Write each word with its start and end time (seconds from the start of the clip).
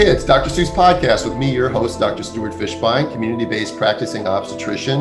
It's 0.00 0.22
Dr. 0.22 0.48
Stu's 0.48 0.70
podcast 0.70 1.28
with 1.28 1.36
me, 1.36 1.52
your 1.52 1.68
host, 1.68 1.98
Dr. 1.98 2.22
Stuart 2.22 2.52
Fishbein, 2.52 3.10
community 3.10 3.44
based 3.44 3.76
practicing 3.76 4.28
obstetrician 4.28 5.00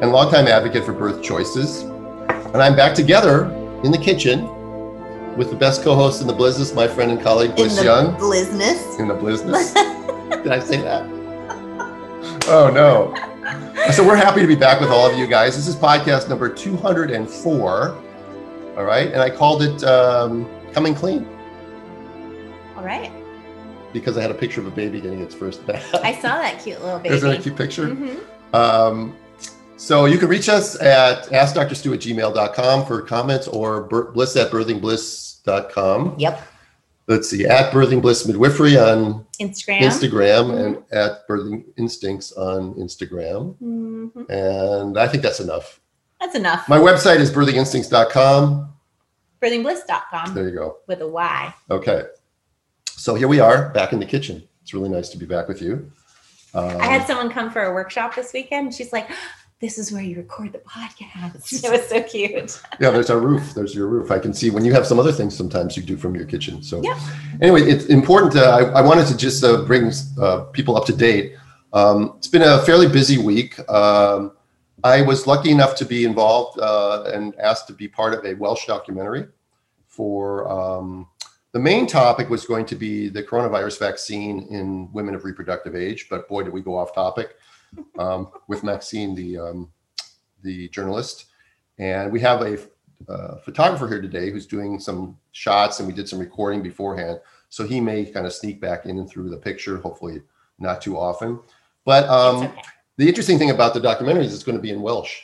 and 0.00 0.10
longtime 0.10 0.48
advocate 0.48 0.86
for 0.86 0.94
birth 0.94 1.22
choices. 1.22 1.82
And 1.82 2.56
I'm 2.56 2.74
back 2.74 2.94
together 2.94 3.50
in 3.84 3.92
the 3.92 3.98
kitchen 3.98 4.46
with 5.36 5.50
the 5.50 5.56
best 5.56 5.82
co 5.82 5.94
host 5.94 6.22
in 6.22 6.26
the 6.26 6.32
business, 6.32 6.72
my 6.72 6.88
friend 6.88 7.10
and 7.10 7.20
colleague, 7.20 7.56
Bliss 7.56 7.84
Young. 7.84 8.16
Blizness. 8.16 8.98
In 8.98 9.08
the 9.08 9.14
business. 9.14 9.74
Did 10.42 10.48
I 10.50 10.60
say 10.60 10.80
that? 10.80 11.02
Oh, 12.48 12.70
no. 12.72 13.14
So 13.92 14.02
we're 14.02 14.16
happy 14.16 14.40
to 14.40 14.46
be 14.46 14.56
back 14.56 14.80
with 14.80 14.88
all 14.88 15.06
of 15.06 15.18
you 15.18 15.26
guys. 15.26 15.56
This 15.56 15.68
is 15.68 15.76
podcast 15.76 16.30
number 16.30 16.48
204. 16.48 17.98
All 18.78 18.84
right. 18.84 19.12
And 19.12 19.20
I 19.20 19.28
called 19.28 19.62
it 19.62 19.84
um, 19.84 20.48
Coming 20.72 20.94
Clean 20.94 21.28
All 22.76 22.82
right. 22.82 23.12
Because 23.92 24.16
I 24.18 24.22
had 24.22 24.30
a 24.30 24.34
picture 24.34 24.60
of 24.60 24.66
a 24.66 24.70
baby 24.70 25.00
getting 25.00 25.20
its 25.20 25.34
first 25.34 25.66
bath. 25.66 25.94
I 26.04 26.14
saw 26.14 26.36
that 26.38 26.62
cute 26.62 26.82
little 26.82 26.98
baby. 26.98 27.14
Isn't 27.14 27.28
that 27.30 27.38
a 27.40 27.42
cute 27.42 27.56
picture? 27.56 27.86
Mhm. 27.88 28.20
Um, 28.54 29.16
so 29.76 30.06
you 30.06 30.18
can 30.18 30.28
reach 30.28 30.48
us 30.48 30.80
at 30.80 31.24
askdrstu 31.26 31.94
at 31.94 32.00
gmail.com 32.00 32.86
for 32.86 33.02
comments 33.02 33.46
or 33.48 33.82
bliss 33.82 34.36
at 34.36 34.50
birthingbliss.com. 34.50 36.14
Yep. 36.18 36.42
Let's 37.06 37.30
see, 37.30 37.46
at 37.46 37.72
Birthing 37.72 38.02
Bliss 38.02 38.26
Midwifery 38.26 38.76
on 38.76 39.24
Instagram. 39.40 39.80
Instagram 39.80 40.54
and 40.66 40.82
at 40.92 41.26
Birthing 41.26 41.64
Instincts 41.78 42.32
on 42.32 42.74
Instagram. 42.74 43.54
Mhm. 43.62 44.28
And 44.28 44.98
I 44.98 45.08
think 45.08 45.22
that's 45.22 45.40
enough. 45.40 45.80
That's 46.20 46.34
enough. 46.34 46.68
My 46.68 46.76
website 46.78 47.20
is 47.20 47.30
birthinginstincts.com. 47.30 48.74
Birthingbliss.com 49.40 50.34
There 50.34 50.48
you 50.50 50.54
go. 50.54 50.76
with 50.86 51.00
a 51.00 51.08
Y. 51.08 51.54
Okay. 51.70 52.02
So 52.98 53.14
here 53.14 53.28
we 53.28 53.38
are 53.38 53.68
back 53.68 53.92
in 53.92 54.00
the 54.00 54.06
kitchen. 54.06 54.42
It's 54.60 54.74
really 54.74 54.88
nice 54.88 55.08
to 55.10 55.18
be 55.18 55.24
back 55.24 55.46
with 55.46 55.62
you. 55.62 55.90
Um, 56.52 56.80
I 56.80 56.86
had 56.86 57.06
someone 57.06 57.30
come 57.30 57.48
for 57.48 57.62
a 57.62 57.72
workshop 57.72 58.16
this 58.16 58.32
weekend. 58.32 58.74
She's 58.74 58.92
like, 58.92 59.08
"This 59.60 59.78
is 59.78 59.92
where 59.92 60.02
you 60.02 60.16
record 60.16 60.52
the 60.52 60.58
podcast." 60.58 61.62
It 61.64 61.70
was 61.70 61.88
so 61.88 62.02
cute. 62.02 62.60
Yeah, 62.80 62.90
there's 62.90 63.08
our 63.08 63.20
roof. 63.20 63.54
There's 63.54 63.72
your 63.72 63.86
roof. 63.86 64.10
I 64.10 64.18
can 64.18 64.34
see 64.34 64.50
when 64.50 64.64
you 64.64 64.72
have 64.72 64.84
some 64.84 64.98
other 64.98 65.12
things 65.12 65.36
sometimes 65.36 65.76
you 65.76 65.84
do 65.84 65.96
from 65.96 66.16
your 66.16 66.24
kitchen. 66.24 66.60
So, 66.60 66.82
Yeah. 66.82 66.98
anyway, 67.40 67.62
it's 67.62 67.84
important. 67.84 68.32
To, 68.32 68.40
I, 68.44 68.62
I 68.64 68.80
wanted 68.80 69.06
to 69.06 69.16
just 69.16 69.44
uh, 69.44 69.62
bring 69.62 69.92
uh, 70.20 70.40
people 70.46 70.76
up 70.76 70.84
to 70.86 70.92
date. 70.92 71.36
Um, 71.72 72.14
it's 72.16 72.26
been 72.26 72.42
a 72.42 72.58
fairly 72.62 72.88
busy 72.88 73.18
week. 73.18 73.60
Um, 73.70 74.32
I 74.82 75.02
was 75.02 75.28
lucky 75.28 75.52
enough 75.52 75.76
to 75.76 75.84
be 75.84 76.04
involved 76.04 76.58
uh, 76.58 77.04
and 77.14 77.32
asked 77.38 77.68
to 77.68 77.74
be 77.74 77.86
part 77.86 78.12
of 78.12 78.24
a 78.24 78.34
Welsh 78.34 78.66
documentary 78.66 79.28
for 79.86 80.50
um, 80.50 81.06
the 81.52 81.58
main 81.58 81.86
topic 81.86 82.28
was 82.28 82.44
going 82.44 82.66
to 82.66 82.76
be 82.76 83.08
the 83.08 83.22
coronavirus 83.22 83.78
vaccine 83.78 84.46
in 84.50 84.92
women 84.92 85.14
of 85.14 85.24
reproductive 85.24 85.74
age. 85.74 86.08
But 86.10 86.28
boy, 86.28 86.42
did 86.42 86.52
we 86.52 86.60
go 86.60 86.76
off 86.76 86.94
topic 86.94 87.36
um, 87.98 88.30
with 88.48 88.62
Maxine, 88.62 89.14
the 89.14 89.38
um, 89.38 89.70
the 90.42 90.68
journalist. 90.68 91.26
And 91.78 92.12
we 92.12 92.20
have 92.20 92.42
a 92.42 92.58
uh, 93.08 93.36
photographer 93.38 93.88
here 93.88 94.00
today 94.00 94.30
who's 94.30 94.46
doing 94.46 94.78
some 94.80 95.16
shots, 95.32 95.78
and 95.78 95.88
we 95.88 95.94
did 95.94 96.08
some 96.08 96.18
recording 96.18 96.62
beforehand. 96.62 97.20
So 97.48 97.66
he 97.66 97.80
may 97.80 98.04
kind 98.04 98.26
of 98.26 98.32
sneak 98.32 98.60
back 98.60 98.86
in 98.86 98.98
and 98.98 99.08
through 99.08 99.30
the 99.30 99.36
picture, 99.36 99.78
hopefully 99.78 100.22
not 100.58 100.82
too 100.82 100.98
often. 100.98 101.40
But 101.84 102.08
um, 102.08 102.44
okay. 102.44 102.62
the 102.96 103.08
interesting 103.08 103.38
thing 103.38 103.50
about 103.50 103.74
the 103.74 103.80
documentary 103.80 104.26
is 104.26 104.34
it's 104.34 104.42
going 104.42 104.58
to 104.58 104.62
be 104.62 104.70
in 104.70 104.82
Welsh. 104.82 105.22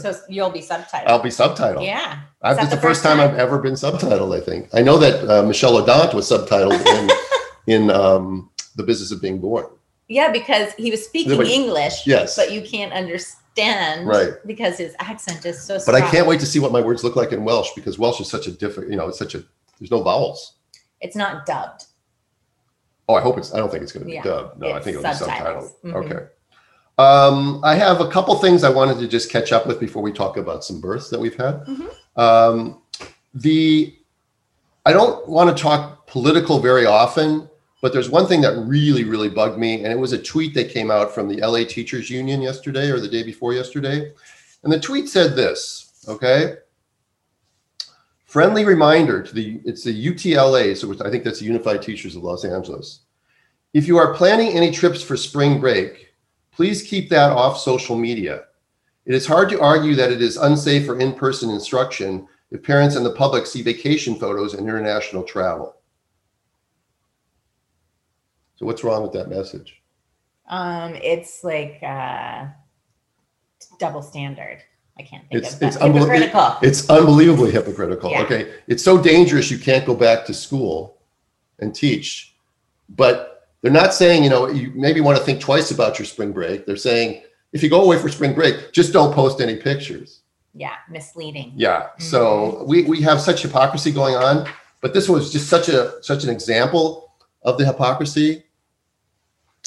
So 0.00 0.14
you'll 0.28 0.50
be 0.50 0.60
subtitled. 0.60 1.06
I'll 1.06 1.22
be 1.22 1.28
subtitled. 1.30 1.84
yeah. 1.84 2.20
I've, 2.42 2.58
Is 2.58 2.64
it's 2.64 2.70
the, 2.70 2.76
the 2.76 2.82
first 2.82 3.02
first 3.02 3.04
time, 3.04 3.20
I've 3.20 3.38
ever 3.38 3.58
been 3.58 3.74
subtitled. 3.74 4.36
I 4.36 4.40
think 4.40 4.68
I 4.74 4.82
know 4.82 4.98
that 4.98 5.28
uh, 5.30 5.42
Michel 5.44 5.72
Odent 5.80 6.14
was 6.14 6.28
subtitled 6.30 6.84
in 6.86 7.10
in 7.74 7.90
um, 7.90 8.50
the 8.76 8.82
business 8.82 9.10
of 9.12 9.20
being 9.22 9.38
born. 9.38 9.66
Yeah, 10.08 10.30
because 10.32 10.72
he 10.74 10.90
was 10.90 11.04
speaking 11.04 11.40
English, 11.42 12.06
Yes. 12.06 12.36
but 12.36 12.52
you 12.52 12.60
can't 12.62 12.92
understand 12.92 14.06
Right. 14.06 14.32
because 14.46 14.76
his 14.78 14.94
accent 14.98 15.44
is 15.46 15.60
so 15.62 15.78
strong. 15.78 15.94
But. 16.00 16.02
I 16.06 16.10
can't 16.10 16.26
wait 16.26 16.40
to 16.40 16.46
see 16.46 16.58
what 16.58 16.72
my 16.72 16.80
words 16.80 17.04
look 17.04 17.16
like 17.16 17.32
in 17.32 17.44
Welsh 17.44 17.70
because 17.74 17.98
Welsh 17.98 18.20
is 18.20 18.28
such 18.28 18.46
a 18.46 18.50
different, 18.52 18.90
you 18.90 18.96
know, 18.96 19.08
it's 19.08 19.18
such 19.18 19.34
a 19.34 19.44
there's 19.78 19.90
no 19.90 20.02
vowels. 20.02 20.54
It's 21.00 21.16
not 21.16 21.46
dubbed. 21.46 21.84
Oh, 23.08 23.14
I 23.14 23.20
hope 23.20 23.36
it's. 23.38 23.52
I 23.54 23.58
don't 23.58 23.70
think 23.70 23.82
it's 23.82 23.92
going 23.92 24.02
to 24.04 24.06
be 24.06 24.14
Yeah, 24.14 24.22
dubbed. 24.22 24.60
No, 24.60 24.72
I 24.72 24.80
think 24.80 24.96
it'll 24.98 25.10
be 25.10 25.14
subtitles. 25.16 25.72
subtitled. 25.84 25.92
Mhm. 25.92 26.04
Okay. 26.12 26.26
Um, 26.98 27.60
I 27.64 27.74
have 27.74 28.00
a 28.00 28.08
couple 28.08 28.34
things 28.36 28.64
I 28.64 28.70
wanted 28.70 28.98
to 28.98 29.08
just 29.08 29.30
catch 29.30 29.52
up 29.52 29.66
with 29.66 29.80
before 29.80 30.02
we 30.02 30.12
talk 30.12 30.36
about 30.36 30.64
some 30.64 30.80
births 30.80 31.08
that 31.10 31.18
we've 31.18 31.36
had. 31.36 31.64
Mhm. 31.64 31.90
Um, 32.16 32.82
the 33.34 33.96
I 34.84 34.92
don't 34.92 35.28
want 35.28 35.56
to 35.56 35.62
talk 35.62 36.06
political 36.08 36.58
very 36.58 36.86
often, 36.86 37.48
but 37.80 37.92
there's 37.92 38.10
one 38.10 38.26
thing 38.26 38.40
that 38.40 38.56
really, 38.66 39.04
really 39.04 39.28
bugged 39.28 39.56
me, 39.56 39.84
and 39.84 39.92
it 39.92 39.98
was 39.98 40.12
a 40.12 40.18
tweet 40.18 40.54
that 40.54 40.70
came 40.70 40.90
out 40.90 41.14
from 41.14 41.28
the 41.28 41.40
LA 41.40 41.64
Teachers 41.64 42.10
Union 42.10 42.42
yesterday 42.42 42.90
or 42.90 42.98
the 42.98 43.08
day 43.08 43.22
before 43.22 43.54
yesterday, 43.54 44.12
and 44.64 44.72
the 44.72 44.80
tweet 44.80 45.08
said 45.08 45.36
this. 45.36 45.92
Okay. 46.08 46.56
Friendly 48.24 48.64
reminder 48.64 49.22
to 49.22 49.34
the 49.34 49.60
it's 49.64 49.84
the 49.84 49.92
UTLA, 49.92 50.74
so 50.74 50.92
I 51.04 51.10
think 51.10 51.22
that's 51.22 51.38
the 51.38 51.46
Unified 51.46 51.82
Teachers 51.82 52.16
of 52.16 52.22
Los 52.22 52.44
Angeles. 52.44 53.00
If 53.72 53.86
you 53.86 53.98
are 53.98 54.14
planning 54.14 54.48
any 54.56 54.70
trips 54.70 55.02
for 55.02 55.16
spring 55.16 55.60
break, 55.60 56.11
please 56.52 56.82
keep 56.82 57.08
that 57.08 57.32
off 57.32 57.58
social 57.58 57.96
media. 57.96 58.44
It 59.04 59.14
is 59.14 59.26
hard 59.26 59.48
to 59.50 59.60
argue 59.60 59.94
that 59.96 60.12
it 60.12 60.22
is 60.22 60.36
unsafe 60.36 60.86
for 60.86 61.00
in-person 61.00 61.50
instruction 61.50 62.28
if 62.50 62.62
parents 62.62 62.96
and 62.96 63.04
the 63.04 63.10
public 63.12 63.46
see 63.46 63.62
vacation 63.62 64.14
photos 64.14 64.54
and 64.54 64.68
international 64.68 65.24
travel. 65.24 65.76
So 68.56 68.66
what's 68.66 68.84
wrong 68.84 69.02
with 69.02 69.12
that 69.12 69.28
message? 69.28 69.82
Um, 70.48 70.94
it's 70.96 71.42
like 71.42 71.78
uh, 71.82 72.46
double 73.78 74.02
standard. 74.02 74.62
I 74.98 75.02
can't 75.02 75.26
think 75.28 75.42
It's 75.42 75.54
of 75.54 75.60
that. 75.60 75.66
it's 75.68 75.76
unbel- 75.78 76.00
hypocritical. 76.00 76.58
It's 76.62 76.90
unbelievably 76.90 77.50
hypocritical. 77.50 78.10
Yeah. 78.10 78.22
Okay, 78.22 78.52
it's 78.66 78.84
so 78.84 79.02
dangerous 79.02 79.50
you 79.50 79.58
can't 79.58 79.86
go 79.86 79.94
back 79.94 80.26
to 80.26 80.34
school 80.34 80.98
and 81.58 81.74
teach. 81.74 82.36
But 82.90 83.31
they're 83.62 83.72
not 83.72 83.94
saying, 83.94 84.24
you 84.24 84.30
know, 84.30 84.48
you 84.48 84.72
maybe 84.74 85.00
want 85.00 85.16
to 85.18 85.24
think 85.24 85.40
twice 85.40 85.70
about 85.70 85.98
your 85.98 86.06
spring 86.06 86.32
break. 86.32 86.66
They're 86.66 86.76
saying 86.76 87.22
if 87.52 87.62
you 87.62 87.70
go 87.70 87.82
away 87.82 87.98
for 87.98 88.08
spring 88.08 88.34
break, 88.34 88.72
just 88.72 88.92
don't 88.92 89.14
post 89.14 89.40
any 89.40 89.56
pictures. 89.56 90.20
yeah, 90.54 90.76
misleading. 90.90 91.52
Yeah. 91.56 91.82
Mm-hmm. 91.82 92.02
So 92.02 92.64
we 92.66 92.82
we 92.84 93.00
have 93.02 93.20
such 93.20 93.42
hypocrisy 93.42 93.90
going 93.92 94.16
on, 94.16 94.48
but 94.80 94.92
this 94.92 95.08
was 95.08 95.32
just 95.32 95.48
such 95.48 95.68
a 95.68 96.02
such 96.02 96.24
an 96.24 96.30
example 96.30 97.12
of 97.42 97.56
the 97.58 97.64
hypocrisy 97.64 98.44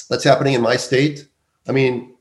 that's 0.08 0.24
happening 0.24 0.54
in 0.54 0.62
my 0.62 0.76
state. 0.76 1.26
I 1.68 1.72
mean, 1.72 2.14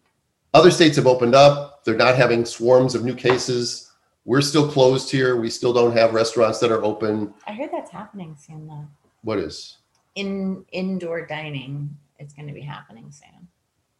other 0.54 0.72
states 0.72 0.96
have 0.96 1.08
opened 1.08 1.36
up. 1.36 1.84
They're 1.84 1.96
not 1.96 2.16
having 2.16 2.46
swarms 2.46 2.96
of 2.96 3.04
new 3.04 3.14
cases. 3.14 3.92
We're 4.24 4.42
still 4.42 4.68
closed 4.72 5.12
here. 5.12 5.36
We 5.40 5.52
still 5.52 5.72
don't 5.72 5.96
have 5.96 6.16
restaurants 6.16 6.60
that 6.60 6.72
are 6.72 6.84
open. 6.84 7.34
I 7.46 7.54
heard 7.54 7.70
that's 7.72 7.92
happening 7.92 8.36
soon 8.36 8.68
though. 8.68 8.88
What 9.22 9.38
is? 9.38 9.78
In 10.16 10.66
indoor 10.72 11.26
dining, 11.26 11.96
it's 12.20 12.34
going 12.34 12.48
to 12.48 12.54
be 12.54 12.62
happening 12.62 13.12
soon. 13.12 13.48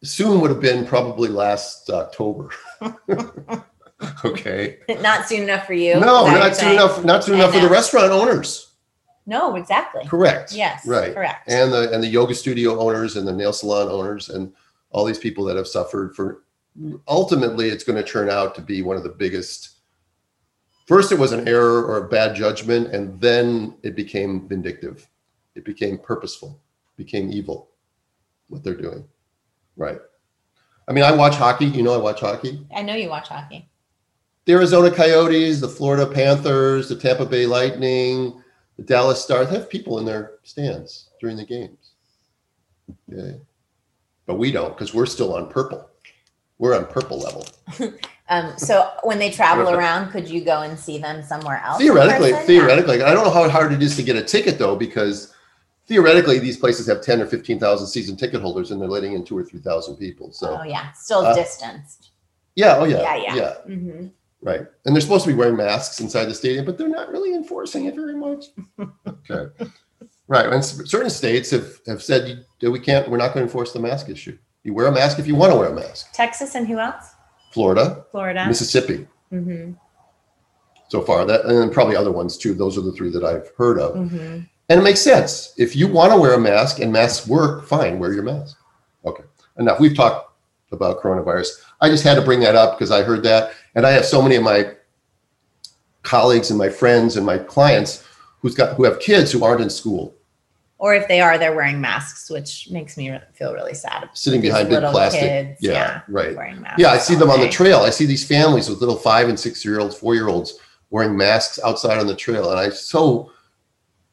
Soon 0.02 0.40
would 0.40 0.50
have 0.50 0.60
been 0.60 0.86
probably 0.86 1.28
last 1.28 1.88
October. 1.90 2.50
okay. 4.24 4.78
Not 5.00 5.26
soon 5.26 5.44
enough 5.44 5.66
for 5.66 5.74
you. 5.74 5.98
No, 5.98 5.98
is 5.98 6.00
that 6.00 6.22
what 6.22 6.30
you're 6.32 6.40
not 6.40 6.56
soon 6.56 6.72
enough. 6.72 7.04
Not 7.04 7.24
soon 7.24 7.34
enough 7.36 7.52
for 7.52 7.60
the 7.60 7.68
restaurant 7.68 8.12
owners. 8.12 8.74
No, 9.26 9.56
exactly. 9.56 10.04
Correct. 10.06 10.52
Yes. 10.52 10.86
Right. 10.86 11.12
Correct. 11.12 11.48
and 11.48 11.72
the 11.72 11.92
and 11.92 12.02
the 12.02 12.08
yoga 12.08 12.34
studio 12.34 12.78
owners 12.78 13.16
and 13.16 13.26
the 13.26 13.32
nail 13.32 13.52
salon 13.52 13.88
owners 13.88 14.28
and 14.28 14.52
all 14.90 15.04
these 15.04 15.18
people 15.18 15.44
that 15.44 15.56
have 15.56 15.66
suffered 15.66 16.14
for 16.14 16.42
ultimately 17.08 17.68
it's 17.68 17.84
going 17.84 17.96
to 18.02 18.08
turn 18.08 18.28
out 18.28 18.54
to 18.54 18.60
be 18.60 18.82
one 18.82 18.96
of 18.96 19.02
the 19.02 19.08
biggest 19.08 19.76
first 20.86 21.10
it 21.10 21.18
was 21.18 21.32
an 21.32 21.48
error 21.48 21.84
or 21.84 21.98
a 21.98 22.08
bad 22.08 22.36
judgment 22.36 22.94
and 22.94 23.18
then 23.20 23.74
it 23.82 23.96
became 23.96 24.46
vindictive 24.46 25.08
it 25.56 25.64
became 25.64 25.98
purposeful 25.98 26.60
became 26.96 27.30
evil 27.30 27.70
what 28.48 28.62
they're 28.62 28.74
doing 28.74 29.04
right? 29.76 29.98
I 30.88 30.92
mean 30.92 31.04
i 31.04 31.12
watch 31.12 31.34
hockey. 31.34 31.66
You 31.66 31.82
know 31.82 31.94
i 31.94 31.98
watch 31.98 32.20
hockey? 32.20 32.64
I 32.74 32.82
know 32.82 32.94
you 32.94 33.08
watch 33.08 33.28
hockey. 33.28 33.68
the 34.44 34.52
arizona 34.52 34.90
coyotes 34.90 35.60
the 35.60 35.68
florida 35.68 36.06
panthers 36.06 36.88
the 36.88 36.96
tampa 36.96 37.26
bay 37.26 37.46
lightning 37.46 38.42
the 38.76 38.82
dallas 38.84 39.22
stars 39.22 39.48
have 39.48 39.68
people 39.68 39.98
in 39.98 40.04
their 40.04 40.34
stands 40.44 41.10
during 41.20 41.36
the 41.36 41.44
games. 41.44 41.92
Okay 43.12 43.40
but 44.26 44.34
we 44.34 44.52
don't 44.52 44.74
because 44.76 44.92
we're 44.92 45.06
still 45.06 45.34
on 45.34 45.48
purple. 45.48 45.88
We're 46.58 46.76
on 46.76 46.86
purple 46.86 47.18
level. 47.20 47.46
Um, 48.28 48.58
so 48.58 48.90
when 49.04 49.20
they 49.20 49.30
travel 49.30 49.72
around, 49.72 50.10
could 50.10 50.28
you 50.28 50.40
go 50.44 50.62
and 50.62 50.76
see 50.76 50.98
them 50.98 51.22
somewhere 51.22 51.62
else? 51.64 51.78
theoretically 51.78 52.32
theoretically 52.44 53.00
i 53.04 53.14
don't 53.14 53.22
know 53.22 53.30
how 53.30 53.48
hard 53.48 53.72
it 53.72 53.80
is 53.80 53.94
to 53.94 54.02
get 54.02 54.16
a 54.16 54.24
ticket 54.24 54.58
though 54.58 54.74
because 54.74 55.32
theoretically 55.86 56.38
these 56.38 56.56
places 56.56 56.86
have 56.86 57.00
10 57.00 57.20
or 57.22 57.26
15,000 57.26 57.86
season 57.86 58.16
ticket 58.16 58.40
holders 58.40 58.70
and 58.70 58.80
they're 58.80 58.88
letting 58.88 59.12
in 59.14 59.24
two 59.24 59.36
or 59.36 59.44
3,000 59.44 59.96
people 59.96 60.32
so 60.32 60.58
Oh 60.60 60.64
yeah, 60.64 60.92
still 60.92 61.20
Uh, 61.20 61.34
distanced. 61.34 62.10
yeah 62.54 62.76
oh 62.76 62.84
yeah 62.84 63.02
Yeah, 63.02 63.16
yeah. 63.16 63.34
yeah 63.36 63.54
hmm 63.74 64.06
right 64.42 64.66
and 64.84 64.94
they're 64.94 65.00
supposed 65.00 65.24
to 65.24 65.30
be 65.30 65.34
wearing 65.36 65.56
masks 65.56 66.00
inside 66.00 66.26
the 66.26 66.34
stadium 66.34 66.64
but 66.64 66.76
they're 66.78 66.88
not 66.88 67.10
really 67.10 67.34
enforcing 67.34 67.86
it 67.86 67.94
very 67.94 68.14
much 68.16 68.46
okay 69.08 69.46
Right. 70.28 70.52
And 70.52 70.64
certain 70.64 71.08
states 71.08 71.50
have, 71.52 71.78
have 71.86 72.02
said 72.02 72.44
that 72.60 72.68
we 72.72 72.80
can't, 72.80 73.08
we're 73.08 73.16
not 73.16 73.28
going 73.32 73.46
to 73.46 73.48
enforce 73.48 73.72
the 73.72 73.78
mask 73.78 74.08
issue. 74.08 74.36
You 74.64 74.74
wear 74.74 74.88
a 74.88 74.92
mask 74.92 75.20
if 75.20 75.26
you 75.28 75.36
want 75.36 75.52
to 75.52 75.56
wear 75.58 75.68
a 75.68 75.72
mask. 75.72 76.10
Texas 76.12 76.56
and 76.56 76.66
who 76.66 76.80
else? 76.80 77.12
Florida, 77.52 78.04
Florida. 78.10 78.44
Mississippi, 78.48 79.06
hmm 79.30 79.74
so 80.88 81.00
far. 81.02 81.24
That 81.24 81.42
and 81.44 81.56
then 81.56 81.70
probably 81.70 81.94
other 81.94 82.10
ones 82.10 82.36
too. 82.36 82.54
Those 82.54 82.76
are 82.76 82.80
the 82.80 82.90
three 82.90 83.10
that 83.10 83.22
I've 83.22 83.48
heard 83.56 83.78
of. 83.78 83.94
hmm 84.10 84.40
And 84.68 84.80
it 84.80 84.82
makes 84.82 85.00
sense. 85.00 85.54
If 85.56 85.76
you 85.76 85.86
want 85.86 86.12
to 86.12 86.18
wear 86.18 86.34
a 86.34 86.40
mask 86.40 86.80
and 86.80 86.92
masks 86.92 87.26
work, 87.26 87.66
fine, 87.66 87.98
wear 87.98 88.12
your 88.12 88.24
mask. 88.24 88.56
Okay. 89.04 89.22
Enough. 89.58 89.78
We've 89.78 89.96
talked 89.96 90.32
about 90.72 91.00
coronavirus. 91.00 91.48
I 91.80 91.88
just 91.88 92.02
had 92.02 92.16
to 92.16 92.22
bring 92.22 92.40
that 92.40 92.56
up 92.56 92.76
because 92.76 92.90
I 92.90 93.02
heard 93.02 93.22
that. 93.22 93.52
And 93.74 93.86
I 93.86 93.90
have 93.92 94.04
so 94.04 94.20
many 94.20 94.34
of 94.36 94.42
my 94.42 94.72
colleagues 96.02 96.50
and 96.50 96.58
my 96.58 96.68
friends 96.68 97.16
and 97.16 97.24
my 97.24 97.38
clients 97.38 98.04
who's 98.40 98.54
got 98.54 98.76
who 98.76 98.84
have 98.84 98.98
kids 99.00 99.30
who 99.32 99.44
aren't 99.44 99.60
in 99.60 99.70
school, 99.70 100.14
Or 100.78 100.94
if 100.94 101.08
they 101.08 101.20
are, 101.20 101.38
they're 101.38 101.54
wearing 101.54 101.80
masks, 101.80 102.30
which 102.30 102.68
makes 102.70 102.96
me 102.96 103.16
feel 103.34 103.52
really 103.54 103.74
sad. 103.74 104.08
sitting 104.14 104.40
behind 104.40 104.68
big 104.68 104.80
plastic. 104.82 105.20
kids, 105.20 105.58
yeah, 105.60 105.72
yeah, 105.72 106.00
right. 106.08 106.36
Wearing 106.36 106.60
masks. 106.60 106.80
Yeah, 106.80 106.90
I 106.90 106.98
see 106.98 107.14
them 107.14 107.30
on 107.30 107.40
the 107.40 107.48
trail. 107.48 107.80
I 107.80 107.90
see 107.90 108.06
these 108.06 108.24
families 108.26 108.68
with 108.68 108.80
little 108.80 108.96
five 108.96 109.28
and 109.28 109.38
six 109.38 109.64
year 109.64 109.80
olds, 109.80 109.96
four 109.96 110.14
year 110.14 110.28
olds 110.28 110.58
wearing 110.90 111.16
masks 111.16 111.58
outside 111.64 111.98
on 111.98 112.06
the 112.06 112.14
trail. 112.14 112.50
And 112.50 112.60
I 112.60 112.70
so 112.70 113.32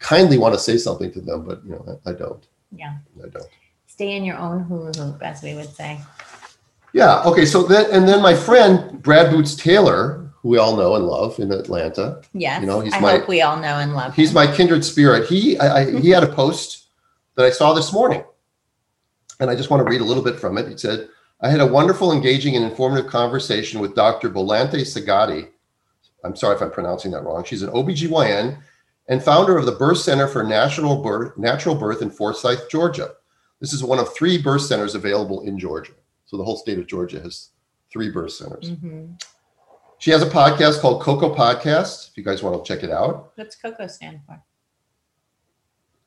kindly 0.04 0.38
want 0.38 0.54
to 0.54 0.60
say 0.60 0.78
something 0.78 1.12
to 1.14 1.22
them, 1.22 1.44
but 1.44 1.64
you 1.66 1.72
know, 1.72 2.00
I, 2.06 2.12
I 2.12 2.14
don't. 2.14 2.46
Yeah. 2.76 2.98
I 3.26 3.30
don't. 3.30 3.48
Stay 3.88 4.16
in 4.16 4.24
your 4.24 4.38
own 4.38 4.64
hula 4.64 4.92
hoop, 4.98 5.22
as 5.24 5.42
we 5.42 5.56
would 5.56 5.74
say. 5.74 6.00
Yeah. 6.94 7.24
Okay. 7.24 7.46
So 7.46 7.64
then, 7.64 7.90
and 7.92 8.08
then 8.08 8.22
my 8.22 8.36
friend 8.36 9.02
Brad 9.02 9.32
Boots 9.32 9.56
Taylor, 9.56 10.30
who 10.42 10.50
we 10.50 10.58
all 10.58 10.76
know 10.76 10.96
and 10.96 11.06
love 11.08 11.40
in 11.40 11.52
Atlanta, 11.52 12.22
Yes. 12.34 12.62
You 12.62 12.68
know, 12.68 12.82
he's 12.82 12.94
I 12.94 13.00
my- 13.00 13.12
hope 13.18 13.28
we 13.28 13.42
all 13.42 13.58
know 13.58 13.78
and 13.80 13.94
love. 13.96 14.14
he's 14.16 14.30
him. 14.30 14.36
my 14.36 14.48
kindred 14.48 14.84
spirit. 14.86 15.28
He, 15.28 15.58
I, 15.58 15.78
I, 15.82 16.00
he 16.00 16.10
had 16.10 16.24
a 16.24 16.32
post 16.34 16.86
that 17.36 17.46
I 17.46 17.50
saw 17.50 17.74
this 17.74 17.92
morning, 17.94 18.24
and 19.40 19.50
I 19.50 19.56
just 19.56 19.70
want 19.70 19.84
to 19.86 19.90
read 19.90 20.02
a 20.02 20.06
little 20.06 20.24
bit 20.24 20.40
from 20.40 20.58
it. 20.58 20.68
He 20.68 20.78
said, 20.78 21.08
"I 21.42 21.50
had 21.50 21.62
a 21.62 21.66
wonderful, 21.66 22.12
engaging, 22.12 22.56
and 22.56 22.64
informative 22.66 23.10
conversation 23.10 23.80
with 23.80 23.96
Dr. 23.96 24.30
Bolante 24.30 24.82
Sagati. 24.82 25.48
I'm 26.26 26.36
sorry 26.36 26.56
if 26.56 26.62
I'm 26.62 26.72
pronouncing 26.72 27.12
that 27.12 27.24
wrong. 27.24 27.44
She's 27.44 27.62
an 27.64 27.70
OBGYN 27.72 28.58
and 29.08 29.22
founder 29.24 29.58
of 29.58 29.66
the 29.66 29.72
Birth 29.74 30.00
Center 30.00 30.28
for 30.28 30.44
National 30.44 31.02
Birth, 31.02 31.38
Natural 31.38 31.76
Birth 31.76 32.02
in 32.02 32.10
Forsyth, 32.10 32.70
Georgia. 32.70 33.12
This 33.60 33.74
is 33.74 33.84
one 33.84 34.00
of 34.00 34.14
three 34.14 34.42
birth 34.42 34.62
centers 34.62 34.96
available 34.96 35.42
in 35.42 35.58
Georgia. 35.60 35.94
So 36.26 36.38
the 36.38 36.44
whole 36.44 36.58
state 36.58 36.80
of 36.80 36.88
Georgia 36.88 37.20
has 37.22 37.50
three 37.92 38.10
birth 38.10 38.32
centers. 38.34 38.72
Mhm. 38.72 39.22
She 40.00 40.12
has 40.12 40.22
a 40.22 40.30
podcast 40.30 40.80
called 40.82 41.02
Coco 41.02 41.34
Podcast. 41.34 42.10
If 42.12 42.18
you 42.18 42.24
guys 42.24 42.44
want 42.44 42.64
to 42.64 42.68
check 42.74 42.84
it 42.84 42.90
out, 42.92 43.32
What's 43.36 43.56
Coco 43.56 43.88
stand 43.88 44.20
for? 44.26 44.42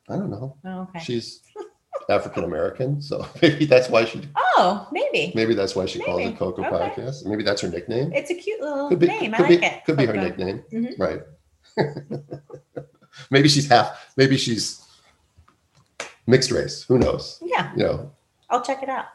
I 0.09 0.15
don't 0.17 0.29
know. 0.29 0.55
Oh, 0.65 0.81
okay. 0.83 0.99
She's 0.99 1.41
African 2.09 2.43
American, 2.43 3.01
so 3.01 3.25
maybe 3.41 3.65
that's 3.65 3.89
why 3.89 4.05
she 4.05 4.21
oh, 4.57 4.87
maybe. 4.91 5.31
maybe 5.35 5.53
that's 5.55 5.75
why 5.75 5.85
she 5.85 5.99
calls 5.99 6.21
it 6.21 6.37
Coco 6.37 6.63
Okay. 6.63 6.69
Podcast. 7.01 7.25
Maybe 7.25 7.43
that's 7.43 7.61
her 7.61 7.67
nickname. 7.69 8.13
It's 8.13 8.29
a 8.29 8.35
cute 8.35 8.61
little 8.61 8.87
Could 8.89 8.99
be, 8.99 9.07
name. 9.07 9.33
I 9.33 9.37
could 9.37 9.49
like 9.49 9.59
be, 9.61 9.65
it. 9.65 9.85
could 9.85 9.97
be 9.97 10.05
her 10.05 10.13
Coco. 10.13 10.25
nickname, 10.25 10.63
Mhm. 10.71 10.99
right? 10.99 11.21
maybe 13.31 13.49
she's 13.49 13.67
half. 13.67 14.11
Maybe 14.17 14.37
she's 14.37 14.83
mixed 16.25 16.51
race. 16.51 16.83
Who 16.83 16.97
knows? 16.99 17.41
Yeah, 17.43 17.71
You 17.75 17.83
know, 17.83 18.11
I'll 18.49 18.61
check 18.61 18.83
it 18.83 18.89
out. 18.89 19.05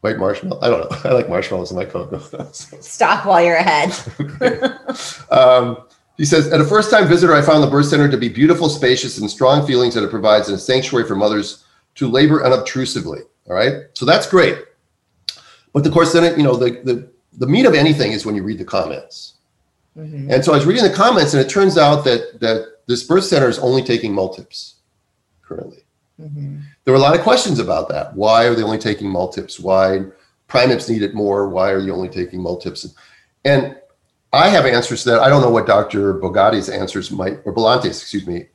white 0.00 0.18
marshmallow. 0.18 0.60
I 0.62 0.68
don't 0.68 0.80
know. 0.90 0.98
I 1.10 1.12
like 1.12 1.28
marshmallows 1.28 1.70
in 1.70 1.76
my 1.76 1.84
cocoa. 1.84 2.18
Stop 2.52 3.26
while 3.26 3.42
you're 3.42 3.56
ahead. 3.56 3.90
um, 5.30 5.78
he 6.16 6.24
says, 6.24 6.48
at 6.52 6.60
a 6.60 6.64
first 6.64 6.90
time 6.90 7.08
visitor, 7.08 7.34
I 7.34 7.42
found 7.42 7.62
the 7.62 7.70
birth 7.70 7.86
center 7.86 8.08
to 8.10 8.16
be 8.16 8.28
beautiful, 8.28 8.68
spacious, 8.68 9.18
and 9.18 9.30
strong 9.30 9.66
feelings 9.66 9.94
that 9.94 10.04
it 10.04 10.10
provides 10.10 10.48
and 10.48 10.56
a 10.56 10.60
sanctuary 10.60 11.06
for 11.06 11.16
mothers 11.16 11.64
to 11.94 12.08
labor 12.08 12.44
unobtrusively. 12.44 13.20
All 13.48 13.54
right. 13.54 13.84
So 13.94 14.04
that's 14.04 14.28
great. 14.28 14.58
But 15.72 15.86
of 15.86 15.92
course, 15.92 16.12
then, 16.12 16.22
it, 16.24 16.36
you 16.36 16.44
know, 16.44 16.54
the, 16.54 16.70
the, 16.84 17.10
the 17.38 17.46
meat 17.46 17.64
of 17.64 17.74
anything 17.74 18.12
is 18.12 18.26
when 18.26 18.34
you 18.34 18.42
read 18.42 18.58
the 18.58 18.64
comments. 18.64 19.34
Mhm. 19.96 20.32
And 20.32 20.44
so 20.44 20.52
I 20.52 20.56
was 20.56 20.66
reading 20.66 20.84
the 20.84 20.90
comments, 20.90 21.34
and 21.34 21.44
it 21.44 21.48
turns 21.50 21.76
out 21.76 22.04
that, 22.04 22.40
that 22.40 22.66
this 22.86 23.02
birth 23.02 23.24
center 23.24 23.48
is 23.48 23.58
only 23.58 23.82
taking 23.82 24.12
multips 24.12 24.74
currently. 25.42 25.84
Mhm. 26.20 26.62
There 26.84 26.92
were 26.92 26.98
a 26.98 27.02
lot 27.02 27.14
of 27.16 27.22
questions 27.22 27.58
about 27.58 27.88
that. 27.90 28.16
Why 28.16 28.44
are 28.44 28.54
they 28.54 28.62
only 28.62 28.78
taking 28.78 29.08
multips? 29.08 29.60
Why 29.60 30.04
primips 30.48 30.88
need 30.88 31.02
it 31.02 31.14
more? 31.14 31.48
Why 31.48 31.70
are 31.70 31.78
you 31.78 31.92
only 31.94 32.08
taking 32.08 32.40
multips? 32.40 32.86
And 33.44 33.76
I 34.32 34.48
have 34.48 34.64
answers 34.64 35.02
to 35.02 35.10
that. 35.10 35.20
I 35.20 35.28
don't 35.28 35.42
know 35.42 35.50
what 35.50 35.66
Dr. 35.66 36.14
Bogatti's 36.14 36.68
answers 36.70 37.10
might, 37.10 37.40
or 37.44 37.52
Belante's, 37.52 38.00
excuse 38.00 38.26
me, 38.26 38.46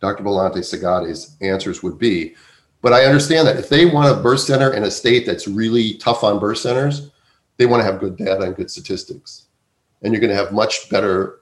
Dr. 0.00 0.22
Bolante 0.22 0.58
Sagati's 0.58 1.36
answers 1.40 1.82
would 1.82 1.98
be. 1.98 2.34
But 2.82 2.92
I 2.92 3.04
understand 3.04 3.46
that 3.48 3.58
if 3.58 3.68
they 3.68 3.86
want 3.86 4.10
a 4.18 4.22
birth 4.22 4.40
center 4.40 4.72
in 4.72 4.84
a 4.84 4.90
state 4.90 5.26
that's 5.26 5.46
really 5.48 5.94
tough 5.94 6.22
on 6.24 6.38
birth 6.38 6.58
centers, 6.58 7.10
they 7.56 7.66
want 7.66 7.80
to 7.80 7.84
have 7.84 8.00
good 8.00 8.16
data 8.16 8.42
and 8.42 8.56
good 8.56 8.70
statistics. 8.70 9.44
And 10.02 10.12
you're 10.12 10.20
going 10.20 10.30
to 10.30 10.36
have 10.36 10.52
much 10.52 10.88
better, 10.88 11.40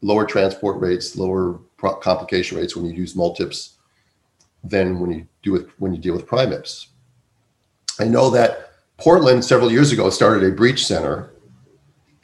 lower 0.00 0.24
transport 0.24 0.80
rates, 0.80 1.16
lower 1.16 1.58
pro- 1.76 1.96
complication 1.96 2.58
rates 2.58 2.74
when 2.74 2.84
you 2.84 2.92
use 2.92 3.14
multips 3.14 3.74
than 4.64 4.98
when 5.00 5.10
you 5.12 5.26
do 5.42 5.52
with 5.52 5.68
when 5.78 5.92
you 5.94 6.00
deal 6.00 6.14
with 6.14 6.26
primips. 6.26 6.88
I 8.00 8.04
know 8.04 8.30
that 8.30 8.72
Portland 8.98 9.44
several 9.44 9.70
years 9.70 9.92
ago 9.92 10.08
started 10.10 10.44
a 10.44 10.54
breech 10.54 10.86
center, 10.86 11.30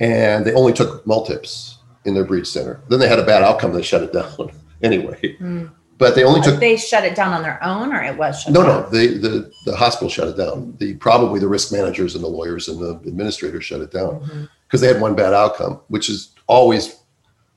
and 0.00 0.44
they 0.44 0.54
only 0.54 0.72
took 0.72 1.06
multips 1.06 1.78
in 2.04 2.14
their 2.14 2.24
breech 2.24 2.46
center. 2.46 2.80
Then 2.88 2.98
they 3.00 3.08
had 3.08 3.18
a 3.18 3.26
bad 3.26 3.42
outcome; 3.42 3.72
they 3.72 3.82
shut 3.82 4.02
it 4.02 4.12
down 4.12 4.50
anyway. 4.82 5.36
Mm. 5.40 5.70
But 5.98 6.14
they 6.14 6.22
only 6.22 6.40
took 6.40 6.60
They 6.60 6.76
shut 6.76 7.04
it 7.04 7.16
down 7.16 7.32
on 7.32 7.42
their 7.42 7.62
own, 7.62 7.92
or 7.92 8.00
it 8.00 8.16
was 8.16 8.40
shut 8.42 8.52
no, 8.52 8.62
down? 8.62 8.82
no. 8.82 8.88
The 8.90 9.18
the 9.18 9.52
the 9.66 9.76
hospital 9.76 10.08
shut 10.08 10.28
it 10.28 10.36
down. 10.36 10.76
The 10.78 10.94
probably 10.94 11.40
the 11.40 11.48
risk 11.48 11.72
managers 11.72 12.14
and 12.14 12.22
the 12.22 12.28
lawyers 12.28 12.68
and 12.68 12.78
the 12.80 13.00
administrators 13.08 13.64
shut 13.64 13.80
it 13.80 13.90
down 13.90 14.20
Mhm. 14.20 14.48
Because 14.68 14.82
they 14.82 14.86
had 14.86 15.00
one 15.00 15.16
bad 15.16 15.32
outcome, 15.32 15.80
which 15.88 16.10
is 16.10 16.34
always 16.46 17.00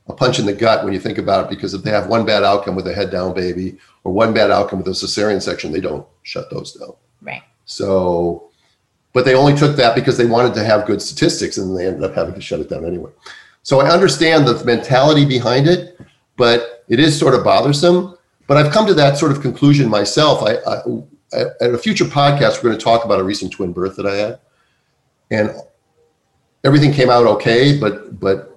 a 0.08 0.14
punch 0.14 0.40
in 0.40 0.46
the 0.46 0.54
gut 0.54 0.84
when 0.86 0.94
you 0.94 1.00
think 1.00 1.18
about 1.18 1.46
it. 1.46 1.50
Because 1.50 1.74
if 1.74 1.84
they 1.84 1.92
have 1.92 2.08
one 2.08 2.26
bad 2.26 2.44
outcome 2.44 2.74
with 2.74 2.88
a 2.88 2.94
head 2.94 3.12
down 3.12 3.34
baby 3.34 3.78
or 4.06 4.14
one 4.14 4.34
bad 4.34 4.50
outcome 4.50 4.80
with 4.80 4.88
a 4.88 4.92
cesarean 4.92 5.42
section, 5.42 5.74
they 5.74 5.82
don't 5.82 6.08
shut 6.24 6.50
those 6.50 6.74
down. 6.74 6.94
Right. 7.22 7.44
So, 7.66 8.50
but 9.12 9.26
they 9.26 9.36
only 9.36 9.56
took 9.56 9.76
that 9.76 9.94
because 9.94 10.18
they 10.18 10.26
wanted 10.26 10.54
to 10.54 10.64
have 10.64 10.88
good 10.88 11.02
statistics, 11.02 11.58
and 11.58 11.78
they 11.78 11.86
ended 11.86 12.04
up 12.04 12.16
having 12.16 12.34
to 12.34 12.42
shut 12.42 12.62
it 12.62 12.70
down 12.70 12.86
anyway. 12.86 13.12
So 13.64 13.82
I 13.82 13.90
understand 13.92 14.48
the 14.48 14.64
mentality 14.64 15.26
behind 15.26 15.68
it, 15.68 16.00
but 16.38 16.86
it 16.88 17.00
is 17.00 17.18
sort 17.18 17.36
of 17.36 17.44
bothersome. 17.44 18.18
But 18.48 18.58
I've 18.58 18.72
come 18.72 18.88
to 18.88 18.94
that 18.96 19.18
sort 19.18 19.32
of 19.34 19.42
conclusion 19.42 19.90
myself. 19.90 20.42
I, 20.44 20.56
I 20.66 20.82
at 21.34 21.74
a 21.74 21.78
future 21.78 22.06
podcast, 22.06 22.58
we're 22.58 22.70
going 22.70 22.78
to 22.78 22.84
talk 22.84 23.06
about 23.06 23.20
a 23.20 23.24
recent 23.24 23.54
twin 23.54 23.72
birth 23.72 23.96
that 23.96 24.06
I 24.06 24.16
had, 24.16 24.40
and 25.30 25.52
everything 26.64 26.92
came 26.92 27.10
out 27.10 27.26
okay, 27.26 27.78
but 27.80 28.20
but 28.20 28.48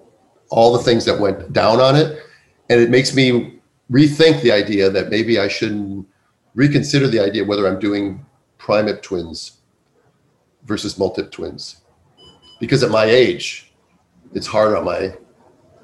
all 0.51 0.73
the 0.73 0.83
things 0.83 1.05
that 1.05 1.19
went 1.19 1.53
down 1.53 1.81
on 1.81 1.97
it, 1.97 2.23
and 2.71 2.81
it 2.81 2.91
makes 2.91 3.15
me 3.15 3.59
rethink 3.91 4.41
the 4.43 4.53
idea 4.53 4.91
that 4.91 5.09
maybe 5.11 5.39
I 5.39 5.49
shouldn't 5.49 6.07
reconsider 6.55 7.09
the 7.09 7.21
idea 7.21 7.45
whether 7.45 7.67
I'm 7.67 7.79
doing 7.81 8.25
primip 8.59 9.03
twins 9.03 9.59
versus 10.65 10.95
multip 10.95 11.31
twins, 11.31 11.77
because 12.61 12.83
at 12.83 12.91
my 12.91 13.05
age, 13.05 13.73
it's 14.33 14.47
hard 14.47 14.75
on 14.77 14.85
my 14.85 15.15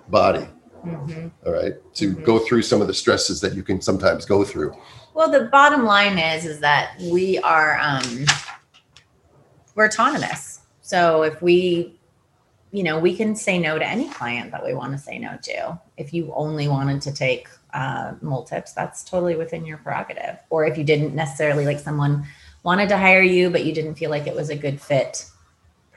body. 0.09 0.47
Mhm. 0.85 1.31
All 1.47 1.53
right, 1.53 1.75
to 1.95 2.15
Mhm. 2.15 2.25
go 2.25 2.39
through 2.39 2.63
some 2.63 2.81
of 2.81 2.87
the 2.87 2.95
stresses 2.95 3.41
that 3.43 3.55
you 3.55 3.63
can 3.63 3.81
sometimes 3.83 4.25
go 4.25 4.45
through. 4.45 4.75
Well, 5.13 5.31
the 5.31 5.45
bottom 5.53 5.85
line 5.85 6.19
is 6.19 6.47
is 6.47 6.61
that 6.61 6.93
we 7.01 7.39
are 7.41 7.79
um 7.83 8.25
we're 9.75 9.87
autonomous. 9.87 10.61
So 10.83 11.23
if 11.23 11.41
we 11.43 12.00
you 12.73 12.83
know, 12.83 12.99
we 12.99 13.17
can 13.17 13.35
say 13.35 13.59
no 13.59 13.79
to 13.79 13.87
any 13.87 14.09
client 14.11 14.53
that 14.53 14.65
we 14.65 14.75
want 14.75 14.93
to 14.93 14.99
say 14.99 15.19
no 15.19 15.37
to. 15.43 15.79
If 15.97 16.15
you 16.15 16.33
only 16.35 16.69
wanted 16.69 17.03
to 17.03 17.13
take 17.13 17.49
uh, 17.75 18.15
multips, 18.23 18.73
that's 18.75 19.03
totally 19.03 19.37
within 19.37 19.67
your 19.67 19.79
prerogative. 19.79 20.39
Or 20.51 20.65
if 20.65 20.79
you 20.79 20.85
didn't 20.85 21.15
necessarily 21.15 21.65
like 21.65 21.81
someone 21.81 22.25
wanted 22.63 22.89
to 22.91 22.97
hire 22.99 23.23
you, 23.23 23.51
but 23.51 23.65
you 23.65 23.75
didn't 23.75 23.97
feel 23.97 24.11
like 24.11 24.27
it 24.27 24.35
was 24.35 24.51
a 24.51 24.57
good 24.57 24.81
fit 24.81 25.31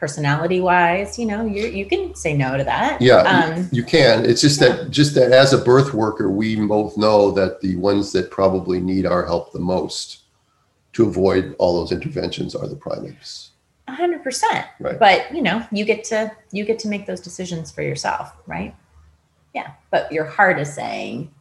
personality 0.04 0.60
wise, 0.60 1.18
you 1.18 1.26
know, 1.26 1.46
you 1.46 1.66
you 1.68 1.86
can 1.86 2.14
say 2.14 2.36
no 2.36 2.58
to 2.58 2.64
that. 2.66 3.02
Yeah, 3.02 3.20
Um, 3.20 3.70
you 3.72 3.86
can. 3.86 4.26
It's 4.26 4.42
just 4.42 4.60
that 4.60 4.90
just 4.90 5.16
that 5.16 5.32
as 5.32 5.54
a 5.54 5.58
birth 5.58 5.94
worker, 5.94 6.30
we 6.30 6.58
both 6.58 6.98
know 6.98 7.32
that 7.32 7.62
the 7.62 7.78
ones 7.78 8.12
that 8.12 8.30
probably 8.30 8.82
need 8.82 9.06
our 9.06 9.26
help 9.26 9.54
the 9.54 9.60
most 9.60 10.24
to 10.92 11.06
avoid 11.08 11.56
all 11.58 11.80
those 11.80 11.94
interventions 11.94 12.54
are 12.54 12.68
the 12.68 12.76
primips. 12.76 13.52
A 13.88 13.94
hundred 13.94 14.24
percent. 14.24 14.66
Right. 14.80 14.98
But 14.98 15.34
you 15.34 15.42
know, 15.42 15.66
you 15.72 15.86
get 15.86 16.04
to 16.06 16.32
you 16.52 16.66
get 16.66 16.80
to 16.80 16.88
make 16.88 17.06
those 17.06 17.20
decisions 17.20 17.72
for 17.72 17.82
yourself, 17.82 18.34
right? 18.48 18.76
Yeah. 19.54 19.72
But 19.92 20.12
your 20.12 20.26
heart 20.26 20.60
is 20.60 20.74
saying 20.74 21.32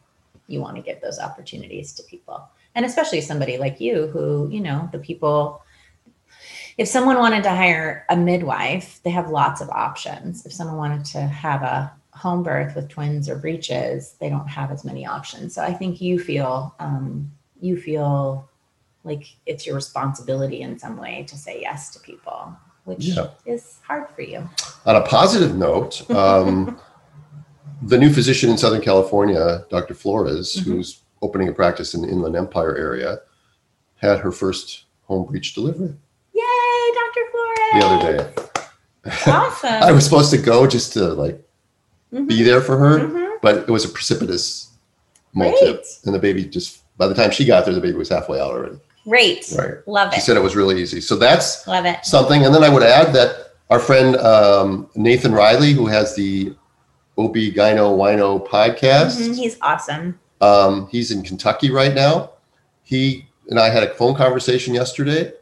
you 0.47 0.59
want 0.59 0.75
to 0.75 0.81
give 0.81 1.01
those 1.01 1.19
opportunities 1.19 1.93
to 1.93 2.03
people. 2.03 2.47
And 2.75 2.85
especially 2.85 3.21
somebody 3.21 3.57
like 3.57 3.79
you 3.79 4.07
who, 4.07 4.49
you 4.51 4.59
know, 4.59 4.89
the 4.91 4.99
people 4.99 5.63
if 6.77 6.87
someone 6.87 7.17
wanted 7.17 7.43
to 7.43 7.49
hire 7.49 8.05
a 8.09 8.17
midwife, 8.17 8.99
they 9.03 9.11
have 9.11 9.29
lots 9.29 9.61
of 9.61 9.69
options. 9.69 10.45
If 10.45 10.53
someone 10.53 10.77
wanted 10.77 11.05
to 11.05 11.21
have 11.21 11.61
a 11.61 11.93
home 12.11 12.43
birth 12.43 12.75
with 12.75 12.89
twins 12.89 13.29
or 13.29 13.35
breeches, 13.35 14.15
they 14.19 14.29
don't 14.29 14.47
have 14.47 14.71
as 14.71 14.83
many 14.83 15.05
options. 15.05 15.53
So 15.53 15.63
I 15.63 15.73
think 15.73 16.01
you 16.01 16.19
feel 16.19 16.73
um, 16.79 17.31
you 17.61 17.77
feel 17.77 18.49
like 19.03 19.35
it's 19.45 19.65
your 19.65 19.75
responsibility 19.75 20.61
in 20.61 20.79
some 20.79 20.97
way 20.97 21.25
to 21.27 21.37
say 21.37 21.59
yes 21.61 21.89
to 21.91 21.99
people, 21.99 22.55
which 22.85 23.05
Yeah. 23.05 23.27
is 23.45 23.79
hard 23.87 24.09
for 24.15 24.21
you. 24.21 24.47
On 24.85 24.95
a 24.95 25.01
positive 25.01 25.55
note, 25.55 26.09
um, 26.11 26.79
the 27.81 27.97
new 27.97 28.11
physician 28.13 28.49
in 28.49 28.57
Southern 28.57 28.81
California, 28.81 29.65
Dr. 29.69 29.93
Flores, 29.93 30.55
Mhm. 30.57 30.63
who's 30.63 30.99
opening 31.21 31.47
a 31.49 31.53
practice 31.53 31.93
in 31.93 32.01
the 32.01 32.07
Inland 32.07 32.35
Empire 32.35 32.75
area, 32.77 33.19
had 33.97 34.19
her 34.19 34.31
first 34.31 34.85
home 35.05 35.25
breech 35.25 35.53
delivery 35.53 35.93
Yay, 36.33 36.91
Dr. 36.93 37.21
Flores! 37.31 37.69
the 37.73 37.85
other 37.85 38.17
day. 38.17 39.31
Awesome. 39.31 39.69
I 39.83 39.91
was 39.91 40.03
supposed 40.05 40.31
to 40.31 40.37
go 40.37 40.65
just 40.67 40.93
to 40.93 41.09
like 41.13 41.39
Mhm, 42.13 42.27
be 42.27 42.43
there 42.43 42.61
for 42.61 42.77
her, 42.77 42.99
mhm. 42.99 43.37
but 43.41 43.57
it 43.57 43.69
was 43.69 43.83
a 43.85 43.89
precipitous 43.89 44.69
multi, 45.33 45.77
and 46.05 46.13
the 46.13 46.19
baby 46.19 46.45
just 46.45 46.79
by 46.97 47.07
the 47.07 47.15
time 47.15 47.31
she 47.31 47.43
got 47.43 47.65
there, 47.65 47.73
the 47.73 47.81
baby 47.81 47.97
was 47.97 48.09
halfway 48.09 48.39
out 48.39 48.51
already. 48.51 48.77
Great. 49.07 49.51
Right. 49.57 49.75
Love 49.87 50.13
She 50.13 50.19
it. 50.19 50.23
said 50.23 50.37
it 50.37 50.41
was 50.43 50.55
really 50.55 50.81
easy. 50.81 51.01
So 51.01 51.15
that's 51.15 51.67
Love 51.67 51.85
it. 51.85 52.05
something. 52.05 52.45
And 52.45 52.53
then 52.55 52.63
I 52.63 52.69
would 52.69 52.83
add 52.83 53.13
that 53.13 53.53
our 53.69 53.79
friend 53.79 54.15
um, 54.17 54.89
Nathan 54.95 55.33
Riley, 55.33 55.73
who 55.73 55.87
has 55.87 56.15
the 56.15 56.55
OB 57.17 57.35
Gyno 57.35 57.97
Wino 57.97 58.47
podcast, 58.47 59.17
Mhm, 59.19 59.35
He's 59.35 59.57
awesome. 59.61 60.19
um, 60.41 60.87
he's 60.91 61.11
in 61.11 61.21
Kentucky 61.23 61.69
right 61.71 61.93
now. 61.93 62.31
He 62.83 63.27
and 63.49 63.59
I 63.59 63.69
had 63.69 63.83
a 63.83 63.93
phone 63.93 64.15
conversation 64.15 64.73
yesterday, 64.73 65.33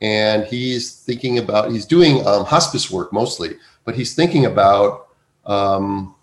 and 0.00 0.44
he's 0.44 0.92
thinking 1.00 1.38
about 1.38 1.70
he's 1.72 1.86
doing 1.86 2.24
um, 2.26 2.44
hospice 2.44 2.90
work 2.90 3.12
mostly, 3.12 3.56
but 3.84 3.94
he's 3.96 4.14
thinking 4.14 4.46
about 4.46 5.08
um, 5.44 6.14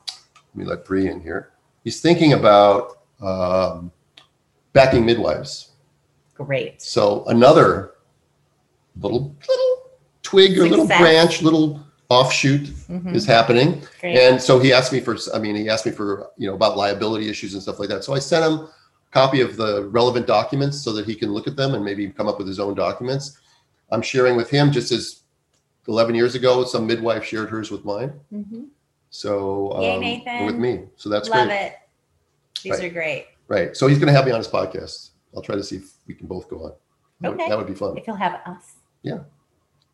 let 0.54 0.56
me 0.56 0.66
let 0.66 0.86
Bree 0.86 1.10
in 1.10 1.20
here. 1.22 1.50
He's 1.84 2.00
thinking 2.02 2.34
about 2.34 3.00
um, 3.22 3.92
backing 4.74 5.06
midwives. 5.06 5.72
Great. 6.36 6.82
So 6.82 7.24
another 7.26 7.92
little 9.00 9.36
little 9.48 9.90
twig 10.22 10.58
or 10.60 10.68
little 10.68 10.88
branch, 10.88 11.42
little 11.42 11.82
offshoot 12.10 12.64
Mhm, 12.90 13.16
is 13.16 13.26
happening. 13.26 13.82
Great. 14.00 14.18
And 14.18 14.40
so 14.42 14.60
he 14.60 14.72
asked 14.72 14.94
me 14.94 15.00
for, 15.00 15.18
I 15.34 15.40
mean, 15.40 15.56
he 15.56 15.70
asked 15.70 15.86
me 15.86 15.92
for, 15.92 16.30
you 16.38 16.48
know, 16.48 16.54
about 16.56 16.78
liability 16.78 17.30
issues 17.30 17.54
and 17.54 17.62
stuff 17.64 17.80
like 17.80 17.90
that. 17.90 18.04
So 18.04 18.14
I 18.14 18.20
sent 18.20 18.46
him 18.46 18.60
a 18.60 18.70
copy 19.12 19.42
of 19.42 19.58
the 19.58 19.86
relevant 19.88 20.28
documents 20.28 20.82
so 20.82 20.92
that 20.94 21.06
he 21.06 21.16
can 21.16 21.32
look 21.34 21.48
at 21.48 21.56
them 21.56 21.74
and 21.74 21.84
maybe 21.84 22.08
come 22.10 22.28
up 22.28 22.38
with 22.38 22.48
his 22.48 22.60
own 22.60 22.76
documents. 22.76 23.40
I'm 23.92 24.02
sharing 24.04 24.36
with 24.36 24.50
him 24.50 24.72
just 24.72 24.92
as 24.92 25.22
11 25.88 26.16
years 26.16 26.36
ago, 26.36 26.64
some 26.64 26.86
midwife 26.86 27.24
shared 27.24 27.50
hers 27.50 27.72
with 27.72 27.86
mine. 27.86 28.14
Mhm. 28.34 28.68
So 29.10 29.72
um, 29.74 30.46
with 30.46 30.56
me. 30.56 30.84
So 30.98 31.10
that's 31.10 31.30
Love 31.30 31.48
great. 31.48 31.56
it. 31.68 31.74
These 32.62 32.74
Right. 32.74 32.84
are 32.84 32.90
great. 32.90 33.26
Right. 33.48 33.78
So 33.78 33.88
he's 33.88 33.98
going 34.00 34.08
to 34.08 34.14
have 34.14 34.26
me 34.26 34.32
on 34.32 34.38
his 34.40 34.48
podcast. 34.48 35.10
I'll 35.36 35.42
try 35.42 35.56
to 35.56 35.64
see 35.64 35.78
if 35.78 35.92
we 36.08 36.14
can 36.14 36.28
both 36.28 36.50
go 36.50 36.64
on. 36.66 36.74
That, 37.22 37.32
would- 37.32 37.40
Okay. 37.42 37.50
that 37.50 37.58
would 37.58 37.68
be 37.68 37.74
fun. 37.76 37.98
If 37.98 38.08
you'll 38.08 38.16
have 38.16 38.40
us. 38.46 38.76
Yeah. 39.04 39.20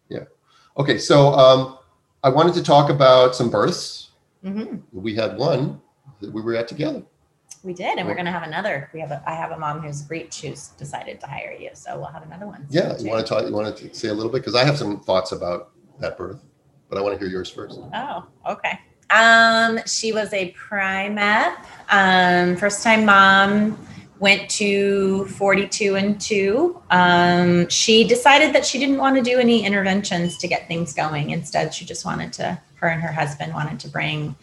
Yeah. 0.09 0.25
Okay. 0.77 0.97
So 0.97 1.33
um, 1.33 1.77
I 2.23 2.29
wanted 2.29 2.53
to 2.55 2.63
talk 2.63 2.89
about 2.89 3.35
some 3.35 3.49
births. 3.49 4.11
hmm 4.43 4.77
We 4.91 5.15
had 5.15 5.37
one 5.37 5.81
that 6.21 6.31
we 6.31 6.41
were 6.41 6.55
at 6.55 6.67
together. 6.67 7.03
We 7.63 7.73
did, 7.73 7.99
and 7.99 8.07
we're 8.07 8.15
going 8.15 8.25
to 8.25 8.31
have 8.31 8.41
another. 8.41 8.89
We 8.91 8.99
have 9.01 9.11
a. 9.11 9.21
I 9.27 9.35
have 9.35 9.51
a 9.51 9.59
mom 9.59 9.81
who's 9.81 10.01
great. 10.01 10.33
who's 10.33 10.69
decided 10.79 11.19
to 11.21 11.27
hire 11.27 11.51
you, 11.51 11.69
so 11.73 11.95
we'll 11.95 12.07
have 12.07 12.23
another 12.23 12.47
one. 12.47 12.65
Yeah, 12.71 12.97
you 12.97 13.07
want 13.11 13.23
to 13.25 13.31
talk? 13.31 13.45
You 13.47 13.53
want 13.53 13.77
to 13.77 13.93
say 13.93 14.07
a 14.07 14.13
little 14.13 14.31
bit 14.31 14.39
because 14.39 14.55
I 14.55 14.63
have 14.63 14.79
some 14.79 14.99
thoughts 15.01 15.31
about 15.31 15.69
that 15.99 16.17
birth, 16.17 16.43
but 16.89 16.97
I 16.97 17.01
want 17.01 17.13
to 17.13 17.19
hear 17.23 17.29
yours 17.31 17.51
first. 17.51 17.79
Oh, 17.93 18.25
okay. 18.49 18.79
Um, 19.11 19.79
she 19.85 20.11
was 20.11 20.33
a 20.33 20.53
primip, 20.53 21.55
um, 21.91 22.55
first 22.55 22.81
time 22.81 23.05
mom, 23.05 23.77
went 24.21 24.47
to 24.51 25.25
42 25.25 25.95
and 25.95 26.21
two. 26.21 26.79
Um, 26.91 27.67
she 27.69 28.03
decided 28.03 28.53
that 28.53 28.63
she 28.63 28.77
didn't 28.77 28.99
want 28.99 29.15
to 29.17 29.23
do 29.23 29.39
any 29.39 29.65
interventions 29.65 30.37
to 30.37 30.47
get 30.47 30.67
things 30.67 30.93
going. 30.93 31.31
Instead, 31.31 31.73
she 31.73 31.85
just 31.85 32.05
wanted 32.05 32.31
to, 32.33 32.61
her 32.75 32.87
and 32.87 33.01
her 33.01 33.11
husband 33.11 33.51
wanted 33.55 33.79
to 33.79 33.89
bring 33.89 34.35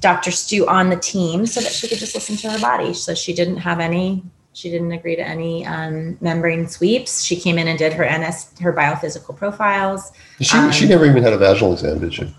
Dr. 0.00 0.30
Stu 0.30 0.68
on 0.68 0.90
the 0.90 0.96
team 0.96 1.46
so 1.46 1.62
that 1.62 1.72
she 1.72 1.88
could 1.88 1.96
just 1.98 2.14
listen 2.14 2.36
to 2.36 2.50
her 2.50 2.58
body. 2.60 2.92
So 2.92 3.14
she 3.14 3.32
didn't 3.32 3.56
have 3.56 3.80
any, 3.80 4.22
she 4.52 4.70
didn't 4.70 4.92
agree 4.92 5.16
to 5.16 5.26
any 5.26 5.64
um, 5.64 6.18
membrane 6.20 6.68
sweeps. 6.68 7.22
She 7.22 7.34
came 7.34 7.56
in 7.56 7.66
and 7.66 7.78
did 7.78 7.94
her 7.94 8.04
NS, 8.04 8.58
her 8.60 8.74
biophysical 8.74 9.34
profiles. 9.34 10.12
She 10.42 10.58
Um, 10.58 10.70
she 10.70 10.86
never 10.86 11.06
even 11.06 11.22
had 11.22 11.32
a 11.32 11.38
vaginal 11.38 11.72
exam, 11.72 11.98
did 11.98 12.12
she? 12.12 12.30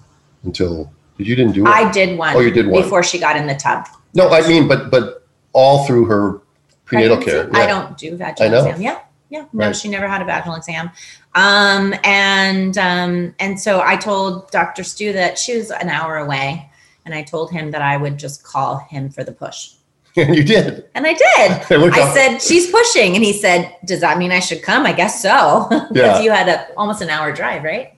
Until 0.44 0.94
you 1.18 1.36
didn't 1.36 1.54
do 1.54 1.66
it. 1.66 1.70
I 1.70 1.90
did 1.90 2.16
one. 2.16 2.36
Oh, 2.36 2.42
you 2.42 2.52
did 2.52 2.68
one. 2.68 2.84
before 2.84 3.02
she 3.02 3.18
got 3.18 3.36
in 3.36 3.48
the 3.48 3.56
tub. 3.56 3.88
no, 4.14 4.30
I 4.30 4.48
mean, 4.48 4.68
but 4.68 4.92
but 4.92 5.28
all 5.52 5.88
through 5.88 6.06
her 6.06 6.42
prenatal 6.90 7.18
care. 7.18 7.44
Pregnancy? 7.46 7.62
I 7.62 7.68
don't 7.68 7.98
do 7.98 8.18
vaginal 8.18 8.66
exam. 8.68 8.82
Yeah, 8.82 9.00
yeah. 9.30 9.46
No, 9.54 9.68
Right. 9.68 9.76
she 9.76 9.88
never 9.90 10.08
had 10.08 10.22
a 10.22 10.26
vaginal 10.26 10.56
exam. 10.56 10.90
Um, 11.36 11.94
and 12.04 12.78
um, 12.78 13.36
and 13.40 13.60
so 13.60 13.82
I 13.82 13.96
told 13.96 14.50
Dr. 14.52 14.84
Stu 14.84 15.14
that 15.14 15.38
she 15.38 15.56
was 15.58 15.70
an 15.72 15.90
hour 15.90 16.18
away, 16.18 16.70
and 17.06 17.14
I 17.14 17.24
told 17.24 17.52
him 17.52 17.72
that 17.72 17.82
I 17.82 17.96
would 17.98 18.18
just 18.18 18.44
call 18.44 18.78
him 18.90 19.10
for 19.10 19.24
the 19.24 19.32
push. 19.32 19.74
And 20.18 20.36
you 20.38 20.44
did. 20.44 20.86
And 20.96 21.06
I 21.06 21.14
did. 21.14 21.52
I 21.94 22.14
said, 22.14 22.40
"She's 22.40 22.70
pushing," 22.72 23.16
and 23.16 23.24
he 23.24 23.34
said, 23.34 23.76
"Does 23.86 24.02
that 24.02 24.18
mean 24.18 24.32
I 24.32 24.40
should 24.40 24.64
come?" 24.64 24.86
I 24.86 24.94
guess 24.94 25.22
so, 25.22 25.68
because 25.70 25.96
Yeah. 25.96 26.22
you 26.22 26.32
had 26.32 26.50
a 26.50 26.74
almost 26.76 27.02
an 27.02 27.10
hour 27.10 27.32
drive, 27.32 27.64
right? 27.64 27.94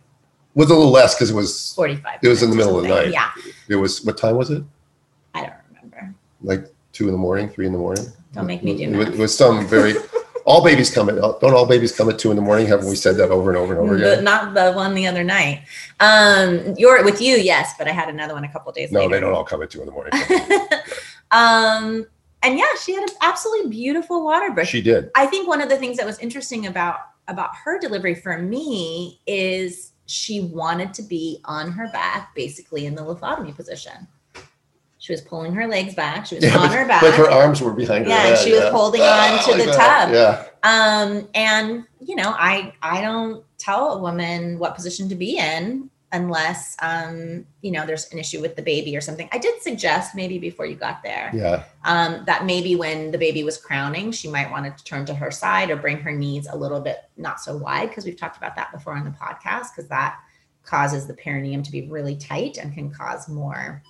was 0.54 0.70
a 0.70 0.74
little 0.76 0.92
less 0.92 1.16
because 1.16 1.30
it 1.32 1.34
was 1.34 1.74
Forty-five. 1.76 2.20
It 2.22 2.28
was 2.28 2.44
in 2.44 2.50
the 2.50 2.58
middle 2.58 2.76
of 2.78 2.84
the 2.84 2.90
night. 2.90 3.12
Yeah, 3.14 3.32
it 3.70 3.78
was 3.78 4.04
what 4.04 4.18
time 4.18 4.36
was 4.36 4.50
it? 4.52 4.62
I 5.34 5.44
don't 5.46 5.54
remember. 5.70 6.14
Like 6.42 6.66
two 6.92 7.06
in 7.06 7.14
the 7.14 7.18
morning, 7.18 7.48
three 7.48 7.66
in 7.66 7.72
the 7.72 7.78
morning. 7.80 8.06
Don't 8.34 8.46
make 8.48 8.64
me 8.64 8.78
do 8.78 8.90
math. 8.90 9.10
it 9.14 9.18
was 9.18 9.38
some 9.38 9.68
very. 9.68 9.94
all 10.46 10.64
babies 10.64 10.90
come 10.94 11.10
at 11.10 11.16
don't 11.16 11.54
all 11.54 11.66
babies 11.66 11.96
come 11.96 12.10
at 12.10 12.18
two 12.18 12.30
in 12.32 12.36
the 12.36 12.42
morning? 12.42 12.66
Haven't 12.68 12.88
we 12.88 12.96
said 12.96 13.16
that 13.18 13.30
over 13.30 13.50
and 13.52 13.58
over 13.58 13.74
and 13.74 13.82
over 13.82 13.98
The- 13.98 14.14
again? 14.14 14.24
not 14.24 14.54
the 14.54 14.72
one 14.74 14.94
the 14.96 15.06
other 15.08 15.24
night. 15.24 15.64
Um, 16.00 16.74
you're 16.78 17.04
with 17.04 17.22
you, 17.22 17.36
yes, 17.36 17.74
but 17.78 17.88
I 17.88 17.92
had 17.92 18.10
another 18.10 18.34
one 18.34 18.44
a 18.44 18.52
couple 18.52 18.72
days 18.72 18.90
ago. 18.90 19.00
No, 19.02 19.06
later. 19.06 19.16
they 19.16 19.22
don't 19.22 19.34
all 19.36 19.44
come 19.44 19.62
at 19.62 19.70
two 19.70 19.82
in 19.82 19.86
the 19.86 19.92
morning. 19.92 20.14
um, 21.32 22.06
and 22.44 22.58
yeah, 22.58 22.66
she 22.82 22.94
had 22.94 23.04
an 23.04 23.16
absolutely 23.22 23.70
beautiful 23.70 24.24
water 24.24 24.52
birth. 24.52 24.68
she 24.68 24.82
did. 24.82 25.12
I 25.16 25.26
think 25.28 25.48
one 25.48 25.62
of 25.62 25.70
the 25.70 25.78
things 25.78 25.98
that 25.98 26.06
was 26.06 26.18
interesting 26.20 26.68
about 26.68 26.98
about 27.28 27.52
her 27.64 27.80
delivery 27.80 28.16
for 28.16 28.38
me 28.40 29.22
is 29.28 29.94
she 30.08 30.42
wanted 30.42 30.94
to 30.96 31.04
be 31.04 31.40
on 31.46 31.72
her 31.72 31.88
back, 31.92 32.34
basically 32.36 32.86
in 32.88 32.96
the 32.96 33.02
lithotomy 33.02 33.56
position. 33.56 34.08
She 35.02 35.12
was 35.12 35.22
pulling 35.22 35.54
her 35.56 35.68
legs 35.68 35.96
back. 35.96 36.28
She 36.28 36.36
was 36.36 36.44
Yeah, 36.46 36.58
on 36.58 36.68
but, 36.70 36.78
her 36.78 36.88
back. 36.88 37.02
but 37.02 37.16
her 37.16 37.30
arms 37.30 37.60
were 37.60 37.74
behind 37.74 38.06
her 38.06 38.10
Yeah, 38.12 38.20
and 38.28 38.36
head. 38.36 38.38
she 38.46 38.52
was 38.54 38.70
holding 38.70 39.02
on 39.02 39.44
to 39.46 39.52
the 39.58 39.66
that. 39.72 40.06
tub. 40.06 40.14
Yeah. 40.14 40.46
um 40.64 41.28
and 41.34 41.86
you 42.00 42.16
know 42.16 42.36
i 42.38 42.72
i 42.84 43.02
don't 43.02 43.44
tell 43.58 43.94
a 43.94 43.98
woman 44.00 44.60
what 44.60 44.76
position 44.76 45.10
to 45.10 45.16
be 45.16 45.38
in 45.40 45.90
unless 46.12 46.76
um 46.84 47.46
you 47.62 47.72
know 47.72 47.84
there's 47.86 48.12
an 48.14 48.20
issue 48.20 48.40
with 48.42 48.56
the 48.56 48.62
baby 48.62 48.96
or 48.96 49.02
something 49.02 49.28
i 49.32 49.40
did 49.40 49.60
suggest 49.64 50.14
maybe 50.14 50.38
before 50.38 50.66
you 50.68 50.76
got 50.76 51.02
there 51.04 51.32
Yeah. 51.34 51.64
um 51.84 52.24
that 52.28 52.46
maybe 52.46 52.76
when 52.76 53.10
the 53.10 53.18
baby 53.18 53.44
was 53.44 53.58
crowning 53.58 54.12
she 54.12 54.28
might 54.30 54.52
want 54.52 54.66
to 54.78 54.84
turn 54.84 55.04
to 55.08 55.16
her 55.16 55.32
side 55.32 55.72
or 55.72 55.78
bring 55.78 55.98
her 55.98 56.12
knees 56.12 56.48
a 56.52 56.56
little 56.56 56.80
bit 56.82 56.98
not 57.18 57.40
so 57.40 57.58
wide 57.58 57.90
because 57.90 58.06
we've 58.06 58.18
talked 58.18 58.38
about 58.38 58.56
that 58.56 58.72
before 58.72 58.94
on 58.96 59.04
the 59.06 59.12
podcast 59.12 59.68
because 59.76 59.88
that 59.90 60.20
causes 60.64 61.08
the 61.08 61.14
perineum 61.16 61.64
to 61.64 61.72
be 61.72 61.88
really 61.90 62.16
tight 62.16 62.58
and 62.58 62.72
can 62.76 62.92
cause 62.92 63.28
more 63.28 63.82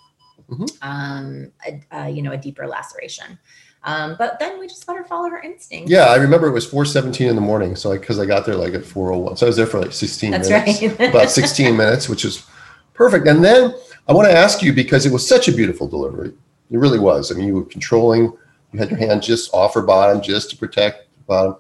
Mhm. 0.52 0.70
um 0.82 1.52
a, 1.66 1.82
a, 1.92 2.10
you 2.10 2.22
know 2.22 2.34
a 2.34 2.38
deeper 2.38 2.68
laceration 2.68 3.40
um 3.84 4.16
but 4.20 4.38
then 4.38 4.60
we 4.60 4.68
just 4.68 4.86
let 4.88 4.98
her 4.98 5.06
follow 5.06 5.30
her 5.30 5.40
instincts 5.40 5.90
Yeah, 5.90 6.06
I 6.06 6.18
remember 6.18 6.48
it 6.48 6.52
was 6.52 6.68
4:17 6.68 7.30
in 7.30 7.36
the 7.36 7.42
morning. 7.42 7.76
So 7.76 7.98
because 7.98 8.20
I, 8.20 8.26
got 8.26 8.46
there 8.46 8.56
like 8.56 8.74
at 8.74 8.82
4:01, 8.84 9.38
so 9.38 9.46
I 9.46 9.50
was 9.50 9.56
there 9.56 9.66
for 9.66 9.80
like 9.80 9.94
16 9.94 10.32
That's 10.32 10.50
minutes, 10.50 10.82
right. 10.82 11.00
about 11.10 11.32
16 11.32 11.76
minutes, 11.76 12.08
which 12.10 12.26
is 12.26 12.46
perfect. 12.94 13.28
And 13.28 13.44
then 13.44 13.74
I 14.08 14.14
want 14.14 14.28
to 14.28 14.34
ask 14.36 14.62
you 14.62 14.74
because 14.74 15.06
it 15.06 15.12
was 15.12 15.28
such 15.28 15.48
a 15.48 15.52
beautiful 15.52 15.88
delivery. 15.88 16.34
It 16.70 16.78
really 16.78 17.00
was. 17.00 17.32
I 17.32 17.36
mean, 17.36 17.48
you 17.48 17.56
were 17.56 17.66
controlling. 17.66 18.34
You 18.72 18.80
had 18.80 18.90
your 18.90 19.00
hand 19.00 19.24
just 19.24 19.54
off 19.54 19.74
her 19.74 19.82
bottom, 19.82 20.22
just 20.22 20.50
to 20.52 20.58
protect 20.58 21.08
the 21.18 21.24
bottom. 21.24 21.56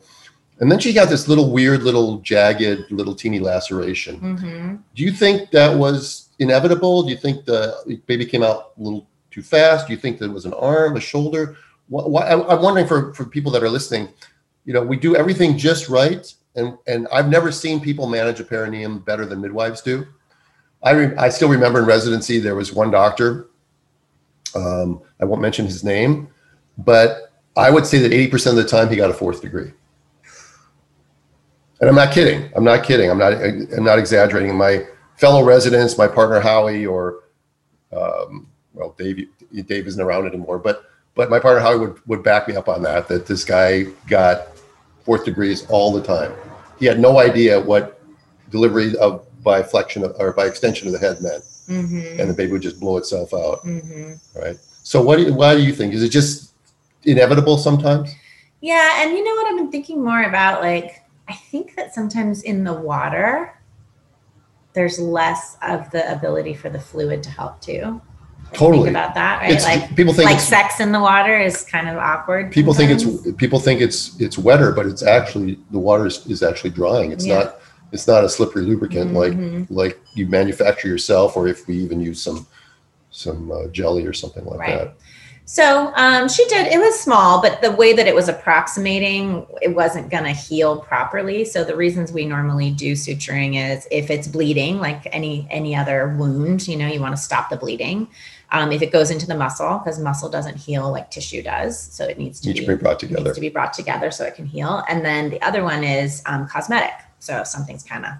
And 0.61 0.71
then 0.71 0.79
she 0.79 0.93
got 0.93 1.09
this 1.09 1.27
little 1.27 1.51
weird, 1.51 1.81
little 1.81 2.19
jagged, 2.19 2.91
little 2.91 3.15
teeny 3.15 3.39
laceration. 3.39 4.17
hmm 4.19 4.75
Do 4.95 5.03
you 5.03 5.11
think 5.11 5.49
that 5.51 5.75
was 5.75 6.29
inevitable? 6.37 7.03
Do 7.03 7.09
you 7.09 7.17
think 7.17 7.45
the 7.45 7.99
baby 8.05 8.25
came 8.25 8.43
out 8.43 8.73
a 8.77 8.81
little 8.81 9.07
too 9.31 9.41
fast? 9.41 9.87
Do 9.87 9.93
you 9.93 9.99
think 9.99 10.19
there 10.19 10.29
was 10.29 10.45
an 10.45 10.53
arm, 10.53 10.95
a 10.95 11.01
shoulder? 11.01 11.57
Why, 11.89 12.29
I'm 12.29 12.43
I'm 12.43 12.61
wondering 12.61 12.87
for, 12.87 13.13
for 13.13 13.25
people 13.25 13.51
that 13.53 13.63
are 13.63 13.69
listening, 13.69 14.09
you 14.65 14.73
know, 14.73 14.83
we 14.83 14.97
do 14.97 15.15
everything 15.15 15.57
just 15.57 15.89
right. 15.89 16.31
And, 16.55 16.77
and 16.87 17.07
I've 17.11 17.27
never 17.27 17.51
seen 17.51 17.79
people 17.79 18.07
manage 18.07 18.39
a 18.39 18.43
perineum 18.43 18.99
better 18.99 19.25
than 19.25 19.41
midwives 19.41 19.81
do. 19.81 20.05
I, 20.83 20.91
re, 20.91 21.15
I 21.17 21.29
still 21.29 21.49
remember 21.49 21.79
in 21.79 21.85
residency, 21.85 22.39
there 22.39 22.55
was 22.55 22.73
one 22.73 22.91
doctor, 22.91 23.47
um, 24.55 25.01
I 25.19 25.25
won't 25.25 25.41
mention 25.41 25.65
his 25.65 25.83
name, 25.83 26.27
but 26.77 27.33
I 27.55 27.69
would 27.69 27.85
say 27.85 27.99
that 27.99 28.11
80% 28.11 28.51
of 28.51 28.55
the 28.55 28.65
time 28.65 28.89
he 28.89 28.95
got 28.95 29.09
a 29.09 29.13
fourth 29.13 29.41
degree. 29.41 29.71
And 31.81 31.89
I'm 31.89 31.95
not 31.95 32.13
kidding. 32.13 32.49
I'm 32.55 32.63
not 32.63 32.83
kidding. 32.83 33.09
I'm 33.09 33.17
not. 33.17 33.33
I'm 33.33 33.83
not 33.83 33.97
exaggerating. 33.97 34.55
My 34.55 34.85
fellow 35.17 35.43
residents, 35.43 35.97
my 35.97 36.07
partner 36.07 36.39
Howie, 36.39 36.85
or 36.85 37.23
um, 37.91 38.47
well, 38.73 38.95
Dave, 38.97 39.27
Dave 39.65 39.87
isn't 39.87 40.01
around 40.01 40.27
anymore, 40.27 40.59
but 40.59 40.85
but 41.15 41.29
my 41.29 41.39
partner 41.39 41.59
Howie 41.59 41.79
would, 41.79 42.07
would 42.07 42.23
back 42.23 42.47
me 42.47 42.55
up 42.55 42.69
on 42.69 42.83
that. 42.83 43.07
That 43.07 43.25
this 43.25 43.43
guy 43.43 43.83
got 44.07 44.49
fourth 45.03 45.25
degrees 45.25 45.65
all 45.69 45.91
the 45.91 46.03
time. 46.03 46.31
He 46.79 46.85
had 46.85 46.99
no 46.99 47.19
idea 47.19 47.59
what 47.59 47.99
delivery 48.51 48.95
of 48.97 49.25
by 49.43 49.63
flexion 49.63 50.03
of, 50.03 50.15
or 50.19 50.33
by 50.33 50.45
extension 50.45 50.87
of 50.87 50.93
the 50.93 50.99
head 50.99 51.21
meant, 51.21 51.43
Mm-hmm. 51.67 52.19
and 52.19 52.29
the 52.29 52.33
baby 52.33 52.51
would 52.51 52.61
just 52.61 52.79
blow 52.79 52.97
itself 52.97 53.33
out. 53.33 53.63
Mm-hmm. 53.63 54.39
Right. 54.39 54.57
So 54.83 55.01
what? 55.01 55.17
Do 55.17 55.23
you, 55.23 55.33
why 55.33 55.55
do 55.55 55.63
you 55.63 55.73
think? 55.73 55.93
Is 55.93 56.03
it 56.03 56.09
just 56.09 56.53
inevitable 57.03 57.57
sometimes? 57.57 58.13
Yeah, 58.61 59.01
and 59.01 59.17
you 59.17 59.23
know 59.23 59.33
what 59.33 59.47
I've 59.51 59.57
been 59.57 59.71
thinking 59.71 60.03
more 60.03 60.23
about? 60.23 60.61
Like, 60.61 61.00
I 61.27 61.33
think 61.33 61.75
that 61.75 61.93
sometimes 61.93 62.43
in 62.43 62.63
the 62.63 62.73
water, 62.73 63.57
there's 64.73 64.99
less 64.99 65.57
of 65.61 65.89
the 65.91 66.09
ability 66.11 66.53
for 66.53 66.69
the 66.69 66.79
fluid 66.79 67.23
to 67.23 67.29
help 67.29 67.61
too. 67.61 68.01
Totally. 68.53 68.85
Think 68.85 68.97
about 68.97 69.13
that, 69.15 69.41
right? 69.41 69.51
It's 69.51 69.63
like, 69.63 69.95
people 69.95 70.13
think 70.13 70.29
like 70.29 70.39
sex 70.39 70.81
in 70.81 70.91
the 70.91 70.99
water 70.99 71.37
is 71.39 71.63
kind 71.63 71.87
of 71.87 71.97
awkward. 71.97 72.51
people 72.51 72.73
think 72.73 72.91
it's 72.91 73.31
people 73.33 73.59
think 73.59 73.79
it's 73.79 74.19
it's 74.19 74.37
wetter, 74.37 74.73
but 74.73 74.85
it's 74.85 75.03
actually 75.03 75.57
the 75.71 75.79
water 75.79 76.05
is, 76.05 76.25
is 76.27 76.43
actually 76.43 76.71
drying. 76.71 77.11
It's 77.11 77.25
Yeah. 77.25 77.39
not 77.39 77.61
it's 77.93 78.07
not 78.07 78.23
a 78.25 78.29
slippery 78.29 78.63
lubricant 78.63 79.13
like 79.13 79.33
Mhm. 79.33 79.67
like 79.69 80.01
you 80.15 80.27
manufacture 80.27 80.89
yourself, 80.89 81.37
or 81.37 81.47
if 81.47 81.65
we 81.67 81.75
even 81.77 82.01
use 82.01 82.21
some 82.21 82.45
some 83.09 83.51
uh, 83.51 83.67
jelly 83.67 84.05
or 84.05 84.13
something 84.13 84.43
like 84.45 84.59
Right. 84.59 84.77
that. 84.79 84.95
So 85.51 85.91
um, 85.97 86.29
she 86.29 86.45
did. 86.45 86.71
It 86.71 86.79
was 86.79 86.97
small, 86.97 87.41
but 87.41 87.61
the 87.61 87.71
way 87.71 87.91
that 87.91 88.07
it 88.07 88.15
was 88.15 88.29
approximating, 88.29 89.45
it 89.61 89.75
wasn't 89.75 90.09
going 90.09 90.23
to 90.23 90.31
heal 90.31 90.79
properly. 90.79 91.43
So 91.43 91.65
the 91.65 91.75
reasons 91.75 92.13
we 92.13 92.25
normally 92.25 92.71
do 92.71 92.93
suturing 92.93 93.57
is 93.57 93.85
if 93.91 94.09
it's 94.09 94.29
bleeding, 94.29 94.79
like 94.79 95.13
any 95.13 95.45
any 95.51 95.75
other 95.75 96.15
wound, 96.17 96.69
you 96.69 96.77
know, 96.77 96.87
you 96.87 97.01
want 97.01 97.17
to 97.17 97.21
stop 97.21 97.49
the 97.49 97.57
bleeding. 97.57 98.07
Um, 98.53 98.71
if 98.71 98.81
it 98.81 98.93
goes 98.93 99.11
into 99.11 99.27
the 99.27 99.35
muscle, 99.35 99.79
because 99.79 99.99
muscle 99.99 100.29
doesn't 100.29 100.55
heal 100.55 100.89
like 100.89 101.11
tissue 101.11 101.43
does, 101.43 101.77
so 101.77 102.05
it 102.05 102.17
needs 102.17 102.39
to 102.39 102.47
Needs 102.47 102.61
be 102.61 102.65
to 102.67 102.71
be 102.77 102.81
brought 102.81 103.03
needs 103.03 103.13
together. 103.13 103.33
to 103.33 103.41
be 103.41 103.49
brought 103.49 103.73
together 103.73 104.09
so 104.09 104.23
it 104.23 104.35
can 104.35 104.45
heal. 104.45 104.85
And 104.87 105.03
then 105.03 105.31
the 105.31 105.41
other 105.41 105.65
one 105.65 105.83
is 105.83 106.23
um, 106.27 106.47
cosmetic. 106.47 106.93
So 107.19 107.41
if 107.41 107.47
something's 107.47 107.83
kind 107.83 108.05
of 108.05 108.13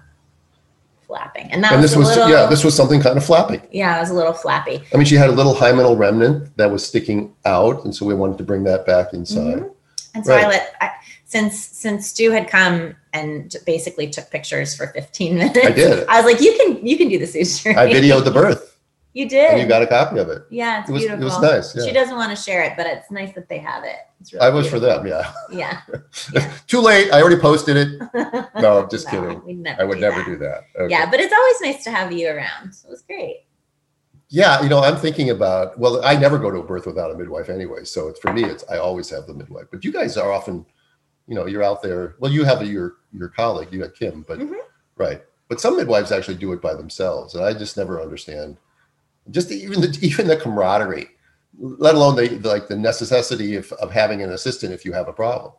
flapping, 1.12 1.52
and 1.52 1.62
that 1.62 1.72
And 1.72 1.82
was 1.82 1.90
this 1.90 1.98
was 1.98 2.08
little, 2.08 2.30
yeah, 2.30 2.46
this 2.46 2.64
was 2.64 2.74
something 2.74 3.00
kind 3.02 3.18
of 3.18 3.24
flappy. 3.24 3.60
yeah, 3.70 3.96
it 3.98 4.00
was 4.00 4.08
a 4.10 4.14
little 4.14 4.32
flappy. 4.32 4.82
I 4.92 4.96
mean, 4.96 5.04
she 5.04 5.14
had 5.16 5.28
a 5.28 5.32
little 5.32 5.54
hymenal 5.54 5.98
remnant 5.98 6.56
that 6.56 6.70
was 6.70 6.84
sticking 6.86 7.34
out, 7.44 7.84
and 7.84 7.94
so 7.94 8.06
we 8.06 8.14
wanted 8.14 8.38
to 8.38 8.44
bring 8.44 8.64
that 8.64 8.86
back 8.86 9.12
inside. 9.12 9.58
Mhm. 9.58 9.70
And 10.14 10.24
so 10.26 10.34
I 10.34 10.46
let 10.48 10.74
I, 10.80 10.90
since 11.26 11.58
since 11.58 12.08
Stu 12.08 12.30
had 12.30 12.48
come 12.48 12.94
and 13.12 13.54
basically 13.66 14.08
took 14.08 14.30
pictures 14.30 14.74
for 14.74 14.86
15 14.86 15.34
minutes. 15.38 15.58
I 15.66 15.70
did. 15.70 16.06
I 16.08 16.22
was 16.22 16.32
like, 16.32 16.40
you 16.40 16.56
can 16.58 16.86
you 16.86 16.96
can 16.96 17.08
do 17.08 17.18
the 17.18 17.26
suture. 17.26 17.78
I 17.78 17.86
videoed 17.98 18.24
the 18.24 18.30
birth, 18.30 18.71
You 19.14 19.28
did. 19.28 19.50
and 19.50 19.60
you 19.60 19.66
got 19.66 19.82
a 19.82 19.86
copy 19.86 20.18
of 20.18 20.28
it. 20.30 20.42
yeah, 20.48 20.80
it's 20.80 20.88
It 20.88 20.92
was 20.92 21.02
beautiful. 21.02 21.22
it 21.22 21.24
was 21.26 21.40
nice. 21.74 21.84
She 21.84 21.92
doesn't 21.92 22.16
want 22.16 22.30
to 22.34 22.42
share 22.42 22.62
it, 22.62 22.72
but 22.78 22.86
it's 22.86 23.10
nice 23.10 23.34
that 23.34 23.46
they 23.48 23.58
have 23.58 23.84
it. 23.84 23.96
It's 24.20 24.32
really 24.32 24.46
I 24.46 24.48
was 24.48 24.68
for 24.70 24.80
them. 24.80 25.06
Yeah. 25.06 25.30
Yeah. 25.50 25.80
Too 26.66 26.80
late. 26.80 27.12
I 27.12 27.20
already 27.20 27.40
posted 27.40 27.76
it. 27.76 28.00
No, 28.60 28.78
I'm 28.82 28.88
just 28.90 29.12
No, 29.12 29.42
kidding. 29.44 29.66
I 29.78 29.84
would 29.84 29.96
do 29.96 30.00
never 30.00 30.18
that. 30.20 30.26
do 30.26 30.36
that. 30.38 30.64
Okay. 30.78 30.90
Yeah, 30.90 31.10
but 31.10 31.20
it's 31.20 31.32
always 31.32 31.60
nice 31.74 31.84
to 31.84 31.90
have 31.90 32.10
you 32.12 32.28
around. 32.28 32.68
It 32.68 32.88
was 32.88 33.02
great. 33.02 33.44
Yeah, 34.28 34.62
you 34.62 34.68
know, 34.70 34.78
I'm 34.80 34.96
thinking 34.96 35.28
about. 35.28 35.78
Well, 35.78 36.02
I 36.04 36.16
never 36.16 36.38
go 36.38 36.50
to 36.50 36.58
a 36.60 36.62
birth 36.62 36.86
without 36.86 37.10
a 37.10 37.14
midwife 37.14 37.50
anyway. 37.50 37.84
So 37.84 38.08
it's 38.08 38.18
for 38.18 38.32
me, 38.32 38.44
it's 38.44 38.64
I 38.70 38.78
always 38.78 39.10
have 39.10 39.26
the 39.26 39.34
midwife. 39.34 39.66
But 39.70 39.84
you 39.84 39.92
guys 39.92 40.16
are 40.16 40.32
often, 40.32 40.64
you 41.26 41.34
know, 41.34 41.44
you're 41.46 41.62
out 41.62 41.82
there. 41.82 42.14
Well, 42.18 42.32
you 42.32 42.44
have 42.44 42.62
a, 42.62 42.66
your 42.66 42.94
your 43.12 43.28
colleague, 43.28 43.68
you 43.72 43.80
got 43.82 43.94
Kim, 43.94 44.24
but 44.26 44.38
Mhm. 44.38 44.54
right. 44.96 45.22
But 45.48 45.60
some 45.60 45.76
midwives 45.76 46.12
actually 46.12 46.36
do 46.36 46.52
it 46.54 46.62
by 46.62 46.72
themselves, 46.74 47.34
and 47.34 47.44
I 47.44 47.52
just 47.52 47.76
never 47.76 48.00
understand. 48.00 48.56
Just 49.30 49.50
even 49.52 49.80
the 49.80 49.98
even 50.02 50.26
the 50.26 50.36
camaraderie, 50.36 51.08
let 51.58 51.94
alone 51.94 52.16
the 52.16 52.28
like 52.40 52.68
the 52.68 52.76
necessity 52.76 53.56
of, 53.56 53.70
of 53.72 53.90
having 53.90 54.22
an 54.22 54.30
assistant 54.32 54.72
if 54.72 54.84
you 54.84 54.92
have 54.92 55.08
a 55.08 55.12
problem. 55.12 55.52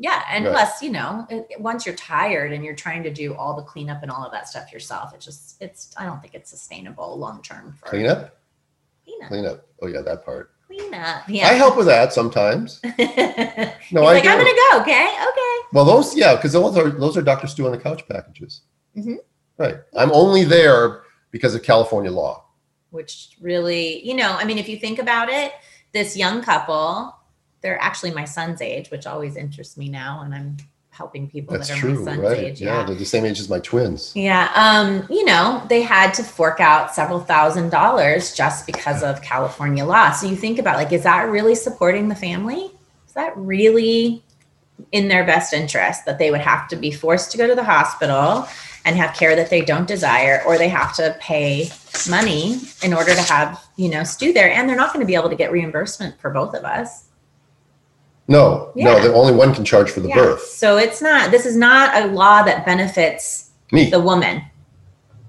Yeah, 0.00 0.22
and 0.30 0.44
Right. 0.44 0.52
plus, 0.52 0.80
you 0.82 0.90
know, 0.90 1.26
it- 1.28 1.60
once 1.60 1.84
you're 1.84 1.94
tired 1.96 2.52
and 2.52 2.64
you're 2.64 2.76
trying 2.76 3.02
to 3.02 3.12
do 3.12 3.34
all 3.34 3.56
the 3.56 3.62
cleanup 3.62 4.02
and 4.02 4.12
all 4.12 4.24
of 4.24 4.30
that 4.30 4.48
stuff 4.48 4.72
yourself, 4.72 5.12
it 5.14 5.20
just 5.20 5.60
it's 5.60 5.92
I 5.96 6.04
don't 6.04 6.20
think 6.20 6.34
it's 6.34 6.50
sustainable 6.50 7.18
long 7.18 7.42
term 7.42 7.74
for 7.80 7.86
Clean 7.88 8.06
up, 8.06 8.36
Cleanup. 9.04 9.28
clean 9.28 9.46
up. 9.46 9.66
Oh 9.82 9.86
yeah, 9.88 10.02
that 10.02 10.24
part. 10.24 10.52
Cleanup. 10.68 11.22
Yeah. 11.28 11.48
I 11.48 11.54
help 11.54 11.76
with 11.78 11.86
that 11.86 12.12
sometimes. 12.12 12.80
No, 13.90 14.02
I 14.02 14.12
like, 14.14 14.22
do. 14.22 14.28
I'm 14.28 14.36
gonna 14.38 14.50
go. 14.70 14.80
Okay. 14.82 15.06
Okay. 15.06 15.56
Well, 15.72 15.86
those, 15.86 16.14
yeah, 16.14 16.36
because 16.36 16.52
those 16.52 16.76
are 16.76 16.90
those 16.90 17.16
are 17.16 17.22
Dr. 17.22 17.46
Stu 17.46 17.64
on 17.64 17.72
the 17.72 17.78
couch 17.78 18.06
packages. 18.06 18.60
Mhm. 18.96 19.16
Right. 19.56 19.76
I'm 19.96 20.12
only 20.12 20.44
there 20.44 21.02
because 21.30 21.54
of 21.54 21.62
California 21.62 22.10
law. 22.10 22.44
Which 22.90 23.36
really, 23.40 24.06
you 24.06 24.14
know, 24.14 24.32
I 24.32 24.44
mean, 24.44 24.58
if 24.58 24.68
you 24.68 24.78
think 24.78 24.98
about 24.98 25.28
it, 25.28 25.52
this 25.92 26.16
young 26.16 26.42
couple, 26.42 27.14
they're 27.60 27.80
actually 27.80 28.12
my 28.12 28.24
son's 28.24 28.62
age, 28.62 28.90
which 28.90 29.06
always 29.06 29.36
interests 29.36 29.76
me 29.76 29.88
now, 29.88 30.22
and 30.22 30.34
I'm 30.34 30.56
helping 30.90 31.30
people 31.30 31.56
That's 31.56 31.68
that 31.68 31.78
are 31.78 31.80
true, 31.80 32.04
my 32.04 32.12
son's 32.12 32.22
right? 32.22 32.38
age. 32.38 32.60
Yeah, 32.60 32.84
they're 32.84 32.96
the 32.96 33.04
same 33.04 33.24
age 33.24 33.38
as 33.38 33.48
my 33.48 33.60
twins. 33.60 34.12
Yeah, 34.16 34.50
um, 34.54 35.06
you 35.08 35.24
know, 35.24 35.64
they 35.68 35.82
had 35.82 36.12
to 36.14 36.24
fork 36.24 36.60
out 36.60 36.94
several 36.94 37.20
thousand 37.20 37.70
dollars 37.70 38.34
just 38.34 38.66
because 38.66 39.02
of 39.02 39.22
California 39.22 39.84
law. 39.84 40.10
So 40.10 40.26
you 40.26 40.36
think 40.36 40.58
about 40.58 40.76
like, 40.76 40.92
is 40.92 41.04
that 41.04 41.28
really 41.28 41.54
supporting 41.54 42.08
the 42.08 42.16
family? 42.16 42.70
Is 43.06 43.12
that 43.14 43.32
really 43.36 44.24
in 44.92 45.08
their 45.08 45.24
best 45.24 45.52
interest 45.52 46.04
that 46.04 46.18
they 46.18 46.30
would 46.30 46.40
have 46.40 46.68
to 46.68 46.76
be 46.76 46.90
forced 46.90 47.32
to 47.32 47.38
go 47.38 47.46
to 47.46 47.54
the 47.54 47.64
hospital 47.64 48.46
and 48.84 48.96
have 48.96 49.14
care 49.14 49.36
that 49.36 49.50
they 49.50 49.60
don't 49.62 49.86
desire, 49.86 50.42
or 50.46 50.56
they 50.58 50.68
have 50.68 50.94
to 50.96 51.16
pay 51.20 51.70
money 52.08 52.60
in 52.82 52.94
order 52.94 53.14
to 53.14 53.20
have, 53.22 53.62
you 53.76 53.88
know, 53.90 54.04
Stu 54.04 54.32
there, 54.32 54.50
and 54.50 54.68
they're 54.68 54.76
not 54.76 54.92
going 54.92 55.00
to 55.04 55.06
be 55.06 55.14
able 55.14 55.28
to 55.30 55.36
get 55.36 55.52
reimbursement 55.52 56.18
for 56.20 56.30
both 56.30 56.54
of 56.54 56.64
us. 56.64 57.04
No, 58.30 58.72
no, 58.74 59.00
the 59.00 59.12
only 59.14 59.32
one 59.32 59.54
can 59.54 59.64
charge 59.64 59.90
for 59.90 60.00
the 60.00 60.08
Yeah. 60.08 60.16
birth. 60.16 60.42
So 60.42 60.76
it's 60.76 61.00
not. 61.00 61.30
This 61.30 61.46
is 61.46 61.56
not 61.56 61.96
a 62.02 62.06
law 62.08 62.42
that 62.42 62.66
benefits 62.66 63.50
Me. 63.72 63.88
the 63.88 64.00
woman. 64.00 64.42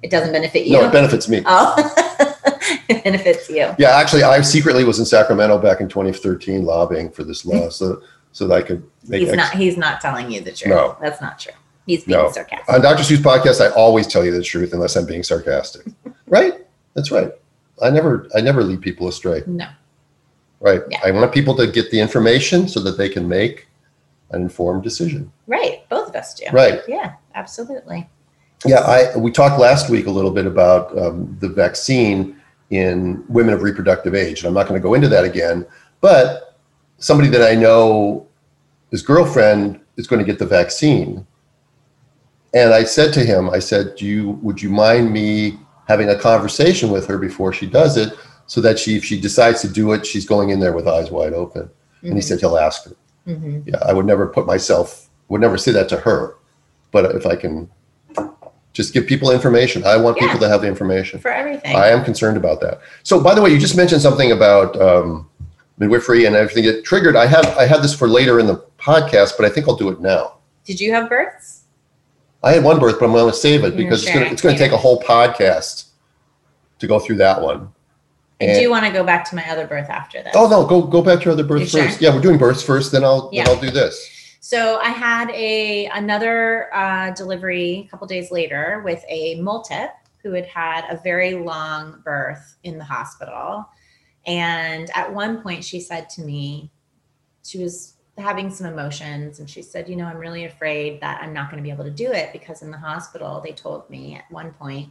It 0.04 0.12
doesn't 0.12 0.32
benefit 0.34 0.66
you. 0.66 0.74
No, 0.74 0.88
it 0.88 0.92
benefits 0.92 1.28
me. 1.30 1.42
Oh, 1.46 1.76
it 2.90 3.04
benefits 3.04 3.50
you. 3.50 3.74
Yeah, 3.78 3.92
actually, 3.98 4.24
I 4.24 4.42
secretly 4.42 4.84
was 4.84 5.00
in 5.00 5.06
Sacramento 5.06 5.58
back 5.60 5.80
in 5.82 5.88
2013 5.90 6.66
lobbying 6.66 7.10
for 7.10 7.24
this 7.24 7.46
law, 7.46 7.70
so 7.80 8.02
so 8.32 8.48
that 8.48 8.54
I 8.56 8.62
could 8.62 8.84
make. 9.08 9.22
He's 9.22 9.30
ex- 9.30 9.38
not. 9.38 9.54
He's 9.54 9.78
not 9.78 10.02
telling 10.02 10.30
you 10.32 10.42
the 10.42 10.52
truth. 10.52 10.70
No. 10.70 10.98
that's 11.02 11.22
not 11.22 11.40
true. 11.40 11.54
He's 11.90 12.04
being 12.06 12.20
No. 12.20 12.32
sarcastic. 12.32 12.72
On 12.72 12.82
Dr. 12.82 13.04
Stu's 13.04 13.20
podcast, 13.20 13.66
I 13.66 13.72
always 13.74 14.06
tell 14.06 14.24
you 14.24 14.30
the 14.32 14.44
truth 14.44 14.74
unless 14.74 14.96
I'm 14.96 15.08
being 15.08 15.24
sarcastic. 15.24 15.88
right? 16.28 16.54
That's 16.94 17.10
right. 17.10 17.32
I 17.82 17.90
never 17.90 18.28
I 18.36 18.42
never 18.42 18.64
lead 18.64 18.80
people 18.82 19.08
astray. 19.08 19.42
No. 19.48 19.68
Right. 20.60 20.82
Yeah. 20.92 21.00
I 21.04 21.10
want 21.10 21.34
people 21.34 21.56
to 21.56 21.66
get 21.66 21.90
the 21.90 22.00
information 22.00 22.68
so 22.68 22.80
that 22.82 23.00
they 23.00 23.10
can 23.10 23.28
make 23.28 23.68
an 24.30 24.44
informed 24.44 24.84
decision. 24.84 25.32
Right. 25.48 25.90
Both 25.90 26.10
of 26.10 26.16
us 26.16 26.36
do. 26.36 26.46
Right. 26.54 26.82
Yeah. 26.88 27.14
Absolutely. 27.34 28.08
Yeah, 28.68 28.82
I 28.82 29.18
we 29.18 29.32
talked 29.32 29.60
last 29.60 29.90
week 29.90 30.06
a 30.06 30.12
little 30.12 30.30
bit 30.32 30.46
about 30.46 30.96
um, 30.96 31.36
the 31.40 31.50
vaccine 31.50 32.40
in 32.70 33.24
women 33.30 33.56
of 33.56 33.64
reproductive 33.64 34.14
age, 34.14 34.42
and 34.42 34.48
I'm 34.48 34.54
not 34.54 34.68
going 34.68 34.80
to 34.80 34.84
go 34.88 34.94
into 34.94 35.08
that 35.08 35.24
again. 35.24 35.66
But 36.02 36.56
somebody 37.00 37.30
that 37.30 37.42
I 37.42 37.56
know, 37.56 38.28
his 38.92 39.02
girlfriend 39.02 39.80
is 39.98 40.06
going 40.06 40.20
to 40.24 40.26
get 40.26 40.38
the 40.38 40.46
vaccine, 40.46 41.26
and 42.54 42.74
I 42.74 42.84
said 42.84 43.14
to 43.14 43.24
him, 43.24 43.50
I 43.50 43.60
said, 43.60 43.96
"Do 43.96 44.06
you 44.06 44.32
would 44.42 44.62
you 44.62 44.70
mind 44.70 45.12
me 45.12 45.60
having 45.88 46.10
a 46.10 46.16
conversation 46.18 46.90
with 46.92 47.08
her 47.08 47.18
before 47.18 47.52
she 47.54 47.66
does 47.68 47.98
it, 47.98 48.14
so 48.48 48.62
that 48.62 48.78
she, 48.80 48.96
if 48.98 49.04
she 49.06 49.20
decides 49.20 49.62
to 49.62 49.68
do 49.68 49.92
it, 49.94 50.06
she's 50.06 50.26
going 50.26 50.50
in 50.50 50.60
there 50.60 50.74
with 50.74 50.88
eyes 50.88 51.12
wide 51.12 51.34
open?" 51.34 51.70
And 52.02 52.14
he 52.14 52.22
said 52.22 52.40
he'll 52.40 52.58
ask 52.58 52.86
her. 52.86 52.96
Mhm. 53.28 53.64
Yeah, 53.68 53.78
I 53.86 53.94
would 53.94 54.06
never 54.06 54.26
put 54.28 54.46
myself, 54.46 55.10
would 55.28 55.42
never 55.42 55.58
say 55.58 55.72
that 55.74 55.90
to 55.90 55.98
her. 55.98 56.36
But 56.92 57.14
if 57.16 57.26
I 57.26 57.36
can 57.36 57.70
just 58.74 58.94
give 58.94 59.06
people 59.06 59.32
information, 59.32 59.84
I 59.86 59.98
want 59.98 60.18
people 60.18 60.40
to 60.40 60.48
have 60.48 60.62
the 60.62 60.68
information. 60.68 61.20
for 61.20 61.30
everything. 61.32 61.76
I 61.76 61.88
am 61.90 62.04
concerned 62.04 62.38
about 62.38 62.62
that. 62.62 62.80
So, 63.04 63.20
by 63.22 63.36
the 63.36 63.42
way, 63.42 63.50
you 63.50 63.60
just 63.60 63.76
mentioned 63.76 64.02
something 64.02 64.32
about 64.32 64.80
um, 64.82 65.28
midwifery 65.78 66.26
and 66.26 66.36
everything. 66.36 66.64
It 66.66 66.84
triggered. 66.86 67.16
I 67.16 67.26
have 67.26 67.46
I 67.58 67.66
had 67.66 67.82
this 67.84 67.94
for 67.94 68.08
later 68.08 68.40
in 68.40 68.48
the 68.48 68.64
podcast, 68.80 69.34
but 69.38 69.46
I 69.46 69.50
think 69.50 69.68
I'll 69.68 69.76
do 69.76 69.90
it 69.90 70.00
now. 70.00 70.36
Did 70.66 70.80
you 70.80 70.92
have 70.94 71.10
births? 71.10 71.59
I 72.44 72.54
had 72.54 72.64
one 72.64 72.80
birth, 72.80 73.00
but 73.00 73.06
I'm 73.06 73.12
going 73.12 73.30
to 73.30 73.36
save 73.36 73.64
it 73.64 73.74
You're 73.74 73.84
because 73.84 74.04
it's 74.04 74.14
going 74.14 74.26
to 74.26 74.32
it's 74.32 74.42
going 74.42 74.56
to 74.56 74.60
take 74.62 74.72
a 74.72 74.78
whole 74.78 75.02
podcast 75.02 75.90
to 76.80 76.88
go 76.88 77.00
through 77.00 77.18
that 77.18 77.42
one. 77.42 77.74
I 78.42 78.58
do 78.58 78.70
want 78.70 78.86
to 78.86 78.92
go 78.92 79.04
back 79.04 79.30
to 79.30 79.36
my 79.36 79.48
other 79.50 79.68
birth 79.68 79.90
after 79.90 80.24
this. 80.24 80.34
oh 80.36 80.48
no, 80.48 80.66
go 80.66 80.82
go 80.82 81.02
back 81.02 81.20
to 81.20 81.26
your 81.26 81.34
other 81.34 81.44
birth 81.44 81.62
You 81.62 81.68
sure? 81.68 81.84
first. 81.84 82.02
Yeah, 82.02 82.16
we're 82.16 82.22
doing 82.22 82.38
births 82.38 82.64
first, 82.64 82.92
then 82.92 83.04
I'll 83.04 83.30
Yeah. 83.34 83.44
then 83.44 83.56
I'll 83.56 83.62
do 83.62 83.70
this. 83.70 84.38
So 84.40 84.80
I 84.80 84.90
had 84.90 85.30
a 85.32 85.88
another 85.88 86.74
uh, 86.74 87.12
delivery 87.12 87.84
a 87.86 87.92
couple 87.92 88.08
days 88.08 88.32
later 88.32 88.82
with 88.86 89.04
a 89.10 89.38
multip 89.40 89.92
who 90.24 90.32
had 90.32 90.46
had 90.46 90.86
a 90.90 91.02
very 91.04 91.34
long 91.34 92.02
birth 92.06 92.56
in 92.64 92.78
the 92.78 92.84
hospital, 92.86 93.68
and 94.26 94.90
at 94.96 95.14
one 95.14 95.42
point 95.42 95.64
she 95.64 95.82
said 95.82 96.10
to 96.12 96.22
me, 96.22 96.72
she 97.44 97.62
was 97.62 97.96
having 98.20 98.50
some 98.50 98.68
emotions, 98.68 99.40
and 99.40 99.50
she 99.50 99.62
said, 99.62 99.90
"You 99.90 99.96
know, 99.96 100.06
I'm 100.06 100.18
really 100.18 100.46
afraid 100.46 101.02
that 101.02 101.22
I'm 101.22 101.34
not 101.34 101.50
going 101.50 101.62
to 101.62 101.68
be 101.68 101.72
able 101.72 101.86
to 101.86 101.92
do 101.92 102.12
it 102.12 102.32
because 102.34 102.62
in 102.62 102.72
the 102.72 102.78
hospital 102.78 103.42
they 103.44 103.52
told 103.52 103.90
me 103.90 104.16
at 104.16 104.30
one 104.32 104.52
point." 104.54 104.90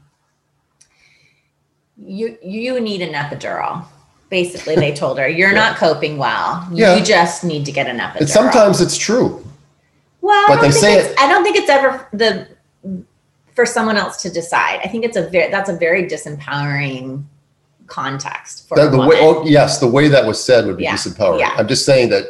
You 2.00 2.38
you 2.42 2.80
need 2.80 3.02
an 3.02 3.12
epidural 3.14 3.84
Basically, 4.30 4.74
they 4.74 4.92
told 4.92 5.18
her, 5.18 5.26
"You're 5.26 5.54
not 5.54 5.76
coping 5.76 6.18
well. 6.18 6.68
Yeah. 6.70 6.96
You 6.96 7.02
just 7.02 7.44
need 7.44 7.64
to 7.64 7.72
get 7.72 7.86
an 7.86 7.98
epidural." 7.98 8.20
And 8.20 8.28
sometimes 8.28 8.80
it's 8.82 8.96
true. 8.98 9.42
well, 10.20 10.44
but 10.48 10.58
I 10.58 10.60
they 10.60 10.62
don't 10.62 10.72
think 10.72 10.84
say 10.84 10.98
it's, 10.98 11.20
I 11.20 11.28
don't 11.28 11.42
think 11.42 11.56
it's 11.56 11.70
ever 11.70 12.06
the 12.12 12.46
for 13.54 13.64
someone 13.64 13.96
else 13.96 14.20
to 14.22 14.30
decide. 14.30 14.80
I 14.84 14.88
think 14.88 15.04
it's 15.06 15.16
a 15.16 15.28
very 15.30 15.50
that's 15.50 15.70
a 15.70 15.76
very 15.76 16.06
disempowering 16.06 17.24
context 17.86 18.68
for 18.68 18.76
The, 18.76 18.98
way, 18.98 19.16
oh, 19.18 19.46
yes, 19.46 19.80
the 19.80 19.88
way 19.88 20.08
that 20.08 20.26
was 20.26 20.42
said 20.44 20.66
would 20.66 20.76
be 20.76 20.84
Yeah, 20.84 20.94
disempowering. 20.94 21.40
yeah. 21.40 21.54
I'm 21.56 21.66
just 21.66 21.86
saying 21.86 22.10
that 22.10 22.26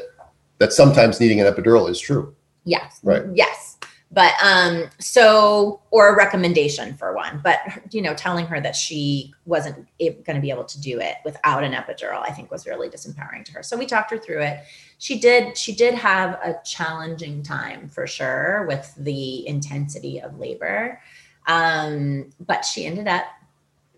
that 0.59 0.73
sometimes 0.73 1.21
needing 1.21 1.41
an 1.41 1.53
epidural 1.53 1.89
is 1.89 1.99
true. 2.01 2.35
Yes. 2.65 3.01
Right. 3.03 3.25
Yes. 3.35 3.79
But 4.11 4.33
um 4.43 4.89
so 4.99 5.81
or 5.91 6.09
a 6.09 6.17
recommendation 6.17 6.97
for 6.97 7.15
one, 7.15 7.41
but 7.45 7.59
you 7.91 8.01
know 8.01 8.15
telling 8.15 8.47
her 8.47 8.61
that 8.61 8.75
she 8.75 9.35
wasn't 9.45 9.87
going 9.99 10.35
to 10.35 10.41
be 10.41 10.51
able 10.51 10.65
to 10.65 10.81
do 10.81 10.99
it 10.99 11.17
without 11.25 11.63
an 11.63 11.73
epidural 11.73 12.23
I 12.23 12.31
think 12.31 12.51
was 12.51 12.67
really 12.67 12.89
disempowering 12.89 13.45
to 13.47 13.53
her. 13.53 13.63
So 13.63 13.77
we 13.77 13.87
talked 13.87 14.11
her 14.11 14.19
through 14.19 14.43
it. 14.43 14.61
She 14.99 15.19
did 15.19 15.59
she 15.59 15.75
did 15.75 15.95
have 15.95 16.35
a 16.43 16.57
challenging 16.65 17.43
time 17.43 17.89
for 17.89 18.07
sure 18.07 18.65
with 18.67 18.95
the 18.97 19.47
intensity 19.47 20.21
of 20.21 20.39
labor. 20.39 21.01
Um 21.47 22.31
but 22.41 22.65
she 22.65 22.87
ended 22.87 23.09
up 23.09 23.25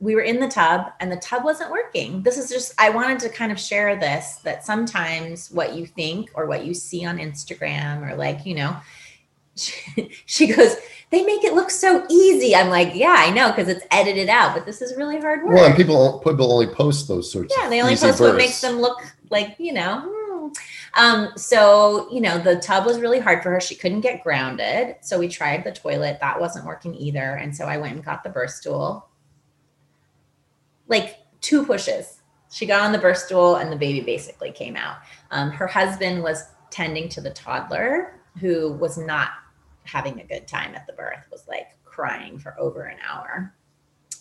we 0.00 0.14
were 0.14 0.22
in 0.22 0.40
the 0.40 0.48
tub 0.48 0.92
and 0.98 1.12
the 1.12 1.16
tub 1.16 1.44
wasn't 1.44 1.70
working. 1.70 2.22
This 2.22 2.38
is 2.38 2.48
just, 2.48 2.74
I 2.78 2.88
wanted 2.88 3.20
to 3.20 3.28
kind 3.28 3.52
of 3.52 3.60
share 3.60 3.96
this 3.96 4.36
that 4.36 4.64
sometimes 4.64 5.50
what 5.50 5.74
you 5.74 5.86
think 5.86 6.30
or 6.34 6.46
what 6.46 6.64
you 6.64 6.72
see 6.72 7.04
on 7.04 7.18
Instagram 7.18 8.10
or 8.10 8.16
like, 8.16 8.46
you 8.46 8.54
know, 8.54 8.76
she, 9.56 10.10
she 10.26 10.46
goes, 10.46 10.76
they 11.10 11.22
make 11.22 11.44
it 11.44 11.52
look 11.52 11.70
so 11.70 12.06
easy. 12.08 12.56
I'm 12.56 12.70
like, 12.70 12.94
yeah, 12.94 13.14
I 13.18 13.30
know 13.30 13.50
because 13.50 13.68
it's 13.68 13.84
edited 13.90 14.30
out, 14.30 14.54
but 14.54 14.64
this 14.64 14.80
is 14.80 14.96
really 14.96 15.20
hard 15.20 15.44
work. 15.44 15.54
Well, 15.54 15.66
and 15.66 15.76
people 15.76 16.20
people 16.20 16.50
only 16.52 16.68
post 16.68 17.08
those 17.08 17.30
sorts. 17.30 17.54
yeah, 17.58 17.68
they 17.68 17.82
only 17.82 17.96
post 17.96 18.20
what 18.20 18.36
makes 18.36 18.60
them 18.60 18.80
look 18.80 19.02
like, 19.28 19.56
you 19.58 19.72
know. 19.72 20.02
hmm. 20.06 20.48
Um, 20.94 21.30
so, 21.36 22.08
you 22.10 22.20
know, 22.20 22.38
the 22.38 22.56
tub 22.56 22.86
was 22.86 23.00
really 23.00 23.20
hard 23.20 23.42
for 23.42 23.50
her. 23.50 23.60
She 23.60 23.74
couldn't 23.74 24.00
get 24.00 24.22
grounded. 24.24 24.96
So 25.02 25.18
we 25.18 25.28
tried 25.28 25.62
the 25.62 25.72
toilet. 25.72 26.18
That 26.20 26.40
wasn't 26.40 26.66
working 26.66 26.94
either. 26.96 27.36
And 27.36 27.54
so 27.54 27.66
I 27.66 27.76
went 27.76 27.94
and 27.94 28.04
got 28.04 28.24
the 28.24 28.30
birth 28.30 28.50
stool. 28.50 29.09
Like 30.90 31.16
two 31.40 31.64
pushes. 31.64 32.20
She 32.52 32.66
got 32.66 32.82
on 32.82 32.92
the 32.92 32.98
birth 32.98 33.18
stool 33.18 33.56
and 33.56 33.72
the 33.72 33.76
baby 33.76 34.00
basically 34.00 34.50
came 34.50 34.76
out. 34.76 34.98
Um, 35.30 35.50
her 35.52 35.66
husband 35.66 36.22
was 36.22 36.44
tending 36.70 37.08
to 37.10 37.20
the 37.20 37.30
toddler 37.30 38.20
who 38.38 38.72
was 38.72 38.98
not 38.98 39.30
having 39.84 40.20
a 40.20 40.24
good 40.24 40.46
time 40.46 40.74
at 40.74 40.86
the 40.86 40.92
birth, 40.92 41.24
was 41.30 41.46
like 41.48 41.68
crying 41.84 42.38
for 42.38 42.58
over 42.58 42.82
an 42.82 42.98
hour. 43.08 43.54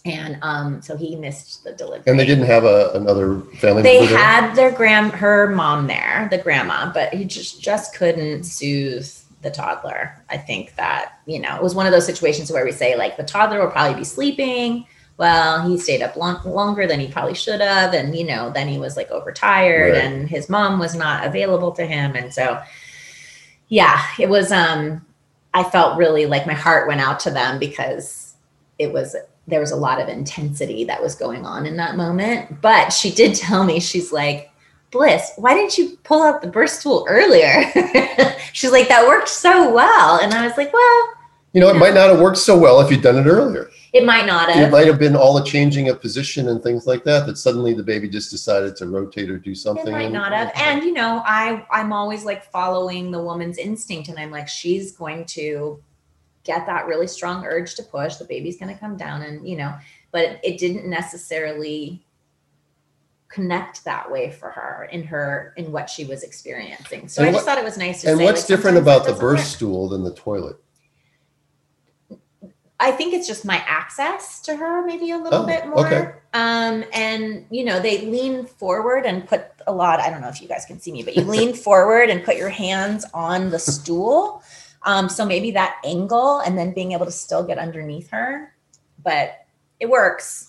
And 0.05 0.37
um, 0.41 0.81
so 0.81 0.95
he 0.95 1.15
missed 1.15 1.63
the 1.63 1.73
delivery. 1.73 2.03
And 2.07 2.19
they 2.19 2.25
didn't 2.25 2.45
have 2.45 2.63
a, 2.63 2.91
another 2.93 3.41
family 3.57 3.83
They 3.83 3.99
member 3.99 4.17
had 4.17 4.55
their 4.55 4.71
grand 4.71 5.11
her 5.11 5.49
mom 5.49 5.87
there, 5.87 6.27
the 6.31 6.37
grandma, 6.37 6.91
but 6.93 7.13
he 7.13 7.25
just 7.25 7.61
just 7.61 7.95
couldn't 7.95 8.43
soothe 8.43 9.11
the 9.41 9.51
toddler. 9.51 10.23
I 10.29 10.37
think 10.37 10.75
that, 10.75 11.19
you 11.25 11.39
know, 11.39 11.55
it 11.55 11.61
was 11.61 11.75
one 11.75 11.85
of 11.85 11.91
those 11.91 12.05
situations 12.05 12.51
where 12.51 12.65
we 12.65 12.71
say 12.71 12.95
like 12.95 13.17
the 13.17 13.23
toddler 13.23 13.59
will 13.59 13.71
probably 13.71 13.95
be 13.95 14.03
sleeping. 14.05 14.85
Well, 15.19 15.67
he 15.69 15.77
stayed 15.77 16.01
up 16.01 16.15
long, 16.15 16.41
longer 16.45 16.87
than 16.87 16.99
he 17.01 17.09
probably 17.09 17.35
should 17.35 17.59
have 17.59 17.93
and 17.93 18.15
you 18.15 18.25
know, 18.25 18.49
then 18.49 18.67
he 18.69 18.79
was 18.79 18.95
like 18.97 19.11
overtired 19.11 19.93
Right. 19.93 20.03
and 20.03 20.27
his 20.29 20.47
mom 20.49 20.79
was 20.79 20.95
not 20.95 21.25
available 21.27 21.73
to 21.73 21.85
him 21.85 22.15
and 22.15 22.33
so 22.33 22.59
yeah, 23.67 24.01
it 24.17 24.29
was 24.29 24.51
um 24.51 25.05
I 25.53 25.63
felt 25.63 25.97
really 25.97 26.25
like 26.25 26.47
my 26.47 26.53
heart 26.53 26.87
went 26.87 27.01
out 27.01 27.19
to 27.21 27.31
them 27.31 27.59
because 27.59 28.35
it 28.77 28.93
was 28.93 29.15
there 29.47 29.59
was 29.59 29.71
a 29.71 29.75
lot 29.75 29.99
of 29.99 30.07
intensity 30.07 30.83
that 30.85 31.01
was 31.01 31.15
going 31.15 31.45
on 31.45 31.65
in 31.65 31.75
that 31.77 31.97
moment. 31.97 32.61
But 32.61 32.91
she 32.91 33.11
did 33.11 33.35
tell 33.35 33.63
me, 33.63 33.79
she's 33.79 34.11
like, 34.13 34.51
Bliss, 34.91 35.31
why 35.37 35.53
didn't 35.55 35.77
you 35.77 35.97
pull 36.03 36.21
out 36.21 36.41
the 36.41 36.47
birth 36.47 36.69
stool 36.69 37.05
earlier? 37.09 37.63
she's 38.53 38.71
like, 38.71 38.87
that 38.89 39.07
worked 39.07 39.27
so 39.27 39.73
well. 39.73 40.19
And 40.21 40.33
I 40.33 40.45
was 40.47 40.55
like, 40.55 40.71
well, 40.71 41.07
You 41.53 41.61
know, 41.61 41.69
it 41.69 41.77
might 41.77 41.95
not 41.95 42.09
have 42.11 42.19
worked 42.19 42.37
so 42.37 42.57
well 42.57 42.79
if 42.81 42.91
you'd 42.91 43.01
done 43.01 43.17
it 43.17 43.27
earlier. 43.27 43.69
It 43.91 44.05
might 44.05 44.25
not 44.25 44.49
have. 44.51 44.67
It 44.67 44.71
might 44.71 44.85
have 44.87 44.99
been 44.99 45.15
all 45.15 45.33
the 45.33 45.43
changing 45.43 45.89
of 45.89 45.99
position 45.99 46.49
and 46.49 46.61
things 46.61 46.85
like 46.85 47.03
that, 47.05 47.25
that 47.25 47.37
suddenly 47.37 47.73
the 47.73 47.83
baby 47.83 48.07
just 48.07 48.29
decided 48.29 48.75
to 48.77 48.87
rotate 48.87 49.29
or 49.29 49.37
do 49.39 49.55
something. 49.55 49.87
It 49.87 49.91
might 49.91 50.03
and- 50.05 50.13
not 50.13 50.31
have. 50.31 50.51
And 50.55 50.83
you 50.83 50.93
know, 50.93 51.21
I 51.25 51.65
I'm 51.71 51.91
always 51.91 52.23
like 52.25 52.43
following 52.43 53.11
the 53.11 53.21
woman's 53.21 53.57
instinct, 53.57 54.09
and 54.09 54.19
I'm 54.19 54.31
like, 54.31 54.47
she's 54.47 54.91
going 54.91 55.25
to 55.25 55.81
get 56.43 56.65
that 56.67 56.87
really 56.87 57.07
strong 57.07 57.45
urge 57.45 57.75
to 57.75 57.83
push. 57.83 58.15
The 58.15 58.25
baby's 58.25 58.57
going 58.57 58.73
to 58.73 58.79
come 58.79 58.95
down, 58.95 59.23
and 59.23 59.47
you 59.47 59.57
know, 59.57 59.73
but 60.11 60.39
it, 60.43 60.57
didn't 60.59 60.87
necessarily 60.89 62.05
connect 63.27 63.83
that 63.85 64.09
way 64.11 64.31
for 64.31 64.49
her 64.49 64.89
in 64.91 65.03
her 65.03 65.53
in 65.57 65.71
what 65.71 65.89
she 65.89 66.03
was 66.05 66.23
experiencing. 66.23 67.07
So 67.07 67.21
And 67.21 67.29
I 67.29 67.31
just 67.31 67.45
what- 67.45 67.53
thought 67.55 67.61
it 67.61 67.65
was 67.65 67.77
nice 67.77 68.01
to 68.01 68.09
And 68.09 68.17
say. 68.17 68.23
what's 68.23 68.41
like, 68.41 68.47
different 68.47 68.77
about 68.77 69.05
the 69.05 69.11
birth 69.13 69.21
work. 69.21 69.39
stool 69.39 69.87
than 69.89 70.03
the 70.03 70.13
toilet? 70.15 70.57
I 72.81 72.91
think 72.91 73.13
it's 73.13 73.27
just 73.27 73.43
my 73.43 73.57
access 73.67 74.39
to 74.41 74.55
her, 74.55 74.85
maybe 74.85 75.11
a 75.11 75.17
little 75.17 75.43
Oh, 75.43 75.45
bit 75.45 75.67
more. 75.67 75.85
okay. 75.85 76.11
Um, 76.33 76.85
and 76.93 77.45
you 77.49 77.65
know, 77.65 77.79
they 77.79 78.05
lean 78.05 78.45
forward 78.45 79.05
and 79.05 79.27
put 79.27 79.45
a 79.67 79.71
lot. 79.73 79.99
I 79.99 80.09
don't 80.09 80.21
know 80.21 80.29
if 80.29 80.41
you 80.41 80.47
guys 80.47 80.65
can 80.65 80.79
see 80.79 80.91
me, 80.91 81.03
but 81.03 81.15
you 81.15 81.23
lean 81.23 81.53
forward 81.67 82.09
and 82.09 82.23
put 82.23 82.37
your 82.37 82.49
hands 82.49 83.05
on 83.13 83.49
the 83.49 83.59
stool. 83.59 84.43
Um, 84.83 85.09
so 85.09 85.25
maybe 85.25 85.51
that 85.51 85.75
angle, 85.83 86.39
and 86.39 86.57
then 86.57 86.73
being 86.73 86.93
able 86.93 87.05
to 87.05 87.11
still 87.11 87.43
get 87.43 87.57
underneath 87.57 88.09
her, 88.11 88.53
but 89.03 89.45
it 89.81 89.89
works. 89.89 90.45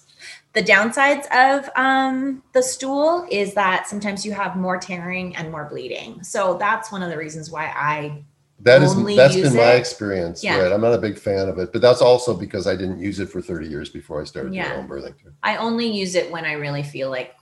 The 0.53 0.63
downsides 0.63 1.27
of 1.33 1.69
um, 1.77 2.43
the 2.53 2.63
stool 2.63 3.27
is 3.31 3.55
that 3.55 3.89
sometimes 3.89 4.25
you 4.27 4.33
have 4.33 4.57
more 4.57 4.79
tearing 4.79 5.35
and 5.37 5.51
more 5.51 5.65
bleeding. 5.69 6.23
So 6.23 6.55
that's 6.59 6.93
one 6.93 7.03
of 7.03 7.11
the 7.11 7.17
reasons 7.17 7.51
why 7.51 7.67
I 7.67 8.25
That 8.63 8.83
is, 8.83 8.95
that's 9.17 9.35
been 9.37 9.57
my 9.57 9.73
experience, 9.73 10.45
Yeah. 10.45 10.59
right? 10.59 10.73
I'm 10.73 10.83
not 10.83 10.93
a 10.93 10.99
big 10.99 11.19
fan 11.19 11.49
of 11.49 11.59
it, 11.59 11.73
but 11.73 11.81
that's 11.81 12.03
also 12.03 12.35
because 12.35 12.67
I 12.67 12.77
didn't 12.77 13.01
use 13.01 13.19
it 13.19 13.31
for 13.31 13.41
30 13.41 13.67
years 13.67 13.89
before 13.89 14.21
I 14.21 14.25
started 14.25 14.51
doing 14.51 14.59
Yeah. 14.63 14.77
home 14.77 14.89
birthing. 14.89 15.19
too. 15.23 15.33
I 15.43 15.57
only 15.57 15.87
use 15.87 16.15
it 16.15 16.31
when 16.31 16.45
I 16.45 16.53
really 16.53 16.83
feel 16.83 17.09
like 17.11 17.35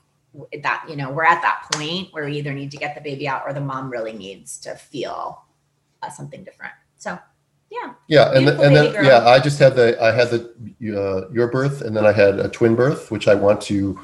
that, 0.62 0.84
you 0.88 0.94
know, 0.94 1.10
we're 1.10 1.24
at 1.24 1.42
that 1.42 1.62
point 1.72 2.08
where 2.12 2.26
we 2.26 2.36
either 2.38 2.52
need 2.52 2.70
to 2.70 2.76
get 2.76 2.94
the 2.94 3.00
baby 3.00 3.26
out 3.26 3.42
or 3.46 3.52
the 3.52 3.60
mom 3.60 3.90
really 3.90 4.12
needs 4.12 4.58
to 4.58 4.74
feel 4.76 5.42
uh, 6.02 6.10
something 6.10 6.44
different. 6.44 6.72
So, 6.98 7.18
yeah. 7.70 7.94
Yeah, 8.06 8.26
and, 8.32 8.44
Beautiful 8.46 8.64
and 8.64 8.76
then 8.76 8.92
girl. 8.92 9.04
yeah, 9.04 9.26
I 9.26 9.40
just 9.40 9.58
had 9.58 9.74
the 9.74 10.00
I 10.02 10.12
had 10.12 10.30
the 10.30 10.48
uh, 10.96 11.28
your 11.32 11.48
birth, 11.48 11.82
and 11.82 11.96
then 11.96 12.06
I 12.06 12.12
had 12.12 12.38
a 12.38 12.48
twin 12.48 12.74
birth, 12.76 13.10
which 13.10 13.26
I 13.28 13.34
want 13.34 13.60
to 13.62 13.98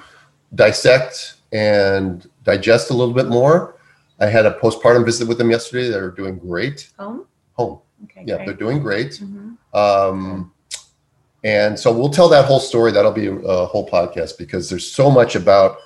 dissect 0.55 1.35
and 1.53 2.29
digest 2.43 2.91
a 2.91 2.95
little 2.95 3.15
bit 3.15 3.27
more. 3.29 3.74
I 4.21 4.27
had 4.27 4.47
a 4.47 4.53
postpartum 4.53 5.05
visit 5.05 5.27
with 5.29 5.39
them 5.39 5.51
yesterday. 5.51 5.89
They're 5.91 6.11
doing 6.11 6.39
great. 6.39 6.91
Home? 6.99 7.27
Home, 7.55 7.81
Okay. 8.05 8.25
yeah, 8.27 8.37
great. 8.37 8.47
they're 8.47 8.57
doing 8.57 8.81
great. 8.81 9.13
Mhm. 9.23 9.57
Um, 9.77 10.53
and 11.43 11.79
so 11.79 11.93
we'll 11.93 12.11
tell 12.11 12.29
that 12.29 12.45
whole 12.47 12.61
story. 12.61 12.93
That'll 12.93 13.13
be 13.13 13.27
a, 13.27 13.35
a 13.35 13.67
whole 13.67 13.89
podcast 13.89 14.39
because 14.39 14.71
there's 14.71 14.91
so 14.91 15.11
much 15.11 15.35
about 15.37 15.77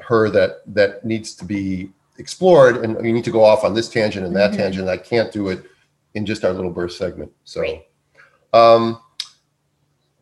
her 0.00 0.30
that 0.30 0.62
that 0.66 1.04
needs 1.04 1.34
to 1.36 1.44
be 1.44 1.90
explored, 2.18 2.78
and 2.78 3.04
you 3.04 3.12
need 3.12 3.24
to 3.24 3.30
go 3.30 3.44
off 3.44 3.64
on 3.64 3.74
this 3.74 3.88
tangent 3.88 4.26
and 4.26 4.34
that 4.36 4.52
Mhm. 4.52 4.56
tangent. 4.56 4.88
I 4.88 4.96
can't 4.96 5.30
do 5.32 5.48
it 5.48 5.64
in 6.14 6.26
just 6.26 6.44
our 6.44 6.52
little 6.52 6.70
birth 6.70 6.92
segment. 6.92 7.30
So, 7.44 7.62
um, 8.52 9.00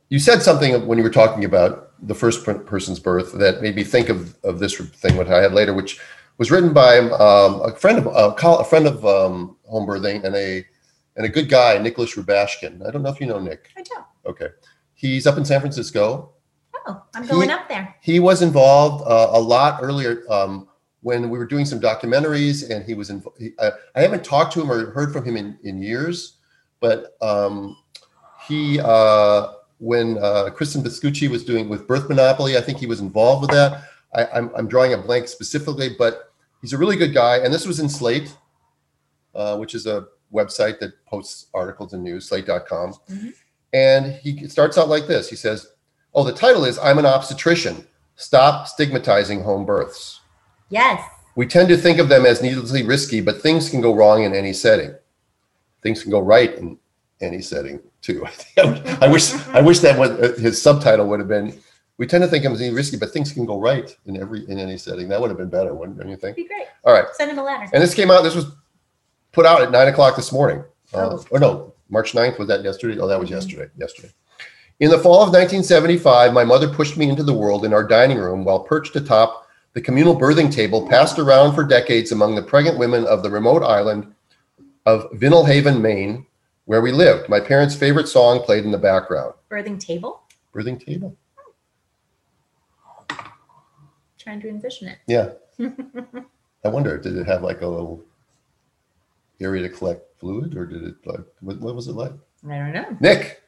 you 0.08 0.18
said 0.18 0.42
something 0.42 0.86
when 0.86 0.98
you 0.98 1.04
were 1.04 1.10
talking 1.10 1.44
about 1.44 1.90
the 2.06 2.14
first 2.14 2.44
person's 2.44 3.00
birth 3.00 3.32
that 3.32 3.60
made 3.62 3.74
me 3.76 3.84
think 3.84 4.08
of 4.08 4.36
of 4.44 4.58
this 4.58 4.76
thing 4.76 5.16
what 5.16 5.28
I 5.30 5.42
had 5.42 5.52
later, 5.52 5.74
which 5.74 6.00
was 6.38 6.50
written 6.50 6.72
by 6.72 6.98
um, 6.98 7.60
a 7.62 7.74
friend 7.74 7.98
of 7.98 8.06
a, 8.06 8.64
friend 8.64 8.86
of 8.86 9.04
um, 9.04 9.56
home 9.66 9.86
birthing 9.86 10.24
and 10.24 10.34
a 10.34 10.64
and 11.16 11.26
a 11.26 11.28
good 11.28 11.48
guy, 11.48 11.76
Nicholas 11.78 12.14
Rubashkin. 12.14 12.86
I 12.86 12.90
don't 12.90 13.02
know 13.02 13.10
if 13.10 13.20
you 13.20 13.26
know 13.26 13.40
Nick. 13.40 13.68
I 13.76 13.82
do. 13.82 13.94
Okay, 14.24 14.48
he's 14.94 15.26
up 15.26 15.36
in 15.36 15.44
San 15.44 15.60
Francisco. 15.60 16.32
Oh, 16.86 17.02
I'm 17.14 17.24
He- 17.24 17.28
going 17.28 17.50
up 17.50 17.68
there. 17.68 17.94
He 18.00 18.20
was 18.20 18.40
involved 18.40 19.04
uh, 19.06 19.30
a 19.32 19.40
lot 19.40 19.80
earlier 19.82 20.22
um, 20.30 20.68
when 21.02 21.28
we 21.28 21.38
were 21.38 21.46
doing 21.46 21.64
some 21.64 21.80
documentaries, 21.80 22.70
and 22.70 22.84
he 22.84 22.94
was. 22.94 23.12
He, 23.38 23.50
I, 23.60 23.72
I 23.96 24.00
haven't 24.00 24.24
talked 24.24 24.52
to 24.54 24.62
him 24.62 24.70
or 24.70 24.92
heard 24.92 25.12
from 25.12 25.24
him 25.24 25.36
in, 25.36 25.58
in 25.64 25.82
years, 25.82 26.38
but 26.80 27.16
um, 27.20 27.76
he 28.46 28.78
uh, 28.80 29.54
when 29.78 30.18
uh, 30.18 30.50
Cristen 30.50 30.82
Pascucci 30.82 31.28
was 31.28 31.44
doing 31.44 31.68
with 31.68 31.88
Birth 31.88 32.08
Monopoly, 32.08 32.56
I 32.56 32.60
think 32.60 32.78
he 32.78 32.86
was 32.86 33.00
involved 33.00 33.42
with 33.42 33.50
that. 33.50 33.82
I, 34.18 34.38
I'm, 34.38 34.50
I'm 34.56 34.68
drawing 34.68 34.92
a 34.94 34.98
blank 34.98 35.28
specifically, 35.28 35.90
but 35.96 36.32
he's 36.60 36.72
a 36.72 36.78
really 36.78 36.96
good 36.96 37.14
guy. 37.14 37.38
And 37.38 37.54
this 37.54 37.66
was 37.66 37.78
in 37.80 37.88
Slate, 37.88 38.34
uh, 39.34 39.56
which 39.56 39.74
is 39.74 39.86
a 39.86 40.06
website 40.32 40.78
that 40.80 40.92
posts 41.06 41.46
articles 41.54 41.92
and 41.92 42.02
news, 42.02 42.28
slate.com. 42.28 42.94
Mhm. 43.10 43.34
And 43.72 44.12
he 44.14 44.48
starts 44.48 44.78
out 44.78 44.88
like 44.88 45.06
this. 45.06 45.28
He 45.28 45.36
says, 45.36 45.68
Oh, 46.14 46.24
the 46.24 46.32
title 46.32 46.64
is 46.64 46.78
I'm 46.78 46.98
an 46.98 47.06
obstetrician. 47.06 47.86
Stop 48.16 48.66
stigmatizing 48.66 49.42
home 49.42 49.64
births. 49.64 50.20
Yes. 50.70 51.00
We 51.36 51.46
tend 51.46 51.68
to 51.68 51.76
think 51.76 51.98
of 51.98 52.08
them 52.08 52.26
as 52.26 52.42
needlessly 52.42 52.82
risky, 52.82 53.20
but 53.20 53.40
things 53.40 53.68
can 53.70 53.80
go 53.80 53.94
wrong 53.94 54.24
in 54.24 54.34
any 54.34 54.52
setting. 54.52 54.94
Things 55.82 56.02
can 56.02 56.10
go 56.10 56.20
right 56.20 56.54
in 56.56 56.78
any 57.20 57.40
setting 57.40 57.80
too. 58.00 58.26
I 58.58 59.06
wish 59.08 59.34
I 59.48 59.60
wish 59.60 59.80
that 59.80 59.98
was, 59.98 60.40
his 60.40 60.60
subtitle 60.60 61.06
would 61.08 61.20
have 61.20 61.28
been 61.28 61.60
We 61.98 62.06
tend 62.06 62.22
to 62.22 62.28
think 62.28 62.44
of 62.44 62.56
them 62.56 62.68
as 62.68 62.72
risky, 62.74 62.96
but 62.96 63.10
things 63.12 63.32
can 63.32 63.44
go 63.44 63.60
right 63.60 63.94
in 64.06 64.20
every 64.20 64.48
in 64.48 64.58
any 64.58 64.78
setting. 64.78 65.08
That 65.08 65.20
would 65.20 65.30
have 65.30 65.36
been 65.38 65.48
better, 65.50 65.74
wouldn't 65.74 65.98
don't 65.98 66.08
you 66.08 66.16
think? 66.16 66.36
Be 66.36 66.46
great. 66.46 66.66
All 66.84 66.92
right. 66.92 67.04
Send 67.14 67.30
him 67.32 67.38
a 67.38 67.42
letter. 67.44 67.68
And 67.72 67.82
this 67.82 67.92
came 67.92 68.10
out, 68.10 68.22
this 68.22 68.36
was 68.36 68.46
put 69.32 69.44
out 69.44 69.60
at 69.60 69.70
nine 69.72 69.88
o'clock 69.88 70.14
this 70.16 70.32
morning. 70.32 70.64
Uh, 70.94 71.10
Oh. 71.10 71.24
Or 71.32 71.38
no, 71.40 71.74
March 71.90 72.12
9th, 72.14 72.38
was 72.38 72.48
that 72.48 72.62
yesterday? 72.64 72.98
Oh, 73.00 73.08
that 73.08 73.18
was 73.18 73.28
Mhm. 73.28 73.32
yesterday, 73.32 73.68
yesterday. 73.76 74.10
In 74.80 74.90
the 74.90 74.98
fall 74.98 75.22
of 75.22 75.32
1975, 75.32 76.32
my 76.32 76.44
mother 76.44 76.68
pushed 76.68 76.96
me 76.96 77.08
into 77.10 77.24
the 77.24 77.34
world 77.34 77.64
in 77.64 77.72
our 77.74 77.82
dining 77.82 78.18
room 78.18 78.44
while 78.44 78.60
perched 78.60 78.94
atop 78.94 79.46
the 79.74 79.80
communal 79.80 80.16
birthing 80.18 80.52
table 80.52 80.88
passed 80.88 81.18
around 81.18 81.54
for 81.54 81.64
decades 81.64 82.12
among 82.12 82.36
the 82.36 82.42
pregnant 82.42 82.78
women 82.78 83.04
of 83.06 83.22
the 83.24 83.30
remote 83.30 83.62
island 83.64 84.14
of 84.86 85.10
Vinalhaven, 85.12 85.80
Maine, 85.80 86.26
where 86.66 86.80
we 86.80 86.92
lived. 86.92 87.28
My 87.28 87.40
parents' 87.40 87.74
favorite 87.74 88.06
song 88.08 88.40
played 88.40 88.64
in 88.64 88.70
the 88.70 88.78
background. 88.78 89.34
Birthing 89.50 89.80
table. 89.80 90.22
Birthing 90.54 90.82
table? 90.84 91.16
Trying 94.28 94.42
to 94.42 94.48
envision 94.50 94.88
it. 94.88 94.98
Yeah. 95.06 95.30
I 96.62 96.68
wonder, 96.68 96.98
did 96.98 97.16
it 97.16 97.26
have 97.26 97.42
like 97.42 97.62
a 97.62 97.66
little 97.66 98.04
area 99.40 99.62
to 99.62 99.70
collect 99.70 100.20
fluid 100.20 100.54
or 100.54 100.66
did 100.66 100.84
it 100.84 100.96
like, 101.06 101.20
what, 101.40 101.58
what 101.60 101.74
was 101.74 101.88
it 101.88 101.94
like? 101.94 102.12
I 102.46 102.58
don't 102.58 102.74
know. 102.74 102.94
Nick, 103.00 103.42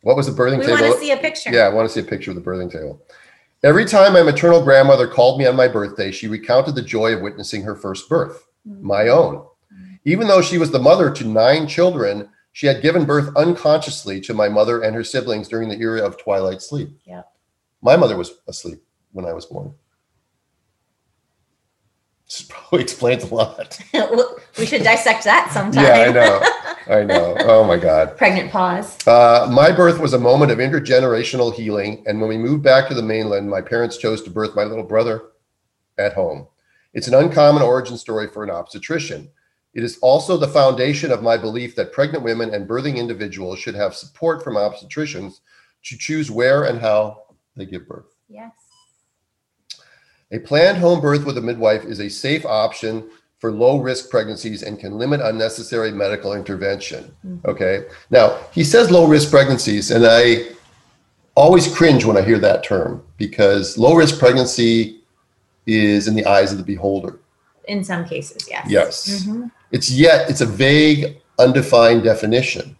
what 0.00 0.16
was 0.16 0.26
the 0.26 0.32
birthing 0.32 0.58
We 0.58 0.66
table? 0.66 0.78
We 0.78 0.82
want 0.82 0.94
to 0.94 0.98
see 0.98 1.12
a 1.12 1.16
picture. 1.16 1.52
Yeah, 1.52 1.66
I 1.66 1.68
want 1.68 1.88
to 1.88 1.94
see 1.94 2.00
a 2.00 2.10
picture 2.10 2.32
of 2.32 2.34
the 2.34 2.42
birthing 2.42 2.72
table. 2.72 3.00
Every 3.62 3.84
time 3.84 4.14
my 4.14 4.24
maternal 4.24 4.64
grandmother 4.64 5.06
called 5.06 5.38
me 5.38 5.46
on 5.46 5.54
my 5.54 5.68
birthday, 5.68 6.10
she 6.10 6.26
recounted 6.26 6.74
the 6.74 6.82
joy 6.82 7.14
of 7.14 7.20
witnessing 7.20 7.62
her 7.62 7.76
first 7.76 8.08
birth, 8.08 8.48
mm. 8.68 8.82
my 8.82 9.06
own. 9.06 9.46
Even 10.04 10.26
though 10.26 10.42
she 10.42 10.58
was 10.58 10.72
the 10.72 10.80
mother 10.80 11.08
to 11.08 11.24
nine 11.24 11.68
children, 11.68 12.28
she 12.50 12.66
had 12.66 12.82
given 12.82 13.04
birth 13.04 13.30
unconsciously 13.36 14.20
to 14.22 14.34
my 14.34 14.48
mother 14.48 14.80
and 14.80 14.92
her 14.96 15.04
siblings 15.04 15.46
during 15.46 15.68
the 15.68 15.78
era 15.78 16.04
of 16.04 16.18
twilight 16.18 16.62
sleep. 16.62 16.90
Yep. 17.04 17.30
My 17.80 17.94
mother 17.94 18.16
was 18.16 18.32
asleep 18.48 18.82
when 19.12 19.24
I 19.24 19.32
was 19.32 19.46
born. 19.46 19.72
This 22.26 22.42
probably 22.48 22.82
explains 22.82 23.24
a 23.24 23.34
lot. 23.34 23.78
we 24.58 24.66
should 24.66 24.82
dissect 24.82 25.24
that 25.24 25.50
sometime. 25.52 25.84
Yeah, 25.84 26.06
I 26.08 26.12
know. 26.88 26.98
I 26.98 27.04
know. 27.04 27.36
Oh 27.40 27.64
my 27.64 27.76
God. 27.76 28.16
Pregnant 28.16 28.50
pause. 28.50 29.06
Uh, 29.06 29.48
my 29.50 29.72
birth 29.72 29.98
was 29.98 30.12
a 30.12 30.18
moment 30.18 30.52
of 30.52 30.58
intergenerational 30.58 31.54
healing, 31.54 32.04
and 32.06 32.20
when 32.20 32.28
we 32.28 32.38
moved 32.38 32.62
back 32.62 32.88
to 32.88 32.94
the 32.94 33.02
mainland, 33.02 33.48
my 33.48 33.60
parents 33.60 33.96
chose 33.96 34.22
to 34.22 34.30
birth 34.30 34.54
my 34.54 34.64
little 34.64 34.84
brother 34.84 35.22
at 35.98 36.14
home. 36.14 36.46
It's 36.94 37.08
an 37.08 37.14
uncommon 37.14 37.62
origin 37.62 37.96
story 37.96 38.28
for 38.28 38.42
an 38.42 38.50
obstetrician. 38.50 39.30
It 39.74 39.84
is 39.84 39.98
also 39.98 40.36
the 40.36 40.48
foundation 40.48 41.12
of 41.12 41.22
my 41.22 41.36
belief 41.36 41.76
that 41.76 41.92
pregnant 41.92 42.24
women 42.24 42.54
and 42.54 42.66
birthing 42.66 42.96
individuals 42.96 43.58
should 43.58 43.74
have 43.74 43.94
support 43.94 44.42
from 44.42 44.54
obstetricians 44.54 45.40
to 45.84 45.98
choose 45.98 46.30
where 46.30 46.64
and 46.64 46.80
how 46.80 47.24
they 47.56 47.66
give 47.66 47.86
birth. 47.86 48.16
Yes. 48.28 48.52
A 50.32 50.38
planned 50.40 50.78
home 50.78 51.00
birth 51.00 51.24
with 51.24 51.38
a 51.38 51.40
midwife 51.40 51.84
is 51.84 52.00
a 52.00 52.08
safe 52.10 52.44
option 52.44 53.08
for 53.38 53.52
low 53.52 53.78
risk 53.78 54.10
pregnancies 54.10 54.62
and 54.62 54.78
can 54.78 54.98
limit 54.98 55.20
unnecessary 55.20 55.92
medical 55.92 56.32
intervention. 56.32 57.14
Mhm. 57.24 57.44
Okay. 57.44 57.84
Now, 58.10 58.38
he 58.52 58.64
says 58.64 58.90
low 58.90 59.06
risk 59.06 59.30
pregnancies, 59.30 59.90
and 59.90 60.04
I 60.06 60.46
always 61.36 61.72
cringe 61.72 62.04
when 62.04 62.16
I 62.16 62.22
hear 62.22 62.38
that 62.38 62.64
term 62.64 63.02
because 63.18 63.76
low 63.78 63.94
risk 63.94 64.18
pregnancy 64.18 65.02
is 65.66 66.08
in 66.08 66.14
the 66.14 66.24
eyes 66.26 66.50
of 66.50 66.58
the 66.58 66.64
beholder. 66.64 67.18
In 67.68 67.84
some 67.84 68.04
cases, 68.04 68.48
yes. 68.48 68.66
Yes. 68.68 69.24
Mhm. 69.26 69.50
It's 69.70 69.90
yet, 69.90 70.30
it's 70.30 70.40
a 70.40 70.46
vague, 70.46 71.18
undefined 71.38 72.02
definition 72.04 72.76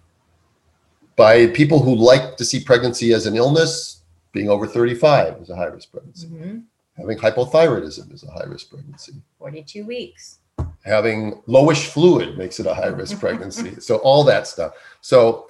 by 1.17 1.49
people 1.49 1.81
who 1.81 1.95
like 1.95 2.37
to 2.39 2.45
see 2.45 2.61
pregnancy 2.61 3.13
as 3.13 3.27
an 3.27 3.37
illness. 3.37 3.99
Being 4.33 4.49
over 4.49 4.67
35 4.67 5.37
is 5.43 5.51
a 5.51 5.57
high 5.57 5.67
risk 5.67 5.91
pregnancy. 5.93 6.27
Mhm. 6.29 6.63
Having 6.97 7.19
hypothyroidism 7.19 8.13
is 8.13 8.25
a 8.25 8.31
high 8.31 8.45
risk 8.45 8.71
pregnancy. 8.71 9.13
42 9.39 9.85
weeks. 9.85 10.39
having 10.85 11.43
lowish 11.49 11.89
fluid 11.89 12.39
makes 12.39 12.59
it 12.61 12.67
a 12.67 12.75
high 12.75 12.87
risk 12.87 13.19
pregnancy. 13.25 13.79
so 13.81 13.97
all 13.99 14.25
that 14.25 14.47
stuff. 14.47 14.73
So, 15.01 15.49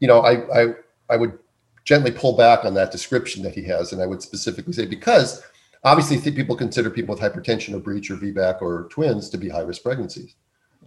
you 0.00 0.08
know, 0.08 0.20
I, 0.20 0.62
I 0.62 0.74
I 1.08 1.16
would 1.16 1.38
gently 1.84 2.10
pull 2.10 2.36
back 2.36 2.64
on 2.64 2.74
that 2.74 2.90
description 2.90 3.42
that 3.44 3.54
he 3.54 3.62
has, 3.64 3.92
and 3.92 4.02
I 4.02 4.06
would 4.06 4.20
specifically 4.20 4.72
say 4.72 4.86
because 4.86 5.42
obviously 5.84 6.30
people 6.32 6.56
consider 6.56 6.90
people 6.90 7.14
with 7.14 7.22
hypertension 7.22 7.74
or 7.74 7.78
breech 7.78 8.10
or 8.10 8.16
VBAC 8.16 8.60
or 8.60 8.88
twins 8.90 9.30
to 9.30 9.38
be 9.38 9.48
high 9.48 9.60
risk 9.60 9.82
pregnancies. 9.82 10.34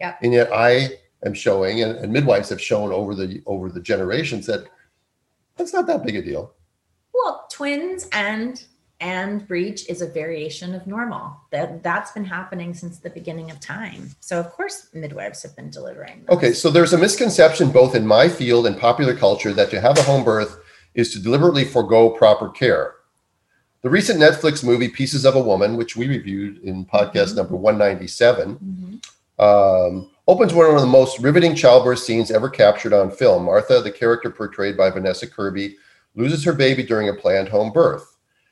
Yep. 0.02 0.19
And 0.21 0.34
yet 0.34 0.52
I 0.54 0.89
am 1.25 1.34
showing, 1.34 1.82
and, 1.84 1.97
and 1.97 2.12
midwives 2.13 2.49
have 2.49 2.62
shown 2.62 2.91
over 2.91 3.15
the 3.15 3.41
over 3.45 3.69
the 3.69 3.82
generations 3.82 4.45
that 4.45 4.65
that's 5.58 5.73
not 5.73 5.88
that 5.88 6.04
big 6.06 6.15
a 6.17 6.21
deal. 6.21 6.54
Well, 7.13 7.47
twins 7.52 8.08
and 8.12 8.63
and 9.02 9.48
breech 9.48 9.88
is 9.90 10.02
a 10.02 10.08
variation 10.08 10.76
of 10.76 10.86
normal. 10.88 11.32
That 11.52 11.82
that's 11.84 12.12
been 12.12 12.26
happening 12.26 12.74
since 12.74 13.00
the 13.00 13.10
beginning 13.10 13.50
of 13.52 13.60
time. 13.60 14.12
So 14.20 14.40
of 14.40 14.52
course 14.52 14.88
midwives 14.94 15.42
have 15.44 15.56
been 15.56 15.70
delivering. 15.70 16.26
those. 16.28 16.38
Okay, 16.38 16.54
so 16.54 16.70
there's 16.70 16.94
a 16.94 16.98
misconception 16.98 17.72
both 17.72 17.96
in 17.96 18.06
my 18.06 18.28
field 18.28 18.66
and 18.68 18.78
popular 18.78 19.16
culture 19.16 19.54
that 19.54 19.70
to 19.72 19.80
have 19.82 19.98
a 19.98 20.04
home 20.04 20.24
birth 20.24 20.60
is 20.96 21.14
to 21.14 21.20
deliberately 21.20 21.64
forego 21.66 22.10
proper 22.10 22.50
care. 22.50 22.96
The 23.82 23.90
recent 23.90 24.20
Netflix 24.20 24.64
movie 24.64 24.90
Pieces 24.90 25.24
of 25.24 25.36
a 25.36 25.42
Woman, 25.42 25.78
which 25.78 25.96
we 25.96 26.08
reviewed 26.08 26.62
in 26.64 26.86
podcast 26.86 27.32
Mhm. 27.32 27.36
number 27.38 27.56
197, 27.56 28.58
Mhm. 29.40 29.42
um, 29.42 30.10
opens 30.28 30.54
one 30.54 30.66
of 30.76 30.82
the 30.82 30.86
most 30.88 31.20
riveting 31.20 31.56
childbirth 31.56 32.00
scenes 32.00 32.30
ever 32.32 32.50
captured 32.50 32.92
on 32.94 33.10
film. 33.10 33.46
Martha, 33.46 33.80
the 33.82 33.92
character 33.92 34.30
portrayed 34.30 34.76
by 34.76 34.90
Vanessa 34.90 35.26
Kirby, 35.26 35.78
loses 36.16 36.44
her 36.44 36.52
baby 36.52 36.84
during 36.84 37.08
a 37.08 37.14
planned 37.14 37.48
home 37.50 37.72
birth. 37.72 38.09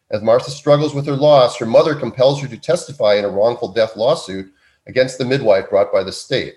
As 0.09 0.21
Martha 0.21 0.51
struggles 0.51 0.95
with 0.95 1.05
her 1.05 1.15
loss, 1.15 1.57
her 1.57 1.65
mother 1.65 1.93
compels 1.93 2.41
her 2.41 2.47
to 2.47 2.57
testify 2.57 3.15
in 3.15 3.25
a 3.25 3.29
wrongful 3.29 3.73
death 3.73 3.97
lawsuit 3.97 4.53
against 4.87 5.17
the 5.17 5.25
midwife 5.25 5.69
brought 5.69 5.91
by 5.91 6.03
the 6.03 6.11
state. 6.11 6.55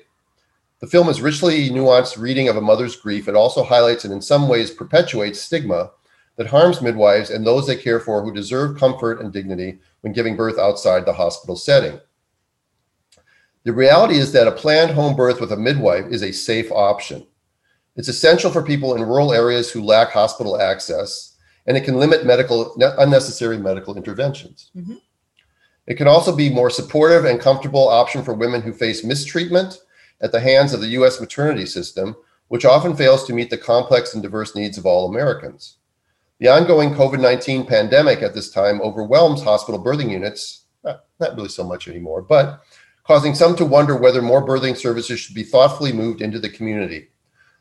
The 0.80 0.86
film 0.86 1.08
is 1.08 1.20
richly 1.20 1.68
nuanced 1.68 2.16
reading 2.16 2.48
of 2.48 2.56
a 2.56 2.60
mother's 2.60 2.96
grief. 2.96 3.28
It 3.28 3.34
also 3.34 3.64
highlights 3.64 4.04
and 4.04 4.14
in 4.14 4.22
some 4.22 4.48
ways 4.48 4.70
perpetuates 4.70 5.40
stigma 5.40 5.90
that 6.36 6.46
harms 6.46 6.80
midwives 6.80 7.28
and 7.28 7.46
those 7.46 7.66
they 7.66 7.76
care 7.76 8.00
for 8.00 8.22
who 8.22 8.32
deserve 8.32 8.78
comfort 8.78 9.20
and 9.20 9.32
dignity 9.32 9.78
when 10.00 10.12
giving 10.14 10.36
birth 10.36 10.58
outside 10.58 11.04
the 11.04 11.12
hospital 11.12 11.56
setting. 11.56 12.00
The 13.64 13.74
reality 13.74 14.14
is 14.14 14.32
that 14.32 14.48
a 14.48 14.52
planned 14.52 14.92
home 14.92 15.14
birth 15.14 15.38
with 15.38 15.52
a 15.52 15.56
midwife 15.56 16.06
is 16.06 16.22
a 16.22 16.32
safe 16.32 16.72
option. 16.72 17.26
It's 17.96 18.08
essential 18.08 18.50
for 18.50 18.62
people 18.62 18.94
in 18.94 19.02
rural 19.02 19.34
areas 19.34 19.70
who 19.70 19.82
lack 19.82 20.12
hospital 20.12 20.58
access, 20.58 21.29
and 21.66 21.76
it 21.76 21.84
can 21.84 21.98
limit 21.98 22.26
medical 22.26 22.74
unnecessary 22.98 23.58
medical 23.58 23.96
interventions. 23.96 24.70
Mhm. 24.76 25.00
It 25.86 25.94
can 25.94 26.08
also 26.08 26.34
be 26.34 26.50
more 26.50 26.70
supportive 26.70 27.24
and 27.24 27.40
comfortable 27.40 27.88
option 27.88 28.22
for 28.22 28.34
women 28.34 28.62
who 28.62 28.72
face 28.72 29.04
mistreatment 29.04 29.80
at 30.20 30.32
the 30.32 30.40
hands 30.40 30.72
of 30.72 30.80
the 30.80 30.88
US 30.88 31.20
maternity 31.20 31.66
system, 31.66 32.16
which 32.48 32.64
often 32.64 32.94
fails 32.94 33.24
to 33.24 33.32
meet 33.32 33.50
the 33.50 33.58
complex 33.58 34.14
and 34.14 34.22
diverse 34.22 34.54
needs 34.54 34.78
of 34.78 34.86
all 34.86 35.08
Americans. 35.08 35.76
The 36.38 36.48
ongoing 36.48 36.94
COVID 36.94 37.20
19 37.20 37.66
pandemic 37.66 38.22
at 38.22 38.34
this 38.34 38.50
time 38.50 38.80
overwhelms 38.80 39.42
hospital 39.42 39.82
birthing 39.82 40.10
units, 40.10 40.62
not, 40.82 41.04
not 41.18 41.36
really 41.36 41.48
so 41.48 41.64
much 41.64 41.86
anymore, 41.86 42.22
but 42.22 42.62
causing 43.04 43.34
some 43.34 43.56
to 43.56 43.66
wonder 43.66 43.96
whether 43.96 44.22
more 44.22 44.46
birthing 44.46 44.76
services 44.76 45.20
should 45.20 45.34
be 45.34 45.42
thoughtfully 45.42 45.92
moved 45.92 46.22
into 46.22 46.38
the 46.38 46.48
community. 46.48 47.08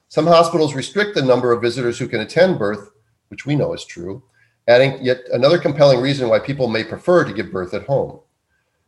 Some 0.07 0.27
hospitals 0.27 0.75
restrict 0.75 1.15
the 1.15 1.21
number 1.21 1.51
of 1.51 1.61
visitors 1.61 1.99
who 1.99 2.07
can 2.07 2.21
attend 2.21 2.57
birth, 2.57 2.89
which 3.29 3.45
we 3.45 3.55
know 3.55 3.73
is 3.73 3.85
true, 3.85 4.21
adding 4.67 5.03
yet 5.03 5.21
another 5.31 5.57
compelling 5.57 6.01
reason 6.01 6.29
why 6.29 6.39
people 6.39 6.67
may 6.67 6.83
prefer 6.83 7.23
to 7.23 7.33
give 7.33 7.51
birth 7.51 7.73
at 7.73 7.85
home. 7.85 8.19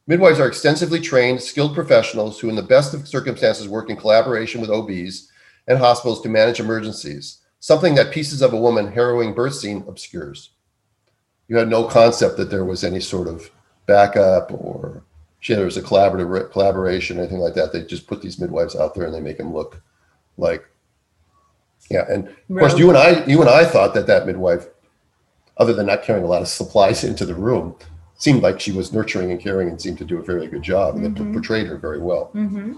Midwives 0.07 0.39
are 0.39 0.47
extensively 0.47 0.99
trained, 0.99 1.41
skilled 1.41 1.73
professionals 1.73 2.39
who, 2.39 2.49
in 2.49 2.55
the 2.55 2.61
best 2.61 2.93
of 2.93 3.07
circumstances, 3.07 3.67
work 3.67 3.89
in 3.89 3.95
collaboration 3.95 4.59
with 4.59 4.69
OBs 4.69 5.31
and 5.67 5.77
hospitals 5.77 6.21
to 6.21 6.29
manage 6.29 6.59
emergencies, 6.59 7.39
something 7.59 7.95
that 7.95 8.11
Pieces 8.11 8.41
of 8.41 8.53
a 8.53 8.59
Woman 8.59 8.91
harrowing 8.91 9.33
birth 9.33 9.55
scene 9.55 9.83
obscures. 9.87 10.51
You 11.47 11.57
had 11.57 11.69
no 11.69 11.83
concept 11.85 12.37
that 12.37 12.49
there 12.49 12.65
was 12.65 12.83
any 12.83 12.99
sort 12.99 13.27
of 13.27 13.51
backup 13.85 14.51
or 14.51 15.03
there 15.47 15.65
was 15.65 15.77
a 15.77 15.81
collaborative 15.81 16.51
collaboration, 16.51 17.17
anything 17.17 17.39
like 17.39 17.55
that. 17.55 17.71
They 17.73 17.83
just 17.83 18.07
put 18.07 18.21
these 18.21 18.39
midwives 18.39 18.75
out 18.75 18.95
there 18.95 19.05
and 19.05 19.13
they 19.13 19.19
make 19.19 19.37
them 19.37 19.53
look 19.53 19.81
like, 20.37 20.65
yeah. 21.91 22.05
And 22.09 22.27
of 22.27 22.57
course, 22.59 22.77
you 22.77 22.89
and 22.89 22.97
I, 22.97 23.23
you 23.25 23.41
and 23.41 23.49
I 23.49 23.65
thought 23.65 23.93
that 23.93 24.07
that 24.07 24.25
midwife, 24.25 24.65
other 25.57 25.73
than 25.73 25.85
not 25.87 26.03
carrying 26.03 26.25
a 26.25 26.27
lot 26.27 26.41
of 26.41 26.47
supplies 26.47 27.03
into 27.09 27.25
the 27.25 27.35
room, 27.35 27.75
seemed 28.17 28.41
like 28.43 28.59
she 28.59 28.71
was 28.71 28.93
nurturing 28.93 29.31
and 29.31 29.39
caring 29.39 29.67
and 29.69 29.81
seemed 29.81 29.97
to 29.97 30.05
do 30.05 30.17
a 30.19 30.23
very 30.23 30.47
good 30.47 30.61
job 30.63 30.95
and 30.95 31.15
Mhm. 31.17 31.33
portrayed 31.33 31.67
her 31.67 31.77
very 31.77 31.99
well. 31.99 32.25
hmm 32.33 32.73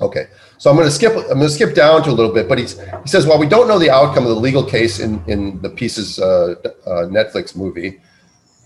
Okay, 0.00 0.26
so 0.56 0.70
I'm 0.70 0.76
going 0.76 0.88
to 0.88 0.94
skip. 0.94 1.12
I'm 1.14 1.24
going 1.26 1.40
to 1.40 1.50
skip 1.50 1.74
down 1.74 2.02
to 2.04 2.10
a 2.10 2.16
little 2.18 2.32
bit, 2.32 2.48
but 2.48 2.56
he's, 2.58 2.80
he 2.80 3.08
says 3.14 3.26
while 3.26 3.38
we 3.38 3.46
don't 3.46 3.68
know 3.68 3.78
the 3.78 3.90
outcome 3.90 4.24
of 4.24 4.30
the 4.30 4.40
legal 4.48 4.64
case 4.64 4.98
in 4.98 5.22
in 5.26 5.60
the 5.60 5.68
pieces 5.68 6.18
uh, 6.18 6.54
uh, 6.86 6.90
Netflix 7.18 7.54
movie, 7.54 8.00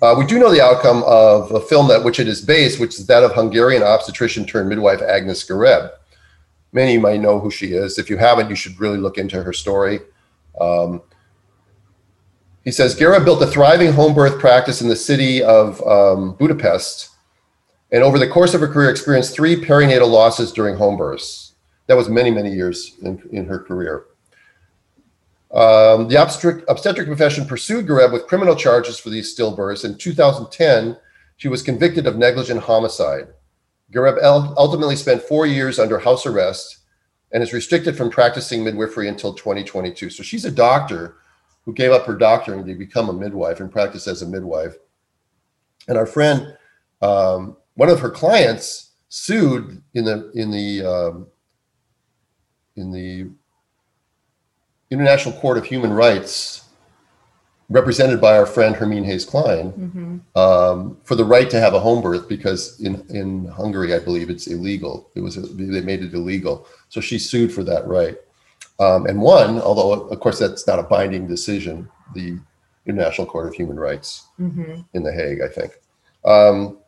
uh, 0.01 0.15
we 0.17 0.25
do 0.27 0.39
know 0.39 0.51
the 0.53 0.61
outcome 0.63 1.03
of 1.07 1.51
a 1.51 1.61
film 1.61 1.89
that 1.89 2.05
which 2.05 2.21
it 2.21 2.29
is 2.29 2.41
based, 2.41 2.79
which 2.79 2.95
is 3.01 3.07
that 3.07 3.25
of 3.25 3.33
Hungarian 3.35 3.83
obstetrician 3.83 4.45
turned 4.47 4.69
midwife 4.69 5.03
Agnes 5.03 5.43
Gereb. 5.45 5.91
Many 6.75 6.99
might 6.99 7.21
know 7.21 7.39
who 7.39 7.53
she 7.53 7.69
is. 7.69 7.99
If 7.99 8.11
you 8.11 8.19
haven't, 8.19 8.51
you 8.51 8.57
should 8.57 8.79
really 8.81 8.99
look 8.99 9.17
into 9.17 9.41
her 9.43 9.53
story. 9.53 10.01
Um, 10.61 11.03
he 12.65 12.73
says 12.73 12.97
Gera 12.97 13.21
built 13.25 13.41
a 13.43 13.47
thriving 13.47 13.93
home 13.93 14.13
birth 14.13 14.41
practice 14.41 14.83
in 14.83 14.89
the 14.89 14.97
city 14.97 15.41
of 15.41 15.81
um, 15.87 16.35
Budapest, 16.35 17.11
and 17.93 18.03
over 18.03 18.19
the 18.19 18.27
course 18.27 18.55
of 18.55 18.61
her 18.61 18.67
career, 18.67 18.91
experienced 18.91 19.35
three 19.35 19.55
perinatal 19.55 20.11
losses 20.11 20.51
during 20.51 20.77
home 20.77 20.97
births. 20.97 21.53
That 21.87 21.97
was 21.97 22.09
many, 22.09 22.33
many 22.33 22.53
years 22.53 22.97
in, 23.03 23.23
in 23.31 23.47
her 23.47 23.61
career. 23.61 24.07
Um, 25.53 26.09
the 26.09 26.21
obstetric, 26.21 26.65
obstetric 26.67 27.07
profession 27.07 27.47
pursued 27.47 27.87
Gereb 27.87 28.13
with 28.13 28.27
criminal 28.27 28.57
charges 28.57 28.99
for 28.99 29.11
these 29.11 29.33
stillbirths. 29.37 29.85
In 29.85 29.97
2010, 29.97 30.97
she 31.37 31.47
was 31.47 31.63
convicted 31.63 32.09
of 32.09 32.17
negligent 32.17 32.63
homicide. 32.63 33.29
Gereb 33.95 34.19
ultimately 34.57 34.97
spent 34.97 35.23
four 35.23 35.47
years 35.47 35.79
under 35.79 35.99
house 35.99 36.27
arrest 36.27 36.79
and 37.33 37.43
is 37.43 37.53
restricted 37.53 37.97
from 37.97 38.11
practicing 38.11 38.65
midwifery 38.65 39.09
until 39.09 39.35
2022. 39.35 40.11
So 40.11 40.23
she's 40.23 40.45
a 40.45 40.51
doctor 40.51 41.17
who 41.65 41.73
gave 41.73 41.93
up 41.93 42.07
her 42.07 42.17
doctoring 42.17 42.67
to 42.67 42.75
become 42.75 43.09
a 43.09 43.13
midwife 43.13 43.61
and 43.61 43.71
practice 43.71 44.07
as 44.07 44.23
a 44.23 44.27
midwife. 44.27 44.77
And 45.89 45.97
our 45.97 46.07
friend, 46.07 46.57
um, 47.03 47.57
one 47.75 47.89
of 47.89 48.01
her 48.01 48.11
clients, 48.11 48.93
sued 49.09 49.81
in 49.95 50.05
the 50.05 50.31
in 50.35 50.51
the 50.51 50.85
um, 50.85 51.27
in 52.77 52.91
the 52.91 53.31
International 54.91 55.35
Court 55.37 55.57
of 55.57 55.65
Human 55.65 55.93
Rights, 55.93 56.64
represented 57.69 58.21
by 58.21 58.37
our 58.37 58.47
friend 58.47 58.77
Hermine 58.77 59.05
Hayes 59.05 59.25
Klein, 59.25 59.73
mm-hmm. 59.73 60.39
um, 60.39 60.97
for 61.05 61.15
the 61.15 61.25
right 61.25 61.49
to 61.51 61.61
have 61.61 61.75
a 61.75 61.81
home 61.81 62.03
birth 62.03 62.29
because 62.29 62.81
in, 62.81 63.05
in 63.09 63.47
Hungary, 63.47 63.95
I 63.95 63.99
believe 63.99 64.31
it's 64.31 64.47
illegal. 64.47 65.11
It 65.15 65.21
was 65.21 65.37
they 65.37 65.81
made 65.81 66.03
it 66.03 66.15
illegal, 66.15 66.67
so 66.89 67.01
she 67.01 67.19
sued 67.19 67.53
for 67.53 67.65
that 67.65 67.87
right 67.87 68.17
um, 68.79 69.07
and 69.07 69.21
won. 69.21 69.61
Although 69.61 70.09
of 70.09 70.21
course 70.21 70.39
that's 70.39 70.67
not 70.67 70.79
a 70.79 70.85
binding 70.85 71.27
decision. 71.27 71.89
The 72.15 72.39
International 72.87 73.27
Court 73.27 73.49
of 73.49 73.55
Human 73.55 73.79
Rights 73.79 74.27
mm-hmm. 74.39 74.81
in 74.93 75.03
The 75.03 75.13
Hague, 75.13 75.41
I 75.41 75.49
think. 75.49 75.73
Um, 76.25 76.79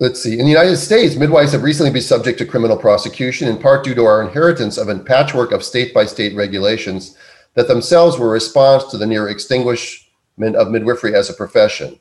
let's 0.00 0.22
see. 0.22 0.38
In 0.38 0.46
the 0.46 0.50
United 0.50 0.78
States, 0.78 1.14
midwives 1.14 1.52
have 1.52 1.62
recently 1.62 1.92
been 1.92 2.02
subject 2.02 2.38
to 2.38 2.46
criminal 2.46 2.76
prosecution, 2.76 3.48
in 3.48 3.58
part 3.58 3.84
due 3.84 3.94
to 3.94 4.04
our 4.04 4.22
inheritance 4.22 4.78
of 4.78 4.88
a 4.88 4.98
patchwork 4.98 5.52
of 5.52 5.62
state 5.62 5.94
by 5.94 6.06
state 6.06 6.34
regulations 6.34 7.16
that 7.54 7.68
themselves 7.68 8.18
were 8.18 8.28
a 8.28 8.32
response 8.32 8.84
to 8.84 8.96
the 8.96 9.06
near 9.06 9.28
extinguishment 9.28 10.56
of 10.56 10.70
midwifery 10.70 11.14
as 11.14 11.28
a 11.28 11.34
profession. 11.34 11.98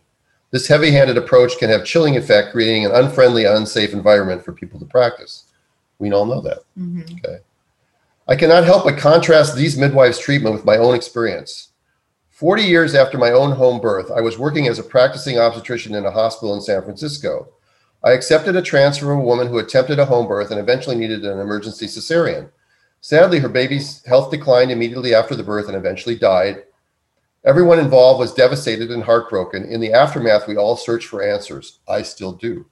This 0.51 0.67
heavy 0.67 0.91
handed 0.91 1.17
approach 1.17 1.59
can 1.59 1.69
have 1.69 1.85
chilling 1.85 2.17
effect, 2.17 2.51
creating 2.51 2.85
an 2.85 2.91
unfriendly, 2.91 3.45
unsafe 3.45 3.93
environment 3.93 4.43
for 4.43 4.53
people 4.53 4.79
to 4.79 4.85
practice. 4.85 5.43
We 5.99 6.12
all 6.12 6.25
know 6.25 6.41
that. 6.41 6.59
Mm-hmm. 6.77 7.01
Okay. 7.17 7.39
I 8.27 8.35
cannot 8.35 8.63
help 8.63 8.85
but 8.85 8.97
contrast 8.97 9.55
these 9.55 9.77
midwives' 9.77 10.19
treatment 10.19 10.55
with 10.55 10.65
my 10.65 10.77
own 10.77 10.95
experience. 10.95 11.69
40 12.29 12.63
years 12.63 12.95
after 12.95 13.17
my 13.17 13.31
own 13.31 13.51
home 13.51 13.81
birth, 13.81 14.09
I 14.15 14.21
was 14.21 14.39
working 14.39 14.67
as 14.67 14.79
a 14.79 14.83
practicing 14.83 15.38
obstetrician 15.38 15.93
in 15.93 16.05
a 16.05 16.12
hospital 16.12 16.55
in 16.55 16.62
San 16.62 16.81
Francisco. 16.83 17.49
I 18.03 18.12
accepted 18.12 18.55
a 18.55 18.62
transfer 18.62 19.05
from 19.05 19.19
a 19.19 19.23
woman 19.23 19.47
who 19.47 19.57
attempted 19.57 19.99
a 19.99 20.05
home 20.05 20.27
birth 20.27 20.51
and 20.51 20.59
eventually 20.59 20.95
needed 20.95 21.25
an 21.25 21.39
emergency 21.39 21.85
cesarean. 21.85 22.49
Sadly, 23.01 23.39
her 23.39 23.49
baby's 23.49 24.03
health 24.05 24.31
declined 24.31 24.71
immediately 24.71 25.13
after 25.13 25.35
the 25.35 25.43
birth 25.43 25.67
and 25.67 25.75
eventually 25.75 26.15
died. 26.15 26.63
Everyone 27.45 27.79
involved 27.79 28.19
was 28.19 28.33
devastated 28.33 28.91
and 28.91 29.03
heartbroken. 29.03 29.63
In 29.65 29.79
the 29.79 29.93
aftermath, 29.93 30.47
we 30.47 30.57
all 30.57 30.75
searched 30.75 31.07
for 31.07 31.23
answers. 31.23 31.79
I 31.88 32.01
still 32.01 32.33
do. 32.33 32.65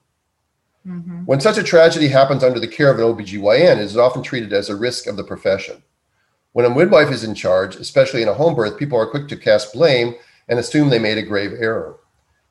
Mm-hmm. 0.86 1.26
When 1.26 1.42
such 1.42 1.58
a 1.58 1.64
tragedy 1.64 2.08
happens 2.08 2.44
under 2.44 2.60
the 2.60 2.68
care 2.68 2.92
of 2.92 3.00
an 3.00 3.06
OBGYN, 3.06 3.78
it 3.78 3.80
is 3.80 3.98
often 3.98 4.24
treated 4.24 4.54
as 4.54 4.70
a 4.70 4.76
risk 4.76 5.08
of 5.08 5.18
the 5.18 5.24
profession. 5.24 5.84
When 6.54 6.66
a 6.66 6.70
midwife 6.70 7.12
is 7.12 7.24
in 7.24 7.36
charge, 7.36 7.76
especially 7.76 8.22
in 8.22 8.30
a 8.30 8.34
home 8.34 8.56
birth, 8.56 8.80
people 8.80 8.98
are 8.98 9.06
quick 9.06 9.28
to 9.28 9.38
cast 9.38 9.74
blame 9.74 10.16
and 10.48 10.58
assume 10.58 10.90
they 10.90 11.00
made 11.00 11.18
a 11.18 11.24
grave 11.24 11.52
error. 11.60 11.97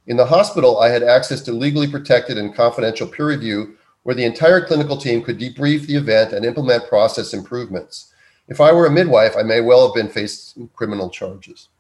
In 0.07 0.17
the 0.17 0.27
hospital, 0.27 0.79
I 0.79 0.89
had 0.89 1.03
access 1.03 1.41
to 1.43 1.53
legally 1.53 1.89
protected 1.89 2.39
and 2.39 2.55
confidential 2.55 3.09
peer 3.09 3.27
review 3.29 3.77
where 4.05 4.15
the 4.15 4.25
entire 4.25 4.65
clinical 4.65 4.97
team 4.97 5.23
could 5.23 5.39
debrief 5.39 5.87
the 5.87 5.97
event 5.97 6.33
and 6.33 6.45
implement 6.45 6.89
process 6.89 7.35
improvements. 7.35 8.13
If 8.47 8.61
I 8.61 8.73
were 8.73 8.87
a 8.87 8.91
midwife, 8.91 9.37
I 9.37 9.43
may 9.43 9.61
well 9.61 9.85
have 9.85 9.97
been 9.97 10.09
faced 10.09 10.59
criminal 10.75 11.11
charges. 11.11 11.71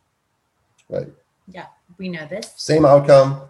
Right. 0.88 1.06
Yeah, 1.46 1.66
we 1.98 2.08
know 2.08 2.26
this. 2.26 2.52
Same 2.56 2.84
outcome, 2.84 3.42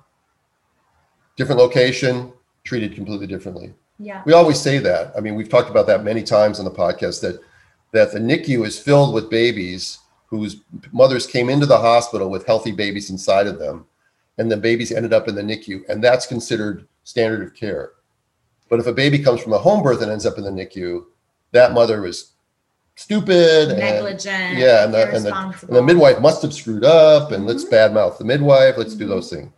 different 1.37 1.59
location, 1.59 2.33
treated 2.65 2.95
completely 2.95 3.27
differently. 3.27 3.73
Yeah. 3.99 4.23
We 4.27 4.35
always 4.35 4.61
say 4.61 4.77
that. 4.79 5.13
I 5.17 5.21
mean, 5.21 5.37
we've 5.37 5.49
talked 5.49 5.71
about 5.71 5.87
that 5.87 6.05
many 6.05 6.23
times 6.23 6.59
on 6.59 6.67
the 6.67 6.71
podcast 6.71 7.23
that 7.23 7.41
that 7.93 8.13
the 8.13 8.19
NICU 8.19 8.67
is 8.67 8.79
filled 8.79 9.15
with 9.15 9.31
babies 9.31 10.01
whose 10.27 10.61
mothers 10.93 11.27
came 11.27 11.49
into 11.49 11.65
the 11.65 11.79
hospital 11.79 12.29
with 12.29 12.45
healthy 12.45 12.73
babies 12.73 13.09
inside 13.09 13.47
of 13.47 13.59
them 13.59 13.87
and 14.39 14.51
the 14.51 14.57
babies 14.57 14.93
ended 14.93 15.13
up 15.13 15.29
in 15.29 15.35
the 15.35 15.43
NICU, 15.43 15.89
and 15.89 16.03
that's 16.03 16.27
considered 16.27 16.87
standard 17.05 17.43
of 17.47 17.55
care. 17.55 17.93
But 18.69 18.81
if 18.81 18.87
a 18.87 18.93
baby 18.93 19.19
comes 19.19 19.41
from 19.41 19.53
a 19.53 19.59
home 19.59 19.83
birth 19.83 20.03
and 20.03 20.11
ends 20.11 20.27
up 20.27 20.39
in 20.39 20.45
the 20.45 20.51
NICU, 20.51 21.05
that 21.53 21.73
mother 21.73 22.03
was 22.03 22.33
stupid, 22.97 23.77
negligent, 23.77 24.27
and, 24.27 24.59
yeah, 24.59 24.85
and 24.85 24.93
the, 24.93 25.15
and 25.15 25.25
the, 25.25 25.67
and 25.69 25.77
the 25.77 25.83
midwife 25.83 26.21
must 26.21 26.43
have 26.43 26.53
screwed 26.53 26.85
up, 26.85 27.31
and 27.31 27.41
mm-hmm. 27.41 27.49
let's 27.49 27.65
badmouth 27.65 28.19
the 28.19 28.25
midwife. 28.25 28.77
Let's 28.77 28.91
mm-hmm. 28.91 29.01
do 29.01 29.09
those 29.09 29.31
things. 29.31 29.51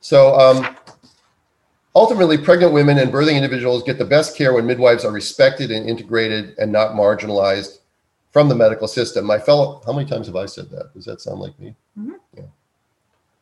So 0.00 0.38
um, 0.38 0.76
ultimately, 1.94 2.38
pregnant 2.38 2.72
women 2.72 2.98
and 2.98 3.12
birthing 3.12 3.36
individuals 3.36 3.82
get 3.82 3.98
the 3.98 4.04
best 4.04 4.36
care 4.36 4.52
when 4.52 4.66
midwives 4.66 5.04
are 5.04 5.12
respected 5.12 5.70
and 5.70 5.88
integrated 5.88 6.58
and 6.58 6.70
not 6.70 6.92
marginalized 6.92 7.78
from 8.30 8.48
the 8.48 8.54
medical 8.54 8.88
system. 8.88 9.24
My 9.24 9.38
fellow, 9.38 9.82
how 9.84 9.92
many 9.92 10.08
times 10.08 10.26
have 10.26 10.36
I 10.36 10.46
said 10.46 10.70
that? 10.70 10.92
Does 10.94 11.04
that 11.04 11.20
sound 11.20 11.40
like 11.40 11.58
me? 11.58 11.74
Mm-hmm. 11.98 12.12
Yeah. 12.36 12.42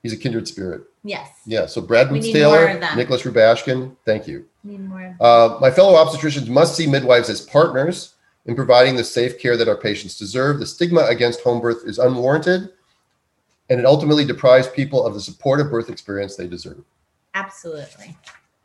He's 0.02 0.12
a 0.12 0.16
kindred 0.16 0.46
spirit. 0.46 0.82
Yes. 1.02 1.30
Yeah. 1.44 1.66
So 1.66 1.80
Brad 1.80 2.08
Bootstaylor, 2.08 2.96
Nicholas 2.96 3.22
Rubashkin, 3.22 3.96
thank 4.04 4.28
you. 4.28 4.46
Need 4.62 4.88
more. 4.88 5.16
Uh, 5.20 5.58
my 5.60 5.70
fellow 5.70 5.94
obstetricians 5.94 6.48
must 6.48 6.76
see 6.76 6.86
midwives 6.86 7.28
as 7.28 7.40
partners 7.40 8.14
in 8.46 8.54
providing 8.54 8.96
the 8.96 9.04
safe 9.04 9.38
care 9.38 9.56
that 9.56 9.68
our 9.68 9.76
patients 9.76 10.16
deserve. 10.16 10.60
The 10.60 10.66
stigma 10.66 11.02
against 11.02 11.40
home 11.40 11.60
birth 11.60 11.82
is 11.84 11.98
unwarranted, 11.98 12.70
and 13.70 13.80
it 13.80 13.86
ultimately 13.86 14.24
deprives 14.24 14.68
people 14.68 15.04
of 15.04 15.14
the 15.14 15.20
supportive 15.20 15.70
birth 15.70 15.90
experience 15.90 16.36
they 16.36 16.46
deserve. 16.46 16.84
Absolutely. 17.34 18.16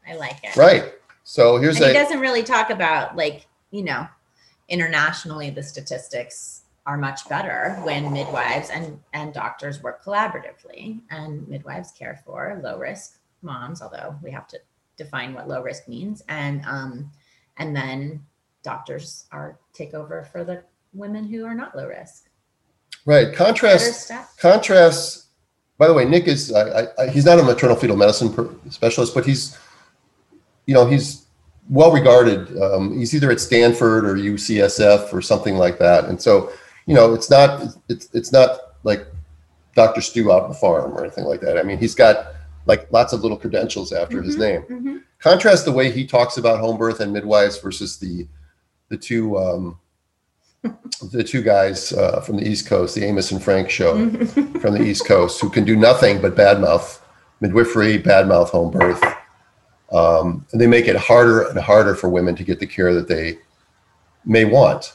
I 0.08 0.16
like 0.16 0.44
it. 0.44 0.56
Right. 0.56 0.94
So 1.24 1.58
here's 1.58 1.78
and 1.78 1.86
a. 1.86 1.88
He 1.88 1.94
doesn't 1.94 2.20
really 2.20 2.44
talk 2.44 2.70
about 2.70 3.16
like 3.16 3.48
you 3.74 3.84
know, 3.84 4.08
internationally 4.70 5.50
the 5.50 5.64
statistics 5.64 6.62
are 6.86 6.98
much 6.98 7.28
better 7.30 7.80
when 7.84 8.12
midwives 8.12 8.70
and, 8.70 9.00
and 9.14 9.34
doctors 9.34 9.82
work 9.82 10.04
collaboratively 10.04 11.00
and 11.12 11.48
midwives 11.48 11.92
care 11.92 12.22
for 12.26 12.60
low 12.62 12.78
risk 12.78 13.20
moms, 13.42 13.82
although 13.82 14.18
we 14.22 14.32
have 14.32 14.48
to 14.48 14.60
define 14.98 15.34
what 15.34 15.48
low 15.48 15.62
risk 15.62 15.88
means. 15.88 16.24
And 16.28 16.64
um, 16.66 17.12
and 17.58 17.76
then 17.76 18.24
doctors 18.64 19.26
are 19.32 19.60
take 19.74 19.94
over 19.94 20.24
for 20.24 20.44
the 20.44 20.64
women 20.94 21.26
who 21.26 21.46
are 21.46 21.56
not 21.56 21.76
low 21.76 21.88
risk. 21.88 22.30
Right. 23.06 23.34
Contrast. 23.34 24.12
Contrast. 24.38 25.26
By 25.78 25.88
the 25.88 25.94
way, 25.94 26.06
Nick 26.06 26.28
is 26.28 26.54
I, 26.54 26.88
I, 26.98 27.10
he's 27.10 27.26
not 27.26 27.40
a 27.40 27.44
maternal 27.44 27.76
fetal 27.76 27.98
medicine 27.98 28.60
specialist, 28.70 29.14
but 29.14 29.26
he's 29.26 29.58
you 30.66 30.74
know 30.74 30.86
he's 30.86 31.26
well 31.70 31.92
regarded. 31.92 32.62
Um, 32.62 32.98
he's 32.98 33.14
either 33.16 33.32
at 33.32 33.40
Stanford 33.40 34.06
or 34.06 34.16
UCSF 34.16 35.14
or 35.14 35.22
something 35.22 35.56
like 35.56 35.80
that, 35.80 36.06
and 36.06 36.22
so 36.22 36.52
you 36.86 36.94
know, 36.94 37.14
it's 37.14 37.30
not 37.30 37.76
it's 37.90 38.10
it's 38.14 38.32
not 38.32 38.60
like 38.84 39.06
Dr. 39.76 40.02
Stu 40.02 40.32
out 40.32 40.44
on 40.44 40.50
the 40.50 40.56
farm 40.56 40.94
or 40.94 41.02
anything 41.02 41.26
like 41.26 41.42
that. 41.42 41.58
I 41.58 41.64
mean, 41.64 41.78
he's 41.78 41.96
got 41.96 42.34
like 42.66 42.92
lots 42.92 43.14
of 43.14 43.22
little 43.22 43.38
credentials 43.38 43.92
after 43.92 44.18
mm-hmm, 44.18 44.26
his 44.26 44.38
name. 44.38 44.62
Mm-hmm. 44.64 44.98
Contrast 45.20 45.66
the 45.66 45.72
way 45.72 45.92
he 45.92 46.06
talks 46.06 46.38
about 46.38 46.60
home 46.60 46.78
birth 46.78 47.00
and 47.00 47.14
midwives 47.14 47.58
versus 47.58 47.98
the 47.98 48.28
the 48.90 48.98
two 48.98 49.38
um, 49.38 49.80
the 51.12 51.24
two 51.24 51.42
guys 51.42 51.94
uh, 51.94 52.22
from 52.22 52.38
the 52.38 52.48
East 52.48 52.68
Coast, 52.68 52.96
the 52.96 53.04
Amos 53.06 53.32
and 53.32 53.44
Frank 53.44 53.70
show 53.70 54.10
from 54.28 54.74
the 54.74 54.84
East 54.84 55.06
Coast, 55.08 55.42
who 55.42 55.50
can 55.50 55.66
do 55.66 55.76
nothing 55.76 56.22
but 56.22 56.36
badmouth 56.36 57.00
midwifery, 57.42 58.02
badmouth 58.02 58.50
home 58.50 58.72
birth. 58.72 59.04
Um, 59.92 60.46
and 60.52 60.60
they 60.60 60.68
make 60.68 60.88
it 60.88 60.96
harder 60.96 61.48
and 61.50 61.60
harder 61.60 61.94
for 61.94 62.10
women 62.10 62.36
to 62.36 62.44
get 62.44 62.60
the 62.60 62.66
care 62.66 62.94
that 62.94 63.08
they 63.08 63.38
may 64.26 64.46
want 64.46 64.94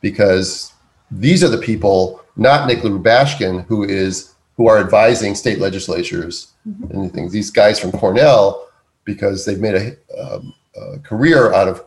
because 0.00 0.71
these 1.12 1.44
are 1.44 1.48
the 1.48 1.58
people, 1.58 2.22
not 2.36 2.66
Nicola 2.66 2.98
Rubashkin, 2.98 3.66
who 3.66 3.84
is 3.84 4.34
who 4.56 4.68
are 4.68 4.78
advising 4.78 5.34
state 5.34 5.58
legislatures 5.58 6.52
mm-hmm. 6.68 6.90
and 6.90 7.12
things. 7.12 7.32
These 7.32 7.50
guys 7.50 7.78
from 7.78 7.92
Cornell, 7.92 8.68
because 9.04 9.44
they've 9.44 9.58
made 9.60 9.74
a, 9.74 10.22
um, 10.22 10.54
a 10.76 10.98
career 10.98 11.52
out 11.54 11.68
of 11.68 11.84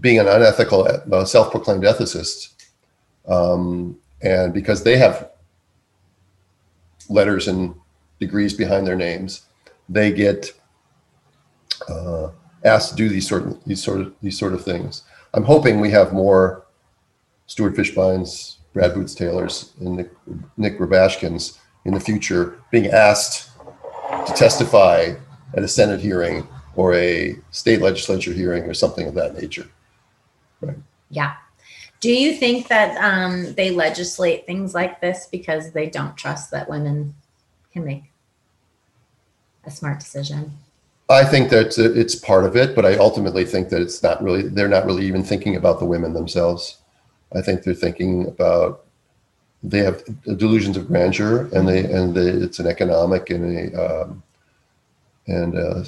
being 0.00 0.18
an 0.18 0.26
unethical, 0.26 0.86
uh, 1.12 1.24
self-proclaimed 1.24 1.84
ethicist, 1.84 2.52
um, 3.28 3.96
and 4.22 4.52
because 4.52 4.82
they 4.82 4.96
have 4.96 5.30
letters 7.08 7.48
and 7.48 7.74
degrees 8.20 8.52
behind 8.52 8.86
their 8.86 8.96
names, 8.96 9.46
they 9.88 10.12
get 10.12 10.52
uh, 11.88 12.30
asked 12.64 12.90
to 12.90 12.96
do 12.96 13.08
these 13.08 13.28
sort 13.28 13.44
of 13.44 13.64
these 13.64 13.82
sort 13.82 14.00
of 14.00 14.14
these 14.22 14.38
sort 14.38 14.52
of 14.52 14.64
things. 14.64 15.02
I'm 15.34 15.44
hoping 15.44 15.80
we 15.80 15.90
have 15.90 16.12
more 16.12 16.65
Stuart 17.46 17.76
Fishbein's, 17.76 18.58
Brad 18.72 18.92
Bootstaylors 18.92 19.78
and 19.80 19.96
Nick, 19.96 20.10
Nick 20.56 20.78
Rubashkins 20.78 21.58
in 21.84 21.94
the 21.94 22.00
future 22.00 22.60
being 22.70 22.88
asked 22.88 23.50
to 24.26 24.32
testify 24.34 25.14
at 25.54 25.62
a 25.62 25.68
Senate 25.68 26.00
hearing 26.00 26.46
or 26.74 26.94
a 26.94 27.36
state 27.50 27.80
legislature 27.80 28.32
hearing 28.32 28.64
or 28.64 28.74
something 28.74 29.06
of 29.06 29.14
that 29.14 29.34
nature. 29.40 29.66
Right. 30.60 30.76
Yeah. 31.10 31.34
Do 32.00 32.12
you 32.12 32.34
think 32.34 32.68
that 32.68 32.96
um, 33.02 33.54
they 33.54 33.70
legislate 33.70 34.46
things 34.46 34.74
like 34.74 35.00
this 35.00 35.26
because 35.30 35.72
they 35.72 35.88
don't 35.88 36.16
trust 36.16 36.50
that 36.50 36.68
women 36.68 37.14
can 37.72 37.84
make 37.84 38.04
a 39.64 39.70
smart 39.70 40.00
decision? 40.00 40.52
I 41.08 41.24
think 41.24 41.50
that 41.50 41.78
it's 41.78 42.16
part 42.16 42.44
of 42.44 42.56
it, 42.56 42.74
but 42.74 42.84
I 42.84 42.96
ultimately 42.96 43.44
think 43.44 43.68
that 43.70 43.80
it's 43.80 44.02
not 44.02 44.22
really, 44.22 44.42
they're 44.42 44.68
not 44.68 44.84
really 44.84 45.06
even 45.06 45.22
thinking 45.22 45.56
about 45.56 45.78
the 45.78 45.84
women 45.84 46.12
themselves. 46.12 46.78
I 47.34 47.42
think 47.42 47.62
they're 47.62 47.74
thinking 47.74 48.26
about, 48.26 48.84
they 49.62 49.78
have 49.78 50.02
delusions 50.36 50.76
of 50.76 50.86
grandeur 50.86 51.48
and 51.52 51.66
they, 51.68 51.84
and 51.84 52.14
they, 52.14 52.28
it's 52.28 52.58
an 52.58 52.66
economic 52.66 53.30
and 53.30 53.74
a, 53.74 54.02
um, 54.02 54.22
and 55.26 55.58
uh, 55.58 55.82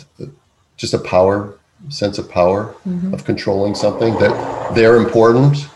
just 0.76 0.95
a 0.95 0.99
power, 0.99 1.59
sense 1.89 2.18
of 2.18 2.28
power 2.28 2.74
Mhm. 2.86 3.12
of 3.12 3.24
controlling 3.24 3.74
something 3.74 4.14
that 4.18 4.74
they're 4.74 4.97
important. 4.97 5.68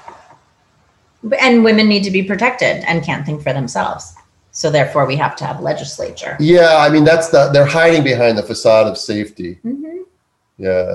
And 1.39 1.63
women 1.63 1.89
need 1.89 2.03
to 2.03 2.11
be 2.11 2.25
protected 2.25 2.83
and 2.89 3.05
can't 3.05 3.25
think 3.25 3.43
for 3.43 3.53
themselves. 3.53 4.15
So 4.51 4.69
therefore, 4.71 5.07
we 5.07 5.15
have 5.17 5.37
to 5.37 5.45
have 5.45 5.61
legislature. 5.61 6.37
Yeah, 6.41 6.77
I 6.79 6.89
mean, 6.91 7.05
that's 7.05 7.29
the, 7.29 7.51
they're 7.53 7.65
hiding 7.65 8.03
behind 8.03 8.37
the 8.37 8.43
facade 8.43 8.87
of 8.89 8.99
safety. 8.99 9.59
Mhm. 9.65 10.03
Yeah, 10.59 10.95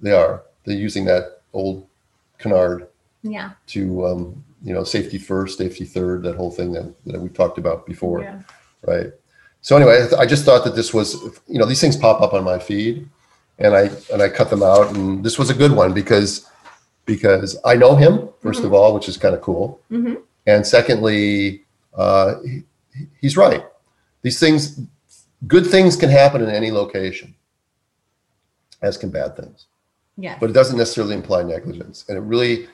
they 0.00 0.12
are. 0.12 0.42
They're 0.64 0.76
using 0.76 1.04
that 1.04 1.42
old 1.52 1.86
canard 2.38 2.88
Yeah. 3.22 3.50
to, 3.68 4.06
um, 4.06 4.44
you 4.62 4.72
know, 4.72 4.84
safety 4.84 5.18
first, 5.18 5.58
safety 5.58 5.84
third, 5.84 6.22
that 6.22 6.36
whole 6.36 6.50
thing 6.50 6.72
that, 6.72 6.94
that 7.06 7.20
we 7.20 7.28
talked 7.28 7.58
about 7.58 7.86
before, 7.86 8.20
Yeah. 8.22 8.40
right? 8.86 9.12
So 9.62 9.76
anyway, 9.76 9.96
I, 10.04 10.08
th- 10.08 10.20
I 10.20 10.26
just 10.26 10.44
thought 10.46 10.64
that 10.64 10.74
this 10.74 10.94
was, 10.94 11.14
you 11.46 11.58
know, 11.58 11.66
these 11.66 11.80
things 11.80 11.96
pop 11.96 12.22
up 12.22 12.32
on 12.32 12.44
my 12.44 12.58
feed, 12.58 13.06
and 13.58 13.74
I 13.76 13.90
and 14.10 14.22
I 14.22 14.30
cut 14.30 14.48
them 14.48 14.62
out, 14.62 14.94
and 14.96 15.22
this 15.22 15.38
was 15.38 15.50
a 15.50 15.54
good 15.54 15.72
one 15.72 15.92
because 15.92 16.46
because 17.04 17.58
I 17.64 17.74
know 17.76 17.94
him 17.96 18.28
1st 18.42 18.64
of 18.64 18.72
all, 18.72 18.94
which 18.94 19.08
is 19.08 19.16
kind 19.18 19.34
of 19.34 19.42
cool, 19.42 19.80
Mhm. 19.90 20.22
and 20.46 20.66
secondly, 20.66 21.64
uh, 21.94 22.36
he, 22.42 22.62
he's 23.20 23.36
right. 23.36 23.64
These 24.22 24.38
things, 24.40 24.80
good 25.46 25.66
things 25.66 25.94
can 25.96 26.08
happen 26.08 26.40
in 26.42 26.48
any 26.48 26.70
location, 26.70 27.34
as 28.80 28.96
can 28.96 29.10
bad 29.10 29.36
things 29.36 29.66
Yeah. 30.16 30.36
but 30.40 30.48
it 30.50 30.52
doesn't 30.54 30.78
necessarily 30.78 31.14
imply 31.14 31.42
negligence. 31.42 32.04
And 32.08 32.16
it 32.16 32.22
really, 32.22 32.66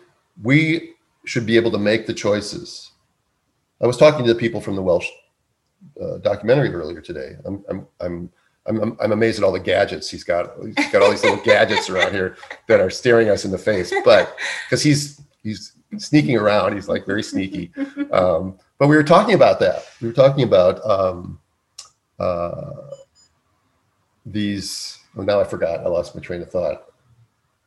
we 0.42 0.94
should 1.24 1.46
be 1.46 1.56
able 1.56 1.70
to 1.72 1.78
make 1.78 2.06
the 2.06 2.14
choices. 2.14 2.92
I 3.80 3.86
was 3.86 3.96
talking 3.96 4.24
to 4.24 4.32
the 4.32 4.38
people 4.38 4.60
from 4.60 4.76
the 4.76 4.82
Welsh 4.82 5.08
uh, 6.00 6.18
documentary 6.18 6.72
earlier 6.72 7.00
today. 7.00 7.36
I'm, 7.44 7.64
I'm, 7.68 7.86
I'm, 8.00 8.32
I'm, 8.66 8.96
I'm 9.00 9.12
amazed 9.12 9.38
at 9.38 9.44
all 9.44 9.52
the 9.52 9.60
gadgets 9.60 10.10
he's 10.10 10.24
got. 10.24 10.52
He's 10.64 10.90
got 10.90 11.02
all 11.02 11.10
these 11.10 11.22
little 11.22 11.42
gadgets 11.44 11.88
around 11.88 12.12
here 12.12 12.36
that 12.68 12.80
are 12.80 12.90
staring 12.90 13.28
us 13.28 13.44
in 13.44 13.50
the 13.50 13.58
face. 13.58 13.92
But 14.04 14.36
because 14.66 14.82
he's 14.82 15.20
he's 15.42 15.72
sneaking 15.98 16.36
around, 16.36 16.74
he's 16.74 16.88
like 16.88 17.06
very 17.06 17.22
sneaky. 17.22 17.72
Um, 18.10 18.58
but 18.78 18.88
we 18.88 18.96
were 18.96 19.04
talking 19.04 19.34
about 19.34 19.60
that. 19.60 19.86
We 20.00 20.08
were 20.08 20.14
talking 20.14 20.42
about 20.44 20.84
um, 20.84 21.38
uh, 22.18 22.90
these. 24.24 24.98
Oh, 25.16 25.22
now 25.22 25.40
I 25.40 25.44
forgot. 25.44 25.80
I 25.80 25.88
lost 25.88 26.14
my 26.14 26.20
train 26.20 26.42
of 26.42 26.50
thought. 26.50 26.92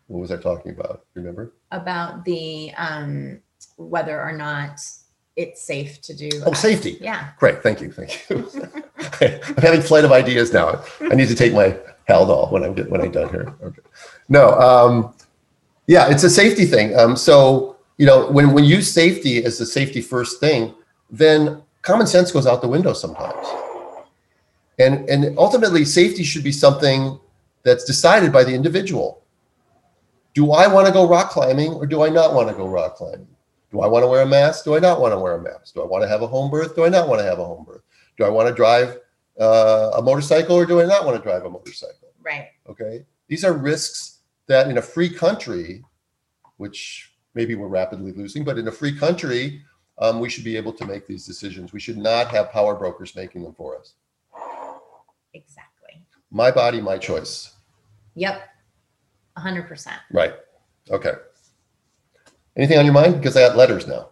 What 0.10 0.22
was 0.22 0.32
I 0.32 0.38
talking 0.38 0.72
about? 0.72 1.06
Remember? 1.14 1.54
About 1.72 2.26
the 2.26 2.74
um, 2.78 3.42
whether 3.78 4.20
or 4.20 4.32
not 4.32 4.80
it's 5.36 5.62
safe 5.62 6.02
to 6.02 6.16
do. 6.16 6.30
Oh, 6.48 6.54
safety. 6.54 6.98
Yeah. 7.00 7.30
Great. 7.38 7.62
Thank 7.62 7.80
you. 7.80 7.92
Thank 7.92 8.28
you. 8.28 8.50
I'm 9.22 9.62
having 9.62 9.82
flight 9.82 10.06
of 10.06 10.12
ideas 10.12 10.52
now. 10.52 10.84
I 11.00 11.14
need 11.14 11.28
to 11.28 11.36
take 11.36 11.54
my 11.54 11.78
Haldol 12.10 12.52
when 12.52 12.64
I'm 12.64 12.76
when 12.90 13.02
I'm 13.02 13.12
done 13.12 13.30
here. 13.30 13.54
Okay. 13.62 13.82
No. 14.30 14.60
Um, 14.60 15.14
yeah, 15.86 16.10
it's 16.10 16.24
a 16.24 16.30
safety 16.30 16.66
thing. 16.66 16.98
Um, 16.98 17.16
so 17.16 17.78
you 17.98 18.08
know, 18.08 18.32
when 18.32 18.52
when 18.52 18.64
you 18.64 18.78
use 18.78 18.92
safety 18.92 19.44
as 19.46 19.60
the 19.60 19.66
safety 19.66 20.02
first 20.02 20.40
thing, 20.40 20.74
then 21.12 21.62
common 21.84 22.08
sense 22.08 22.32
goes 22.32 22.48
out 22.48 22.64
the 22.64 22.68
window 22.68 22.94
sometimes. 22.94 23.48
And 24.80 25.08
and 25.08 25.38
ultimately, 25.38 25.86
safety 25.86 26.24
should 26.24 26.44
be 26.44 26.52
something 26.52 27.20
that's 27.62 27.84
decided 27.84 28.34
by 28.34 28.44
the 28.44 28.56
individual. 28.56 29.19
Do 30.34 30.52
I 30.52 30.68
want 30.68 30.88
to 30.88 30.94
go 30.94 31.08
rock 31.08 31.32
climbing 31.32 31.74
or 31.74 31.86
do 31.86 32.04
I 32.04 32.10
not 32.10 32.34
want 32.34 32.50
to 32.50 32.56
go 32.56 32.68
rock 32.68 32.96
climbing? 32.96 33.28
Do 33.72 33.82
I 33.82 33.88
want 33.88 34.04
to 34.04 34.08
wear 34.08 34.22
a 34.22 34.26
mask? 34.26 34.64
Do 34.64 34.76
I 34.76 34.80
not 34.80 35.00
want 35.00 35.14
to 35.14 35.20
wear 35.20 35.36
a 35.36 35.42
mask? 35.42 35.74
Do 35.74 35.82
I 35.82 35.86
want 35.86 36.04
to 36.04 36.08
have 36.08 36.22
a 36.22 36.28
home 36.28 36.50
birth? 36.50 36.76
Do 36.76 36.86
I 36.86 36.90
not 36.90 37.08
want 37.08 37.20
to 37.20 37.26
have 37.26 37.40
a 37.40 37.46
home 37.46 37.66
birth? 37.66 37.82
Do 38.18 38.24
I 38.24 38.30
want 38.30 38.48
to 38.48 38.54
drive 38.54 38.98
uh, 39.40 39.92
a 39.96 40.02
motorcycle 40.02 40.56
or 40.56 40.66
do 40.66 40.82
I 40.82 40.86
not 40.86 41.06
want 41.06 41.18
to 41.18 41.24
drive 41.24 41.46
a 41.46 41.50
motorcycle? 41.50 42.14
Right. 42.22 42.48
Okay. 42.68 43.06
These 43.28 43.44
are 43.46 43.54
risks 43.54 44.20
that 44.48 44.70
in 44.70 44.78
a 44.78 44.82
free 44.82 45.10
country, 45.10 45.84
which 46.58 47.14
maybe 47.36 47.56
we're 47.56 47.68
rapidly 47.68 48.12
losing, 48.12 48.44
but 48.44 48.58
in 48.58 48.68
a 48.68 48.72
free 48.72 48.98
country, 48.98 49.62
um, 50.00 50.20
we 50.20 50.30
should 50.30 50.44
be 50.44 50.58
able 50.58 50.74
to 50.74 50.86
make 50.86 51.08
these 51.08 51.26
decisions. 51.26 51.74
We 51.74 51.80
should 51.80 51.98
not 51.98 52.28
have 52.30 52.52
power 52.52 52.76
brokers 52.76 53.16
making 53.16 53.44
them 53.44 53.54
for 53.54 53.78
us. 53.78 53.94
Exactly. 55.34 56.04
My 56.32 56.52
body, 56.52 56.82
my 56.82 56.98
choice. 56.98 57.54
Yep. 58.16 58.42
A 59.40 59.42
hundred 59.42 59.70
percent. 59.70 59.96
Right. 60.12 60.34
Okay. 60.92 61.14
Anything 62.58 62.78
on 62.78 62.84
your 62.84 62.94
mind? 62.94 63.16
Because 63.16 63.38
I 63.38 63.48
got 63.48 63.56
letters 63.56 63.88
now. 63.88 64.10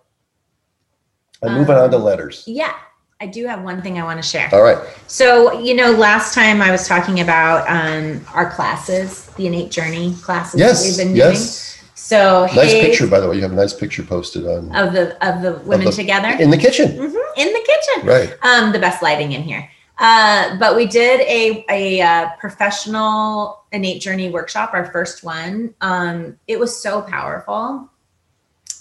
I'm 1.43 1.53
moving 1.55 1.75
on 1.75 1.91
to 1.91 1.97
Um, 1.97 2.03
letters. 2.03 2.45
Yeah. 2.47 2.73
I 3.19 3.25
do 3.25 3.45
have 3.45 3.61
one 3.61 3.81
thing 3.81 3.99
I 3.99 4.03
want 4.05 4.21
to 4.23 4.27
share. 4.27 4.47
All 4.53 4.61
right. 4.61 4.77
So, 5.07 5.59
you 5.59 5.73
know, 5.75 5.91
last 5.91 6.33
time 6.33 6.61
I 6.61 6.71
was 6.71 6.87
talking 6.87 7.19
about 7.19 7.69
um, 7.69 8.25
our 8.33 8.49
classes, 8.49 9.25
the 9.35 9.47
innate 9.47 9.69
journey 9.69 10.15
classes 10.23 10.53
that 10.53 10.59
Yes. 10.59 10.83
we've 10.85 10.97
been 10.97 11.07
doing. 11.15 11.33
Yes. 11.33 11.83
So, 11.95 12.45
Nice 12.55 12.71
Hayes- 12.71 12.85
picture, 12.85 13.07
by 13.07 13.19
the 13.19 13.27
way. 13.27 13.35
You 13.35 13.41
have 13.41 13.51
a 13.51 13.55
nice 13.55 13.73
picture 13.73 14.03
posted 14.03 14.47
on 14.47 14.73
of 14.73 14.93
the 14.93 15.05
of 15.27 15.41
the 15.41 15.53
women 15.65 15.87
the- 15.87 15.91
together 15.91 16.29
in 16.41 16.51
the 16.51 16.57
kitchen. 16.57 16.91
Mhm, 16.97 17.21
in 17.35 17.47
the 17.51 17.63
kitchen. 17.71 18.07
Right. 18.07 18.33
Um, 18.43 18.71
the 18.71 18.79
best 18.79 19.03
lighting 19.03 19.33
in 19.33 19.41
here. 19.43 19.69
Uh, 19.99 20.57
but 20.57 20.75
we 20.75 20.85
did 20.85 21.21
a 21.21 21.65
a 21.69 22.01
uh, 22.01 22.29
professional 22.39 23.63
innate 23.71 24.01
journey 24.01 24.29
workshop, 24.29 24.71
our 24.73 24.91
first 24.91 25.23
one. 25.23 25.73
Um, 25.81 26.37
it 26.47 26.59
was 26.59 26.79
so 26.79 27.01
powerful. 27.01 27.89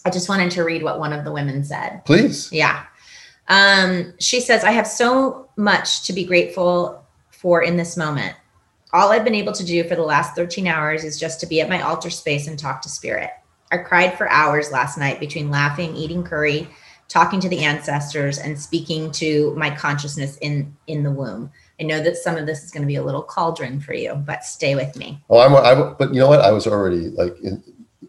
I 0.04 0.10
just 0.10 0.28
wanted 0.28 0.50
to 0.52 0.62
read 0.62 0.82
what 0.82 0.98
one 0.98 1.12
of 1.12 1.24
the 1.24 1.32
women 1.32 1.64
said. 1.64 2.04
Please. 2.04 2.52
Yeah. 2.52 2.84
Um, 3.48 4.14
she 4.20 4.40
says, 4.40 4.64
I 4.64 4.70
have 4.70 4.86
so 4.86 5.48
much 5.56 6.04
to 6.06 6.12
be 6.12 6.24
grateful 6.24 7.04
for 7.30 7.62
in 7.62 7.76
this 7.76 7.96
moment. 7.96 8.34
All 8.92 9.10
I've 9.10 9.24
been 9.24 9.34
able 9.34 9.52
to 9.52 9.64
do 9.64 9.82
for 9.84 9.96
the 9.96 10.02
last 10.02 10.34
13 10.34 10.66
hours 10.66 11.04
is 11.04 11.18
just 11.18 11.40
to 11.40 11.46
be 11.46 11.60
at 11.60 11.68
my 11.68 11.82
altar 11.82 12.10
space 12.10 12.46
and 12.46 12.58
talk 12.58 12.82
to 12.82 12.88
spirit. 12.88 13.30
I 13.72 13.78
cried 13.78 14.16
for 14.16 14.30
hours 14.30 14.70
last 14.70 14.96
night 14.96 15.18
between 15.18 15.50
laughing, 15.50 15.96
eating 15.96 16.22
curry, 16.22 16.68
talking 17.08 17.40
to 17.40 17.48
the 17.48 17.60
ancestors, 17.60 18.38
and 18.38 18.58
speaking 18.58 19.10
to 19.12 19.54
my 19.56 19.70
consciousness 19.70 20.36
in 20.38 20.74
in 20.86 21.02
the 21.02 21.10
womb. 21.10 21.50
I 21.80 21.84
know 21.84 22.02
that 22.02 22.16
some 22.16 22.36
of 22.36 22.46
this 22.46 22.64
is 22.64 22.70
going 22.70 22.82
to 22.82 22.86
be 22.86 22.96
a 22.96 23.02
little 23.02 23.22
cauldron 23.22 23.80
for 23.80 23.92
you, 23.92 24.14
but 24.14 24.44
stay 24.44 24.74
with 24.74 24.96
me. 24.96 25.20
Oh, 25.28 25.40
I'm. 25.40 25.54
I, 25.54 25.92
but 25.92 26.14
you 26.14 26.20
know 26.20 26.28
what? 26.28 26.40
I 26.40 26.52
was 26.52 26.66
already 26.66 27.10
like, 27.10 27.38
in, 27.40 27.62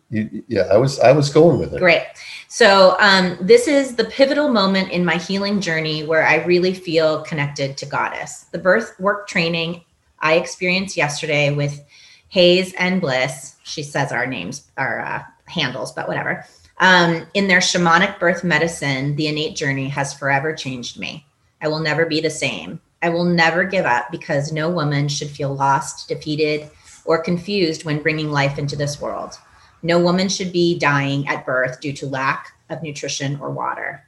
you, 0.10 0.44
yeah, 0.48 0.64
I 0.72 0.78
was. 0.78 1.00
I 1.00 1.12
was 1.12 1.30
going 1.30 1.60
with 1.60 1.74
it. 1.74 1.80
Great. 1.80 2.04
So, 2.48 2.96
um, 3.00 3.38
this 3.42 3.68
is 3.68 3.96
the 3.96 4.06
pivotal 4.06 4.48
moment 4.48 4.92
in 4.92 5.04
my 5.04 5.18
healing 5.18 5.60
journey 5.60 6.06
where 6.06 6.26
I 6.26 6.46
really 6.46 6.74
feel 6.74 7.24
connected 7.24 7.78
to 7.78 7.86
Goddess. 7.86 8.46
The 8.52 8.58
birth 8.58 8.98
work 9.00 9.28
training 9.28 9.84
I 10.20 10.36
experienced 10.36 10.98
yesterday 10.98 11.54
with 11.54 11.84
Hayes 12.30 12.74
and 12.78 13.02
Bliss, 13.02 13.56
she 13.64 13.84
says 13.84 14.12
our 14.12 14.26
names, 14.26 14.70
our 14.78 15.02
uh, 15.02 15.24
handles, 15.46 15.92
but 15.92 16.08
whatever. 16.08 16.46
Um, 16.80 17.26
in 17.34 17.48
their 17.48 17.60
shamanic 17.60 18.20
birth 18.20 18.44
medicine, 18.44 19.16
the 19.16 19.28
innate 19.28 19.56
journey 19.56 19.88
has 19.90 20.14
forever 20.14 20.54
changed 20.54 21.00
me. 21.00 21.26
I 21.62 21.68
will 21.68 21.80
never 21.80 22.06
be 22.06 22.22
the 22.22 22.30
same. 22.30 22.80
I 23.02 23.10
will 23.10 23.26
never 23.26 23.64
give 23.64 23.86
up 23.86 24.12
because 24.12 24.52
no 24.52 24.70
woman 24.70 25.08
should 25.08 25.30
feel 25.30 25.54
lost, 25.54 26.08
defeated, 26.08 26.70
or 27.06 27.22
confused 27.22 27.86
when 27.86 28.02
bringing 28.02 28.32
life 28.32 28.60
into 28.60 28.76
this 28.76 29.02
world. 29.02 29.38
No 29.82 30.00
woman 30.00 30.30
should 30.30 30.52
be 30.52 30.78
dying 30.78 31.28
at 31.28 31.46
birth 31.46 31.80
due 31.80 31.94
to 31.94 32.08
lack 32.08 32.52
of 32.70 32.84
nutrition 32.84 33.40
or 33.40 33.52
water. 33.52 34.04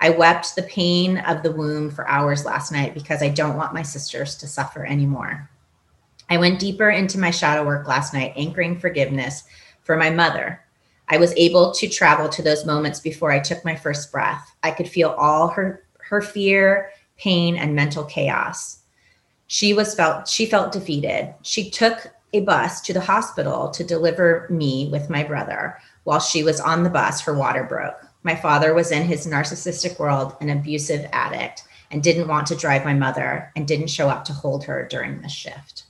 I 0.00 0.10
wept 0.10 0.56
the 0.56 0.62
pain 0.62 1.18
of 1.18 1.42
the 1.42 1.52
womb 1.52 1.90
for 1.90 2.08
hours 2.08 2.46
last 2.46 2.72
night 2.72 2.94
because 2.94 3.22
I 3.22 3.28
don't 3.28 3.56
want 3.56 3.74
my 3.74 3.82
sisters 3.82 4.34
to 4.36 4.46
suffer 4.46 4.84
anymore. 4.84 5.50
I 6.30 6.38
went 6.38 6.58
deeper 6.58 6.88
into 6.88 7.18
my 7.18 7.30
shadow 7.30 7.64
work 7.66 7.86
last 7.86 8.14
night, 8.14 8.32
anchoring 8.36 8.78
forgiveness 8.78 9.44
for 9.82 9.96
my 9.96 10.08
mother. 10.08 10.62
I 11.10 11.18
was 11.18 11.34
able 11.36 11.72
to 11.72 11.88
travel 11.88 12.28
to 12.28 12.42
those 12.42 12.64
moments 12.64 13.00
before 13.00 13.32
I 13.32 13.40
took 13.40 13.64
my 13.64 13.74
first 13.74 14.12
breath. 14.12 14.54
I 14.62 14.70
could 14.70 14.88
feel 14.88 15.10
all 15.10 15.48
her 15.48 15.84
her 16.08 16.22
fear, 16.22 16.90
pain, 17.18 17.56
and 17.56 17.74
mental 17.74 18.04
chaos. 18.04 18.78
She 19.48 19.74
was 19.74 19.94
felt 19.94 20.28
she 20.28 20.46
felt 20.46 20.72
defeated. 20.72 21.34
She 21.42 21.68
took 21.68 22.12
a 22.32 22.40
bus 22.40 22.80
to 22.82 22.92
the 22.92 23.00
hospital 23.00 23.70
to 23.70 23.82
deliver 23.82 24.46
me 24.50 24.88
with 24.90 25.10
my 25.10 25.24
brother. 25.24 25.78
While 26.04 26.20
she 26.20 26.44
was 26.44 26.60
on 26.60 26.84
the 26.84 26.90
bus, 26.90 27.20
her 27.22 27.34
water 27.34 27.64
broke. 27.64 28.06
My 28.22 28.36
father 28.36 28.72
was 28.72 28.92
in 28.92 29.02
his 29.02 29.26
narcissistic 29.26 29.98
world, 29.98 30.36
an 30.40 30.50
abusive 30.50 31.08
addict, 31.12 31.64
and 31.90 32.02
didn't 32.02 32.28
want 32.28 32.46
to 32.48 32.56
drive 32.56 32.84
my 32.84 32.94
mother 32.94 33.50
and 33.56 33.66
didn't 33.66 33.88
show 33.88 34.08
up 34.08 34.24
to 34.26 34.32
hold 34.32 34.64
her 34.64 34.86
during 34.88 35.20
the 35.20 35.28
shift. 35.28 35.84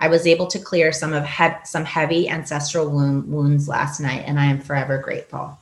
I 0.00 0.08
was 0.08 0.26
able 0.26 0.46
to 0.48 0.58
clear 0.58 0.92
some 0.92 1.12
of 1.12 1.26
he- 1.26 1.64
some 1.64 1.84
heavy 1.84 2.28
ancestral 2.28 2.88
wound- 2.88 3.30
wounds 3.30 3.68
last 3.68 4.00
night, 4.00 4.24
and 4.26 4.38
I 4.38 4.46
am 4.46 4.60
forever 4.60 4.98
grateful. 4.98 5.58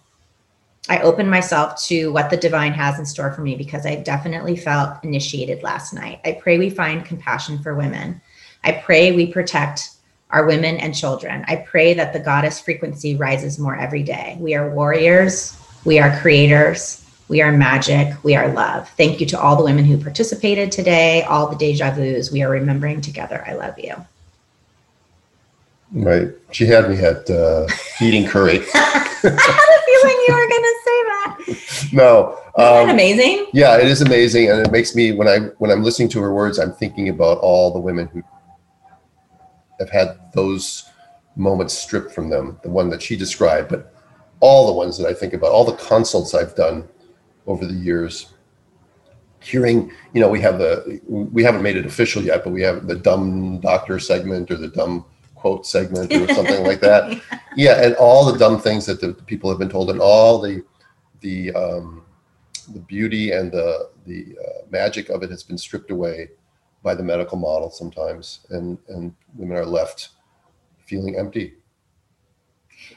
I 0.89 1.01
opened 1.01 1.31
myself 1.31 1.83
to 1.87 2.13
what 2.13 2.31
the 2.31 2.37
divine 2.37 2.73
has 2.75 2.99
in 2.99 3.07
store 3.07 3.33
for 3.33 3.41
me 3.41 3.57
because 3.57 3.87
I 3.87 3.97
definitely 3.97 4.57
felt 4.57 5.03
initiated 5.03 5.63
last 5.63 5.93
night. 5.93 6.21
I 6.25 6.33
pray 6.33 6.59
we 6.59 6.71
find 6.71 7.05
compassion 7.05 7.59
for 7.59 7.75
women. 7.75 8.21
I 8.63 8.73
pray 8.73 9.13
we 9.13 9.27
protect 9.27 9.91
our 10.31 10.47
women 10.47 10.77
and 10.77 10.95
children. 10.95 11.45
I 11.49 11.57
pray 11.57 11.95
that 11.95 12.13
the 12.13 12.21
goddess 12.21 12.61
frequency 12.61 13.17
rises 13.17 13.59
more 13.59 13.77
every 13.77 14.03
day. 14.03 14.37
We 14.39 14.55
are 14.55 14.71
warriors, 14.71 15.57
we 15.85 15.99
are 15.99 16.21
creators, 16.21 17.05
we 17.29 17.41
are 17.43 17.53
magic, 17.53 18.13
we 18.23 18.37
are 18.37 18.53
love. 18.53 18.89
Thank 18.91 19.19
you 19.19 19.27
to 19.27 19.41
all 19.41 19.57
the 19.57 19.65
women 19.65 19.85
who 19.85 19.97
participated 19.97 20.71
today, 20.71 21.23
all 21.23 21.49
the 21.49 21.57
deja 21.57 21.91
vus. 21.91 22.31
We 22.31 22.43
are 22.43 22.51
remembering 22.51 23.01
together. 23.01 23.45
I 23.47 23.55
love 23.55 23.79
you. 23.79 23.95
Right. 25.93 26.29
She 26.53 26.67
had 26.67 26.89
me 26.91 26.97
at 26.99 27.29
uh, 27.31 27.67
eating 28.01 28.27
curry. 28.27 28.59
I 28.75 28.79
had 29.23 29.33
a 29.33 29.83
feeling 29.87 30.17
you 30.27 30.35
were 30.35 30.49
going 30.49 30.63
to 30.63 30.77
say 30.85 31.03
that. 31.05 31.93
No. 31.93 32.33
Isn't 32.33 32.43
that 32.57 32.83
Um, 32.85 32.91
amazing? 32.91 33.47
yeah, 33.53 33.77
it 33.79 33.87
is 33.87 34.03
amazing, 34.03 34.51
and 34.51 34.67
it 34.67 34.73
makes 34.73 34.95
me 34.95 35.13
when 35.13 35.29
I 35.29 35.39
when 35.59 35.71
I'm 35.71 35.83
listening 35.85 36.09
to 36.11 36.21
her 36.23 36.33
words, 36.35 36.59
I'm 36.59 36.73
thinking 36.73 37.09
about 37.11 37.39
all 37.39 37.73
the 37.73 37.79
women 37.79 38.09
who 38.09 38.23
have 39.79 39.91
had 39.91 40.19
those 40.33 40.89
moments 41.37 41.75
stripped 41.77 42.13
from 42.13 42.31
them. 42.31 42.59
The 42.63 42.71
one 42.71 42.89
that 42.91 43.03
she 43.03 43.15
described, 43.17 43.69
but 43.69 43.93
all 44.41 44.67
the 44.67 44.73
ones 44.73 44.97
that 44.99 45.07
I 45.07 45.13
think 45.15 45.35
about, 45.35 45.53
all 45.53 45.65
the 45.65 45.77
consults 45.77 46.35
I've 46.35 46.55
done 46.57 46.89
over 47.47 47.67
the 47.67 47.75
years. 47.75 48.33
Hearing, 49.41 49.93
you 50.13 50.21
know, 50.21 50.29
we 50.29 50.41
have 50.41 50.59
the 50.59 51.01
we 51.07 51.45
haven't 51.45 51.63
made 51.63 51.77
it 51.77 51.87
official 51.87 52.23
yet, 52.23 52.43
but 52.43 52.53
we 52.53 52.63
have 52.63 52.87
the 52.89 52.97
dumb 52.97 53.61
doctor 53.61 53.99
segment 54.01 54.51
or 54.51 54.57
the 54.57 54.69
dumb 54.69 55.05
quote 55.37 55.67
segment 55.67 56.13
or 56.13 56.27
something 56.35 56.65
like 56.65 56.81
that. 56.81 57.21
Yeah, 57.55 57.83
and 57.85 57.95
all 57.97 58.31
the 58.31 58.39
dumb 58.39 58.61
things 58.61 58.85
that 58.87 59.01
the 59.01 59.13
people 59.15 59.49
have 59.51 59.59
been 59.59 59.69
told, 59.69 59.91
and 59.91 60.01
all 60.01 60.41
the 60.41 60.65
the 61.21 61.55
um, 61.55 62.05
the 62.73 62.81
beauty 62.81 63.31
and 63.33 63.53
the 63.53 63.91
the 64.07 64.37
uh, 64.45 64.67
magic 64.71 65.09
of 65.09 65.23
it 65.23 65.31
has 65.31 65.43
been 65.43 65.59
stripped 65.59 65.91
away 65.91 66.31
by 66.83 66.95
the 66.95 67.03
medical 67.03 67.39
model 67.39 67.71
sometimes, 67.71 68.41
and 68.51 68.79
and 68.89 69.15
women 69.37 69.57
are 69.57 69.65
left 69.67 70.11
feeling 70.85 71.17
empty. 71.17 71.55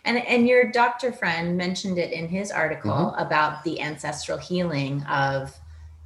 And 0.06 0.18
and 0.28 0.48
your 0.48 0.72
doctor 0.72 1.12
friend 1.12 1.56
mentioned 1.58 1.98
it 1.98 2.12
in 2.12 2.28
his 2.28 2.52
article 2.52 2.92
Mm-hmm. 2.92 3.24
about 3.26 3.64
the 3.64 3.80
ancestral 3.82 4.38
healing 4.38 5.04
of 5.04 5.56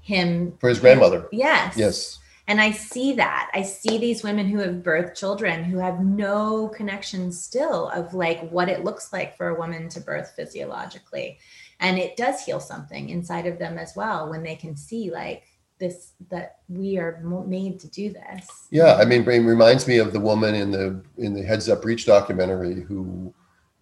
him 0.02 0.58
For 0.60 0.70
his 0.70 0.80
grandmother, 0.80 1.28
Yes. 1.32 1.78
yes, 1.78 2.20
And 2.48 2.60
I 2.60 2.72
see 2.72 3.14
that. 3.14 3.50
I 3.54 3.62
see 3.62 3.98
these 3.98 4.24
women 4.24 4.48
who 4.48 4.60
have 4.60 4.84
birthed 4.84 5.16
children 5.16 5.64
who 5.64 5.78
have 5.78 6.04
no 6.04 6.68
connection 6.70 7.32
still 7.32 7.88
of 7.90 8.14
like 8.14 8.50
what 8.50 8.68
it 8.68 8.84
looks 8.84 9.14
like 9.14 9.38
for 9.38 9.50
a 9.50 9.58
woman 9.58 9.88
to 9.90 10.02
birth 10.02 10.34
physiologically. 10.36 11.40
And 11.80 11.98
it 11.98 12.18
does 12.18 12.44
heal 12.44 12.60
something 12.60 13.10
inside 13.10 13.48
of 13.48 13.60
them 13.60 13.78
as 13.78 13.94
well 13.96 14.30
when 14.30 14.44
they 14.44 14.56
can 14.56 14.76
see 14.76 15.10
like 15.10 15.44
this 15.80 16.14
that 16.30 16.58
we 16.70 16.98
are 16.98 17.22
made 17.48 17.80
to 17.80 17.88
do 17.88 18.12
this. 18.12 18.68
yeah. 18.72 18.96
I 18.96 19.06
mean, 19.06 19.22
it 19.22 19.40
reminds 19.40 19.88
me 19.88 19.98
of 19.98 20.14
the 20.14 20.20
woman 20.20 20.54
in 20.56 20.72
the 20.72 21.02
in 21.18 21.34
the 21.34 21.44
Heads 21.44 21.70
Up 21.70 21.82
Breech 21.82 22.06
documentary 22.06 22.82
who 22.82 23.34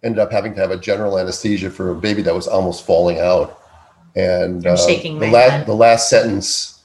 ended 0.02 0.18
up 0.18 0.32
having 0.32 0.54
to 0.54 0.60
have 0.60 0.70
a 0.70 0.76
general 0.76 1.18
anesthesia 1.18 1.70
for 1.70 1.90
a 1.90 1.94
baby 1.94 2.22
that 2.22 2.34
was 2.34 2.48
almost 2.48 2.84
falling 2.84 3.20
out, 3.20 3.60
and 4.16 4.66
uh, 4.66 4.76
shaking 4.76 5.18
the 5.18 5.30
last 5.30 5.66
the 5.66 5.74
last 5.74 6.10
sentence 6.10 6.81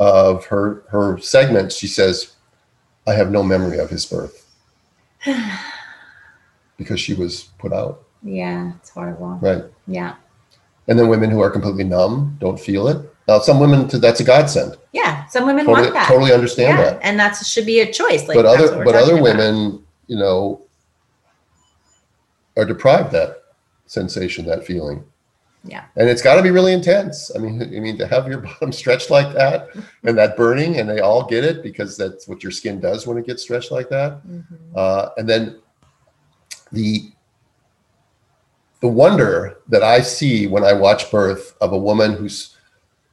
of 0.00 0.46
her 0.46 0.82
her 0.88 1.18
segment, 1.18 1.72
she 1.72 1.86
says, 1.86 2.34
"I 3.06 3.14
have 3.14 3.30
no 3.30 3.44
memory 3.44 3.78
of 3.78 3.90
his 3.90 4.04
birth." 4.04 4.44
because 6.76 6.98
she 6.98 7.12
was 7.14 7.50
put 7.58 7.72
out, 7.72 8.02
yeah, 8.22 8.72
it's 8.76 8.90
horrible. 8.90 9.38
right? 9.42 9.64
Yeah. 9.86 10.14
And 10.88 10.98
then 10.98 11.08
women 11.08 11.30
who 11.30 11.40
are 11.40 11.50
completely 11.50 11.84
numb 11.84 12.36
don't 12.40 12.58
feel 12.58 12.88
it. 12.88 13.06
Now, 13.28 13.38
some 13.38 13.60
women, 13.60 13.86
that's 13.86 14.20
a 14.20 14.24
godsend. 14.24 14.76
Yeah. 14.92 15.26
Some 15.26 15.46
women 15.46 15.66
Totally, 15.66 15.82
want 15.88 15.94
that. 15.94 16.08
totally 16.08 16.32
understand 16.32 16.78
yeah. 16.78 16.84
that. 16.84 17.00
And 17.02 17.20
that 17.20 17.36
should 17.36 17.66
be 17.66 17.80
a 17.80 17.92
choice. 17.92 18.26
Like 18.26 18.34
but 18.34 18.46
other, 18.46 18.82
but 18.82 18.96
other 18.96 19.12
talking 19.12 19.18
about. 19.18 19.36
women, 19.38 19.84
you 20.08 20.16
know, 20.16 20.62
are 22.56 22.64
deprived 22.64 23.12
that 23.12 23.44
sensation, 23.86 24.46
that 24.46 24.66
feeling. 24.66 25.04
Yeah. 25.64 25.84
And 25.96 26.08
it's 26.08 26.22
got 26.22 26.36
to 26.36 26.42
be 26.42 26.50
really 26.50 26.72
intense. 26.72 27.30
I 27.34 27.38
mean, 27.38 27.62
I 27.76 27.80
mean, 27.80 27.98
to 27.98 28.06
have 28.06 28.26
your 28.26 28.38
bottom 28.48 28.72
stretched 28.72 29.10
like 29.10 29.32
that 29.34 29.68
and 30.04 30.16
that 30.18 30.36
burning, 30.36 30.78
and 30.78 30.88
they 30.88 31.00
all 31.00 31.24
get 31.24 31.44
it 31.44 31.62
because 31.62 31.96
that's 31.96 32.26
what 32.28 32.42
your 32.42 32.52
skin 32.52 32.80
does 32.80 33.06
when 33.06 33.18
it 33.18 33.26
gets 33.26 33.42
stretched 33.42 33.70
like 33.70 33.88
that. 33.90 34.26
Mhm. 34.26 34.44
Uh, 34.74 35.10
and 35.16 35.28
then 35.28 35.60
the 36.72 37.10
the 38.80 38.88
wonder 38.88 39.58
that 39.68 39.82
I 39.82 40.00
see 40.00 40.46
when 40.46 40.64
I 40.64 40.72
watch 40.72 41.10
birth 41.10 41.54
of 41.60 41.72
a 41.72 41.78
woman 41.78 42.14
who's 42.14 42.56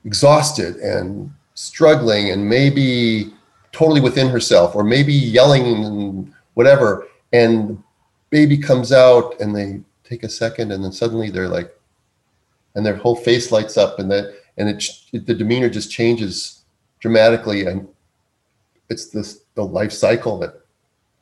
exhausted 0.06 0.78
and 0.78 1.30
struggling 1.56 2.32
and 2.32 2.48
maybe 2.48 3.34
totally 3.74 4.00
within 4.00 4.30
herself 4.30 4.76
or 4.76 4.84
maybe 4.84 5.12
yelling 5.12 5.66
and 5.84 6.34
whatever 6.54 7.08
and 7.34 7.84
baby 8.30 8.58
comes 8.58 8.94
out 8.94 9.38
and 9.42 9.54
they 9.54 9.82
take 10.06 10.24
a 10.24 10.30
second 10.30 10.72
and 10.72 10.82
then 10.84 10.92
suddenly 10.92 11.30
they're 11.30 11.50
like 11.50 11.77
and 12.78 12.86
their 12.86 12.96
whole 12.96 13.16
face 13.16 13.52
lights 13.52 13.76
up 13.76 14.00
and 14.00 14.10
that 14.10 14.34
and 14.58 14.70
it, 14.70 14.82
it 15.12 15.26
the 15.26 15.34
demeanor 15.34 15.68
just 15.70 15.92
changes 15.92 16.62
dramatically 17.00 17.66
and 17.66 17.88
it's 18.90 19.08
this 19.10 19.42
the 19.56 19.64
life 19.64 19.92
cycle 19.92 20.38
that 20.40 20.54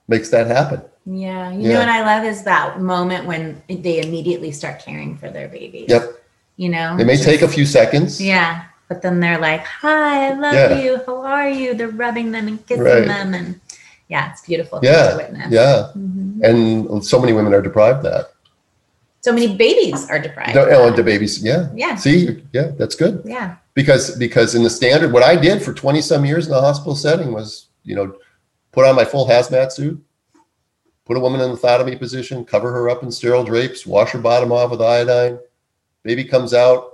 makes 0.08 0.30
that 0.30 0.46
happen 0.48 0.82
Yeah. 1.08 1.52
You 1.52 1.62
Yeah. 1.62 1.74
know 1.74 1.80
what 1.80 1.90
I 1.90 2.02
love 2.12 2.24
is 2.26 2.44
that 2.44 2.80
moment 2.82 3.26
when 3.26 3.62
they 3.70 4.02
immediately 4.06 4.52
start 4.52 4.76
caring 4.86 5.12
for 5.22 5.30
their 5.36 5.48
babies. 5.48 5.88
Yep. 5.94 6.04
You 6.58 6.70
know? 6.76 6.98
It 7.00 7.06
may 7.06 7.14
Just- 7.18 7.30
take 7.30 7.42
a 7.44 7.48
few 7.58 7.66
seconds. 7.80 8.20
Yeah. 8.22 8.64
But 8.90 9.02
then 9.04 9.20
they're 9.20 9.38
like, 9.50 9.64
Hi, 9.82 10.30
I 10.30 10.34
love 10.34 10.54
Yeah. 10.54 10.80
you. 10.84 10.92
How 11.06 11.18
are 11.38 11.50
you? 11.50 11.74
They're 11.78 11.98
rubbing 12.06 12.32
them 12.36 12.48
and 12.50 12.58
kissing 12.68 12.84
Right. 12.86 13.06
them. 13.14 13.34
And 13.38 13.48
yeah, 14.14 14.32
it's 14.32 14.42
beautiful 14.50 14.80
Yeah, 14.84 15.12
to 15.12 15.18
witness. 15.18 15.50
Yeah. 15.60 15.78
Mhm. 15.98 16.42
And 16.50 17.06
so 17.12 17.20
many 17.22 17.34
women 17.34 17.54
are 17.54 17.62
deprived 17.70 18.02
that. 18.10 18.26
So 19.26 19.34
many 19.34 19.58
babies 19.58 20.08
are 20.12 20.20
deprived. 20.20 20.54
The, 20.54 20.70
oh, 20.78 20.88
and 20.88 20.96
the 20.96 21.02
babies. 21.02 21.44
Yeah. 21.44 21.70
yeah. 21.74 21.96
See, 21.96 22.44
yeah, 22.54 22.74
that's 22.78 22.94
good. 22.94 23.24
Yeah. 23.26 23.56
Because 23.74 24.16
because 24.18 24.54
in 24.54 24.62
the 24.62 24.70
standard, 24.70 25.12
what 25.12 25.24
I 25.24 25.36
did 25.36 25.64
for 25.64 25.74
20 25.74 26.00
some 26.02 26.26
years 26.26 26.46
in 26.46 26.52
the 26.52 26.62
hospital 26.62 26.96
setting 26.96 27.34
was, 27.34 27.70
you 27.84 27.96
know, 27.96 28.16
put 28.72 28.86
on 28.86 28.96
my 28.96 29.04
full 29.04 29.28
hazmat 29.28 29.72
suit, 29.72 30.00
put 31.06 31.18
a 31.18 31.20
woman 31.20 31.42
in 31.42 31.50
the 31.50 31.58
lithotomy 31.58 31.98
position, 31.98 32.46
cover 32.46 32.72
her 32.72 32.88
up 32.88 33.02
in 33.02 33.10
sterile 33.10 33.44
drapes, 33.44 33.88
wash 33.88 34.12
her 34.12 34.20
bottom 34.20 34.52
off 34.52 34.70
with 34.70 34.80
iodine. 34.80 35.40
Baby 36.04 36.26
comes 36.26 36.54
out, 36.54 36.92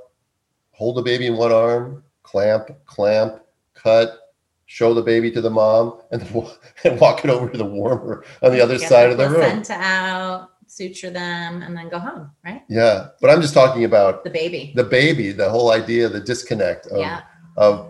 hold 0.71 0.95
the 0.95 1.01
baby 1.01 1.27
in 1.27 1.35
one 1.35 1.51
arm, 1.51 2.01
clamp, 2.23 2.69
clamp, 2.85 3.41
cut, 3.73 4.31
show 4.67 4.93
the 4.93 5.01
baby 5.01 5.31
to 5.31 5.41
the 5.41 5.49
mom, 5.49 5.99
and 6.11 6.31
walk 6.31 7.25
it 7.25 7.29
over 7.29 7.49
to 7.49 7.57
the 7.57 7.65
warmer 7.65 8.23
on 8.41 8.53
the 8.53 8.61
other 8.61 8.77
Get 8.77 8.87
side 8.87 9.11
of 9.11 9.17
the 9.17 9.29
room. 9.29 9.63
out, 9.69 10.50
suture 10.71 11.09
them, 11.09 11.61
and 11.61 11.75
then 11.75 11.89
go 11.89 11.99
home, 11.99 12.31
right? 12.45 12.63
Yeah, 12.69 13.09
but 13.19 13.29
I'm 13.29 13.41
just 13.41 13.53
talking 13.53 13.83
about 13.83 14.23
The 14.23 14.29
baby. 14.29 14.71
the 14.73 14.83
baby, 14.85 15.31
the 15.33 15.49
whole 15.49 15.71
idea, 15.71 16.07
the 16.07 16.21
disconnect 16.21 16.87
of, 16.87 16.99
yeah. 16.99 17.21
of 17.57 17.89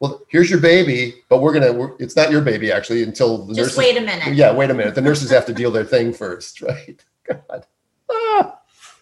well, 0.00 0.22
here's 0.28 0.50
your 0.50 0.60
baby, 0.60 1.14
but 1.28 1.42
we're 1.42 1.52
gonna, 1.52 1.72
we're, 1.72 1.92
it's 1.98 2.16
not 2.16 2.30
your 2.30 2.40
baby 2.40 2.72
actually 2.72 3.02
until 3.02 3.44
the 3.44 3.54
Just 3.54 3.76
nurses. 3.76 3.78
wait 3.78 3.96
a 3.98 4.00
minute. 4.00 4.34
Yeah, 4.34 4.52
wait 4.54 4.70
a 4.70 4.74
minute. 4.74 4.94
The 4.94 5.02
nurses 5.02 5.30
have 5.30 5.44
to 5.46 5.52
deal 5.52 5.70
their 5.70 5.84
thing 5.84 6.12
first, 6.14 6.60
right? 6.70 7.04
God. 7.28 7.66
Ah. 8.10 8.58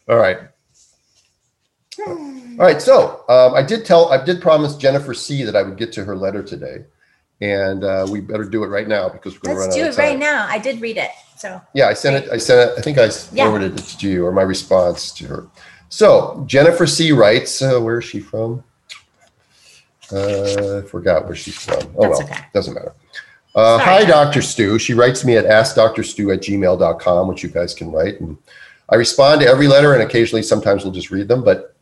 All 0.08 0.16
right. 0.16 0.38
All 2.06 2.56
right. 2.58 2.82
So 2.82 3.24
um, 3.28 3.54
I 3.54 3.62
did 3.62 3.84
tell, 3.84 4.12
I 4.12 4.22
did 4.24 4.40
promise 4.40 4.76
Jennifer 4.76 5.14
C 5.14 5.44
that 5.44 5.54
I 5.54 5.62
would 5.62 5.76
get 5.76 5.92
to 5.94 6.04
her 6.04 6.16
letter 6.16 6.42
today, 6.42 6.84
and 7.40 7.84
uh, 7.84 8.06
we 8.10 8.20
better 8.20 8.44
do 8.44 8.64
it 8.64 8.68
right 8.68 8.88
now 8.88 9.08
because 9.08 9.34
we're 9.40 9.54
going 9.54 9.56
to 9.56 9.60
run 9.60 9.68
out. 9.68 9.68
of 9.68 9.74
time. 9.74 9.84
Let's 9.84 9.96
do 9.96 10.02
it 10.02 10.04
right 10.08 10.18
now. 10.18 10.46
I 10.48 10.58
did 10.58 10.80
read 10.80 10.96
it. 10.96 11.10
So 11.42 11.60
Yeah, 11.74 11.88
I 11.88 11.94
sent 11.94 12.24
it. 12.24 12.30
I 12.30 12.36
sent 12.36 12.70
it. 12.70 12.78
I 12.78 12.82
think 12.82 12.98
I 12.98 13.10
Yeah. 13.32 13.46
forwarded 13.46 13.76
it 13.76 13.82
to 13.98 14.08
you 14.08 14.24
or 14.24 14.30
my 14.30 14.42
response 14.42 15.10
to 15.14 15.26
her. 15.26 15.46
So 15.88 16.44
Jennifer 16.46 16.86
C 16.86 17.10
writes, 17.10 17.60
uh, 17.60 17.80
where 17.80 17.98
is 17.98 18.04
she 18.04 18.20
from? 18.20 18.62
Uh, 20.12 20.78
I 20.78 20.82
forgot 20.82 21.26
where 21.26 21.34
she's 21.34 21.56
from. 21.56 21.80
Oh 21.96 22.02
That's 22.02 22.18
well, 22.20 22.22
okay. 22.22 22.44
doesn't 22.54 22.74
matter. 22.74 22.92
Uh, 23.56 23.78
Sorry, 23.78 23.84
hi, 23.84 23.98
Jennifer. 24.04 24.12
Dr. 24.12 24.42
Stu. 24.42 24.78
She 24.78 24.94
writes 24.94 25.24
me 25.24 25.36
at 25.36 25.44
askdrstu 25.44 26.32
at 26.32 26.42
gmail.com, 26.42 27.26
which 27.26 27.42
you 27.42 27.48
guys 27.48 27.74
can 27.74 27.90
write. 27.90 28.20
And 28.20 28.36
I 28.88 28.94
respond 28.94 29.40
to 29.40 29.48
every 29.48 29.66
letter 29.66 29.94
and 29.94 30.02
occasionally 30.02 30.44
sometimes 30.44 30.84
we'll 30.84 30.92
just 30.94 31.10
read 31.10 31.26
them. 31.26 31.42
But 31.42 31.74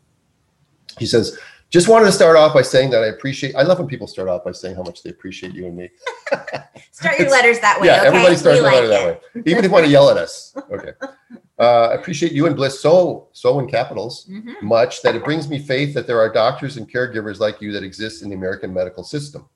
he 0.97 1.05
says, 1.05 1.37
just 1.71 1.87
wanted 1.87 2.05
to 2.05 2.11
start 2.11 2.35
off 2.35 2.53
by 2.53 2.61
saying 2.61 2.89
that 2.91 3.01
I 3.01 3.07
appreciate, 3.07 3.55
I 3.55 3.63
love 3.63 3.79
when 3.79 3.87
people 3.87 4.05
start 4.05 4.27
off 4.27 4.43
by 4.43 4.51
saying 4.51 4.75
how 4.75 4.83
much 4.83 5.03
they 5.03 5.09
appreciate 5.09 5.53
you 5.53 5.65
and 5.67 5.77
me. 5.77 5.89
start 6.91 7.17
your 7.17 7.29
letters 7.29 7.59
that 7.61 7.79
way. 7.79 7.87
Yeah, 7.87 7.99
okay? 7.99 8.07
everybody 8.07 8.35
starts 8.35 8.59
their 8.59 8.69
letter 8.69 8.87
like 8.87 8.99
that 8.99 9.35
way. 9.35 9.41
Even 9.45 9.59
if 9.59 9.63
you 9.63 9.71
want 9.71 9.85
to 9.85 9.91
yell 9.91 10.09
at 10.09 10.17
us. 10.17 10.53
Okay. 10.69 10.91
Uh, 11.57 11.87
I 11.87 11.93
appreciate 11.93 12.33
you 12.33 12.45
and 12.45 12.55
Bliss 12.57 12.81
so, 12.81 13.29
so 13.31 13.59
in 13.59 13.67
capitals 13.67 14.27
Mhm. 14.29 14.61
much 14.61 15.01
that 15.03 15.15
it 15.15 15.23
brings 15.23 15.47
me 15.47 15.59
faith 15.59 15.93
that 15.93 16.07
there 16.07 16.19
are 16.19 16.27
doctors 16.27 16.75
and 16.75 16.91
caregivers 16.91 17.39
like 17.39 17.61
you 17.61 17.71
that 17.71 17.83
exist 17.83 18.21
in 18.21 18.29
the 18.29 18.35
American 18.35 18.73
medical 18.73 19.03
system. 19.03 19.47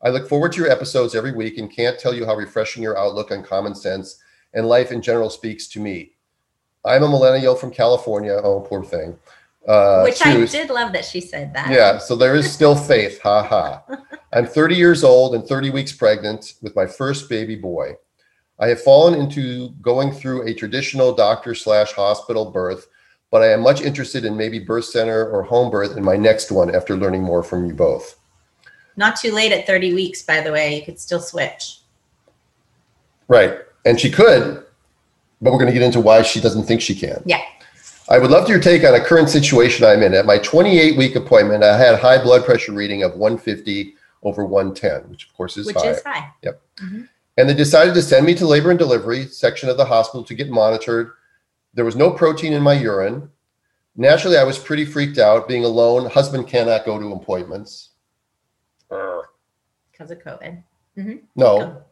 I 0.00 0.10
look 0.10 0.28
forward 0.28 0.52
to 0.52 0.60
your 0.60 0.70
episodes 0.70 1.16
every 1.16 1.32
week 1.32 1.58
and 1.58 1.68
can't 1.74 1.98
tell 1.98 2.14
you 2.14 2.24
how 2.24 2.36
refreshing 2.36 2.84
your 2.84 2.96
outlook 2.96 3.32
on 3.32 3.42
common 3.42 3.74
sense 3.74 4.18
and 4.54 4.68
life 4.68 4.92
in 4.92 5.02
general 5.02 5.28
speaks 5.28 5.66
to 5.68 5.80
me. 5.80 6.12
I'm 6.84 7.02
a 7.02 7.08
millennial 7.08 7.56
from 7.56 7.72
California. 7.72 8.40
Oh, 8.44 8.60
poor 8.60 8.84
thing. 8.84 9.18
Uh, 9.68 10.00
Which 10.02 10.24
I 10.24 10.32
choose- 10.32 10.50
did 10.52 10.70
love 10.70 10.92
that 10.94 11.04
she 11.04 11.20
said 11.20 11.52
that. 11.52 11.70
yeah, 11.70 11.98
so 11.98 12.16
there 12.16 12.34
is 12.34 12.50
still 12.50 12.74
faith. 12.92 13.20
Ha 13.20 13.42
ha. 13.42 13.82
I'm 14.32 14.46
30 14.46 14.74
years 14.74 15.04
old 15.04 15.34
and 15.34 15.46
30 15.46 15.70
weeks 15.70 15.92
pregnant 15.92 16.54
with 16.62 16.74
my 16.74 16.86
first 16.86 17.28
baby 17.28 17.54
boy. 17.54 17.92
I 18.58 18.68
have 18.68 18.82
fallen 18.82 19.14
into 19.14 19.68
going 19.82 20.10
through 20.10 20.48
a 20.48 20.54
traditional 20.54 21.14
doctor 21.14 21.54
slash 21.54 21.92
hospital 21.92 22.50
birth, 22.50 22.88
but 23.30 23.42
I 23.42 23.52
am 23.52 23.60
much 23.60 23.82
interested 23.82 24.24
in 24.24 24.36
maybe 24.38 24.58
birth 24.58 24.86
center 24.86 25.28
or 25.30 25.42
home 25.42 25.70
birth 25.70 25.96
in 25.98 26.02
my 26.02 26.16
next 26.16 26.50
one 26.50 26.74
after 26.74 26.96
learning 26.96 27.22
more 27.22 27.42
from 27.42 27.66
you 27.66 27.74
both. 27.74 28.16
Not 28.96 29.16
too 29.16 29.32
late 29.32 29.52
at 29.52 29.66
30 29.66 29.92
weeks, 29.94 30.22
by 30.22 30.40
the 30.40 30.50
way. 30.50 30.76
You 30.76 30.82
could 30.84 30.98
still 30.98 31.20
switch. 31.20 31.80
Right. 33.28 33.58
And 33.84 34.00
she 34.00 34.10
could, 34.10 34.64
but 35.40 35.52
we're 35.52 35.58
going 35.58 35.66
to 35.66 35.72
get 35.72 35.82
into 35.82 36.00
why 36.00 36.22
she 36.22 36.40
doesn't 36.40 36.64
think 36.64 36.80
she 36.80 36.94
can. 36.94 37.22
Yeah. 37.26 37.42
I 38.10 38.18
would 38.18 38.30
love 38.30 38.48
your 38.48 38.58
take 38.58 38.84
on 38.84 38.94
a 38.94 39.00
current 39.00 39.28
situation 39.28 39.84
I'm 39.84 40.02
in. 40.02 40.14
At 40.14 40.24
my 40.24 40.38
28 40.38 40.96
week 40.96 41.14
appointment, 41.14 41.62
I 41.62 41.76
had 41.76 41.98
high 41.98 42.22
blood 42.22 42.44
pressure 42.44 42.72
reading 42.72 43.02
of 43.02 43.16
150 43.16 43.94
over 44.22 44.44
110, 44.44 45.10
which 45.10 45.26
of 45.26 45.34
course 45.34 45.56
is 45.56 45.66
which 45.66 45.76
high. 45.76 45.90
is 45.90 46.02
high. 46.02 46.32
Yep. 46.42 46.62
Mm-hmm. 46.82 47.02
and 47.36 47.48
they 47.48 47.54
decided 47.54 47.92
to 47.94 48.02
send 48.02 48.24
me 48.24 48.34
to 48.36 48.46
labor 48.46 48.70
and 48.70 48.78
delivery 48.78 49.26
section 49.26 49.68
of 49.68 49.76
the 49.76 49.84
hospital 49.84 50.24
to 50.24 50.34
get 50.34 50.48
monitored. 50.48 51.10
There 51.74 51.84
was 51.84 51.96
no 51.96 52.10
protein 52.10 52.52
in 52.52 52.62
my 52.62 52.74
urine. 52.74 53.30
Naturally, 53.96 54.38
I 54.38 54.44
was 54.44 54.58
pretty 54.58 54.84
freaked 54.84 55.18
out. 55.18 55.48
Being 55.48 55.64
alone, 55.64 56.08
husband 56.08 56.46
cannot 56.46 56.86
go 56.86 56.98
to 56.98 57.12
appointments. 57.12 57.90
Urgh. 58.90 59.24
Because 59.90 60.12
of 60.12 60.18
COVID. 60.20 60.62
Mm-hmm. 60.96 61.16
No, 61.36 61.82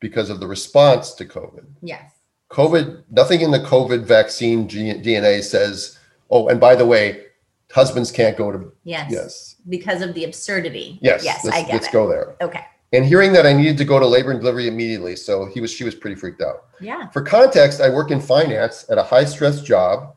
because 0.00 0.30
of 0.30 0.40
the 0.40 0.46
response 0.46 1.12
to 1.14 1.26
COVID. 1.26 1.66
Yes. 1.82 2.11
COVID, 2.52 3.02
nothing 3.10 3.40
in 3.40 3.50
the 3.50 3.58
COVID 3.60 4.04
vaccine 4.04 4.68
G- 4.68 4.94
DNA 4.94 5.42
says, 5.42 5.98
oh, 6.30 6.48
and 6.48 6.60
by 6.60 6.74
the 6.74 6.86
way, 6.86 7.24
husbands 7.72 8.10
can't 8.12 8.36
go 8.36 8.52
to, 8.52 8.70
Yes. 8.84 9.10
yes, 9.10 9.56
Because 9.68 10.02
of 10.02 10.12
the 10.14 10.24
absurdity. 10.24 10.98
yes, 11.00 11.24
Yes, 11.24 11.44
let's, 11.44 11.56
I 11.56 11.62
get 11.62 11.72
let's 11.72 11.86
it. 11.86 11.92
go 11.92 12.06
there. 12.08 12.36
Okay. 12.42 12.64
And 12.92 13.06
hearing 13.06 13.32
that 13.32 13.46
I 13.46 13.54
needed 13.54 13.78
to 13.78 13.86
go 13.86 13.98
to 13.98 14.06
labor 14.06 14.30
and 14.32 14.40
delivery 14.40 14.68
immediately, 14.68 15.16
so 15.16 15.46
he 15.46 15.62
was, 15.62 15.72
she 15.72 15.82
was 15.84 15.94
pretty 15.94 16.14
freaked 16.16 16.42
out. 16.42 16.64
Yeah. 16.80 17.08
For 17.08 17.22
context, 17.22 17.80
I 17.80 17.88
work 17.88 18.10
in 18.10 18.20
finance 18.20 18.84
at 18.90 18.98
a 18.98 19.02
high 19.02 19.24
stress 19.24 19.62
job, 19.62 20.14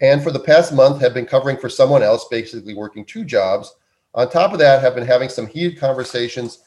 and 0.00 0.22
for 0.22 0.30
the 0.30 0.38
past 0.38 0.72
month 0.72 1.00
have 1.00 1.14
been 1.14 1.26
covering 1.26 1.56
for 1.56 1.68
someone 1.68 2.02
else, 2.04 2.26
basically 2.30 2.74
working 2.74 3.04
two 3.04 3.24
jobs. 3.24 3.74
On 4.14 4.30
top 4.30 4.52
of 4.52 4.60
that, 4.60 4.80
have 4.82 4.94
been 4.94 5.06
having 5.06 5.28
some 5.28 5.48
heated 5.48 5.80
conversations 5.80 6.60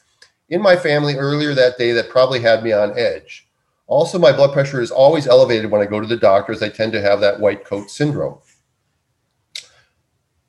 in 0.50 0.60
my 0.60 0.76
family 0.76 1.14
earlier 1.16 1.54
that 1.54 1.78
day 1.78 1.92
that 1.92 2.10
probably 2.10 2.40
had 2.40 2.62
me 2.62 2.72
on 2.72 2.96
edge. 2.98 3.45
Also, 3.88 4.18
my 4.18 4.32
blood 4.32 4.52
pressure 4.52 4.80
is 4.80 4.90
always 4.90 5.26
elevated 5.26 5.70
when 5.70 5.80
I 5.80 5.86
go 5.86 6.00
to 6.00 6.06
the 6.06 6.16
doctors. 6.16 6.62
I 6.62 6.68
tend 6.68 6.92
to 6.92 7.00
have 7.00 7.20
that 7.20 7.38
white 7.38 7.64
coat 7.64 7.90
syndrome. 7.90 8.38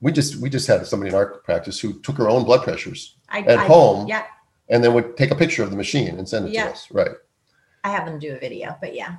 We 0.02 0.12
just 0.12 0.38
we 0.38 0.50
just 0.50 0.68
had 0.68 0.86
somebody 0.86 1.10
in 1.10 1.16
our 1.16 1.40
practice 1.40 1.80
who 1.80 2.00
took 2.02 2.18
her 2.18 2.30
own 2.30 2.44
blood 2.44 2.64
pressures 2.64 3.16
I, 3.30 3.40
At 3.42 3.60
I- 3.60 3.66
home? 3.66 4.08
Yeah. 4.08 4.24
and 4.70 4.84
then 4.84 4.94
would 4.94 5.18
take 5.18 5.32
a 5.32 5.36
picture 5.36 5.64
of 5.64 5.72
the 5.72 5.78
machine 5.78 6.18
and 6.20 6.28
send 6.28 6.48
it 6.48 6.54
Yeah. 6.54 6.66
to 6.66 6.72
us. 6.72 6.88
Right. 6.92 7.12
I 7.84 7.90
have 7.90 8.06
them 8.06 8.20
do 8.20 8.36
a 8.36 8.40
video, 8.40 8.76
but 8.82 8.94
yeah. 8.94 9.18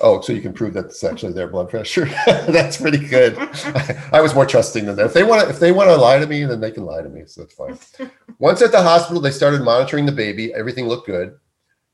Oh, 0.00 0.20
so 0.20 0.32
you 0.32 0.40
can 0.40 0.52
prove 0.52 0.74
that 0.74 0.86
it's 0.86 1.02
actually 1.04 1.32
their 1.32 1.48
blood 1.48 1.68
pressure. 1.68 2.04
that's 2.26 2.80
pretty 2.80 2.98
good. 2.98 3.36
I 4.12 4.20
was 4.20 4.32
more 4.34 4.46
trusting 4.46 4.86
than 4.86 4.94
that. 4.96 5.06
If 5.06 5.12
they 5.12 5.24
want 5.24 5.42
to, 5.42 5.48
if 5.50 5.58
they 5.58 5.72
want 5.72 5.90
to 5.90 5.96
lie 5.96 6.18
to 6.20 6.26
me, 6.26 6.44
then 6.44 6.60
they 6.60 6.70
can 6.70 6.84
lie 6.86 7.02
to 7.02 7.08
me. 7.08 7.22
So 7.26 7.42
that's 7.42 7.54
fine. 7.54 8.10
Once 8.38 8.62
at 8.62 8.70
the 8.72 8.82
hospital, 8.82 9.20
they 9.20 9.32
started 9.32 9.60
monitoring 9.62 10.06
the 10.06 10.12
baby. 10.12 10.54
Everything 10.54 10.86
looked 10.86 11.06
good. 11.06 11.36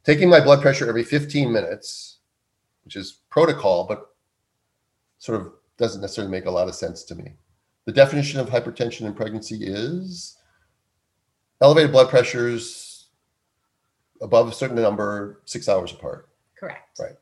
Taking 0.04 0.28
my 0.28 0.40
blood 0.40 0.60
pressure 0.60 0.88
every 0.88 1.02
15 1.02 1.50
minutes, 1.50 2.18
which 2.84 2.94
is 2.94 3.20
protocol, 3.30 3.84
but 3.86 4.14
sort 5.18 5.40
of 5.40 5.52
doesn't 5.78 6.02
necessarily 6.02 6.30
make 6.30 6.44
a 6.44 6.50
lot 6.50 6.68
of 6.68 6.74
sense 6.74 7.02
to 7.04 7.14
me. 7.14 7.32
The 7.86 7.92
definition 7.92 8.38
of 8.38 8.48
hypertension 8.48 9.06
in 9.06 9.14
pregnancy 9.14 9.58
is 9.62 10.36
elevated 11.60 11.92
blood 11.92 12.10
pressures 12.10 13.06
above 14.20 14.48
a 14.48 14.52
certain 14.52 14.76
number, 14.76 15.40
six 15.46 15.68
hours 15.68 15.92
apart. 15.92 16.28
Correct. 16.58 16.98
Right. 17.00 17.16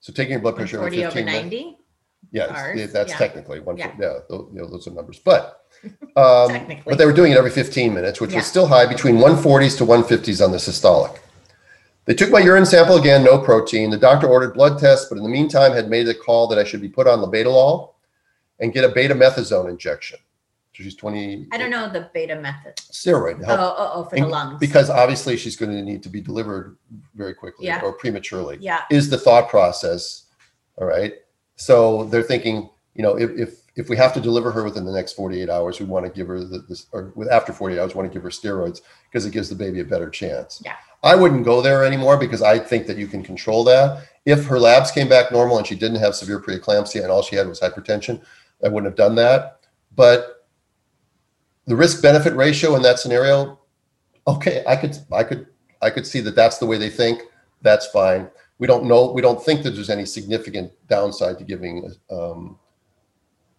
So 0.00 0.12
taking 0.12 0.32
your 0.32 0.40
blood 0.40 0.56
pressure 0.56 0.78
every 0.78 1.02
40 1.02 1.04
over 1.04 1.10
15 1.14 1.24
minutes. 1.26 1.44
90. 1.44 1.78
Yes, 2.32 2.76
yeah, 2.76 2.86
that's 2.86 3.12
yeah. 3.12 3.18
technically 3.18 3.60
one. 3.60 3.76
Yeah. 3.76 3.92
Yeah, 4.00 4.18
those, 4.28 4.50
you 4.52 4.60
know, 4.60 4.68
those 4.68 4.88
are 4.88 4.90
numbers. 4.90 5.20
But 5.20 5.60
um, 6.16 6.82
but 6.84 6.98
they 6.98 7.06
were 7.06 7.12
doing 7.12 7.30
it 7.30 7.38
every 7.38 7.50
15 7.50 7.94
minutes, 7.94 8.20
which 8.20 8.32
Yeah. 8.32 8.38
was 8.38 8.46
still 8.46 8.66
high, 8.66 8.86
between 8.86 9.16
140s 9.16 9.78
to 9.78 9.84
150s 9.84 10.44
on 10.44 10.50
the 10.50 10.58
systolic. 10.58 11.18
They 12.06 12.14
took 12.14 12.30
my 12.30 12.38
urine 12.40 12.64
sample 12.66 12.96
again, 12.96 13.24
no 13.24 13.38
protein. 13.38 13.90
The 13.90 13.96
doctor 13.96 14.28
ordered 14.28 14.54
blood 14.54 14.78
tests, 14.78 15.06
but 15.08 15.18
in 15.18 15.24
the 15.24 15.28
meantime 15.28 15.72
had 15.72 15.90
made 15.90 16.06
the 16.06 16.14
call 16.14 16.46
that 16.48 16.58
I 16.58 16.64
should 16.64 16.80
be 16.80 16.88
put 16.88 17.06
on 17.08 17.18
labetalol 17.18 17.94
and 18.60 18.72
get 18.72 18.84
a 18.84 18.88
betamethasone 18.88 19.68
injection. 19.68 20.18
So 20.76 20.82
she's 20.84 20.94
20 20.94 21.48
I 21.52 21.58
don't 21.58 21.70
know 21.70 21.88
the 21.90 22.08
beta 22.14 22.36
method. 22.36 22.76
steroid 22.76 23.40
to 23.40 23.50
Oh, 23.50 23.74
oh, 23.76 23.90
oh, 23.94 24.04
for 24.04 24.16
the 24.16 24.26
lungs. 24.26 24.60
because 24.60 24.88
obviously 24.90 25.36
she's 25.36 25.56
going 25.56 25.72
to 25.72 25.82
need 25.82 26.02
to 26.04 26.08
be 26.08 26.20
delivered 26.20 26.76
very 27.14 27.34
quickly 27.34 27.66
Yeah. 27.66 27.80
or 27.82 27.92
prematurely 27.92 28.58
yeah. 28.60 28.82
is 28.90 29.08
the 29.10 29.18
thought 29.18 29.48
process. 29.48 30.24
All 30.76 30.86
right. 30.86 31.14
So 31.56 32.04
they're 32.04 32.22
thinking, 32.22 32.68
you 32.94 33.02
know, 33.02 33.16
if 33.18 33.30
if, 33.30 33.60
if 33.74 33.88
we 33.88 33.96
have 33.96 34.12
to 34.14 34.20
deliver 34.20 34.50
her 34.52 34.64
within 34.64 34.84
the 34.84 34.92
next 34.92 35.14
48 35.14 35.48
hours, 35.50 35.80
we 35.80 35.86
want 35.86 36.04
to 36.06 36.12
give 36.12 36.28
her 36.28 36.38
the, 36.44 36.58
this, 36.68 36.86
or 36.92 37.12
with 37.14 37.28
after 37.30 37.52
48 37.52 37.80
hours, 37.80 37.94
we 37.94 37.98
want 37.98 38.10
to 38.10 38.14
give 38.14 38.22
her 38.22 38.30
steroids 38.30 38.80
because 39.10 39.24
it 39.26 39.32
gives 39.32 39.48
the 39.48 39.54
baby 39.54 39.80
a 39.80 39.84
better 39.84 40.08
chance. 40.10 40.62
Yeah. 40.64 40.76
I 41.02 41.14
wouldn't 41.14 41.44
go 41.44 41.62
there 41.62 41.84
anymore 41.84 42.16
because 42.16 42.42
I 42.42 42.58
think 42.58 42.86
that 42.86 42.96
you 42.96 43.06
can 43.06 43.22
control 43.22 43.64
that. 43.64 44.06
If 44.24 44.46
her 44.46 44.58
labs 44.58 44.90
came 44.90 45.08
back 45.08 45.30
normal 45.30 45.58
and 45.58 45.66
she 45.66 45.76
didn't 45.76 46.00
have 46.00 46.14
severe 46.14 46.40
preeclampsia 46.40 47.02
and 47.02 47.10
all 47.10 47.22
she 47.22 47.36
had 47.36 47.48
was 47.48 47.60
hypertension, 47.60 48.22
I 48.64 48.68
wouldn't 48.68 48.90
have 48.90 48.96
done 48.96 49.14
that. 49.16 49.60
But 49.94 50.46
the 51.66 51.76
risk 51.76 52.02
benefit 52.02 52.34
ratio 52.34 52.74
in 52.76 52.82
that 52.82 52.98
scenario, 52.98 53.58
okay, 54.26 54.64
I 54.66 54.76
could, 54.76 54.96
I 55.12 55.22
could, 55.22 55.46
I 55.82 55.90
could 55.90 56.06
see 56.06 56.20
that 56.20 56.34
that's 56.34 56.58
the 56.58 56.66
way 56.66 56.78
they 56.78 56.90
think. 56.90 57.22
That's 57.62 57.86
fine. 57.86 58.28
We 58.58 58.66
don't 58.66 58.84
know, 58.86 59.12
we 59.12 59.22
don't 59.22 59.42
think 59.42 59.62
that 59.62 59.70
there's 59.70 59.90
any 59.90 60.06
significant 60.06 60.72
downside 60.88 61.38
to 61.38 61.44
giving 61.44 61.92
um, 62.10 62.58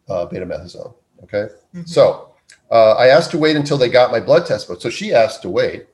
uh, 0.10 0.26
betamethasone. 0.28 0.94
Okay. 1.24 1.48
Mhm. 1.74 1.88
So 1.88 2.34
uh, 2.72 2.94
I 2.94 3.08
asked 3.08 3.32
to 3.32 3.38
wait 3.38 3.56
until 3.56 3.78
they 3.78 3.90
got 3.90 4.12
my 4.12 4.20
blood 4.20 4.46
test. 4.46 4.68
But 4.68 4.82
so 4.82 4.90
she 4.90 5.14
asked 5.14 5.42
to 5.44 5.50
wait 5.50 5.88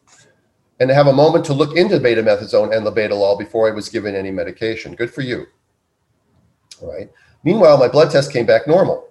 and 0.83 0.91
have 0.91 1.07
a 1.07 1.13
moment 1.13 1.45
to 1.45 1.53
look 1.53 1.77
into 1.77 1.97
betamethasone 1.97 2.75
and 2.75 2.85
labetalol 2.85 3.39
before 3.39 3.69
I 3.69 3.73
was 3.73 3.87
given 3.87 4.15
any 4.15 4.31
medication. 4.31 4.95
Good 4.95 5.13
for 5.13 5.21
you. 5.21 5.45
All 6.81 6.91
right. 6.91 7.09
Meanwhile, 7.45 7.77
my 7.77 7.87
blood 7.87 8.11
test 8.11 8.33
came 8.33 8.45
back 8.45 8.67
normal. 8.67 9.07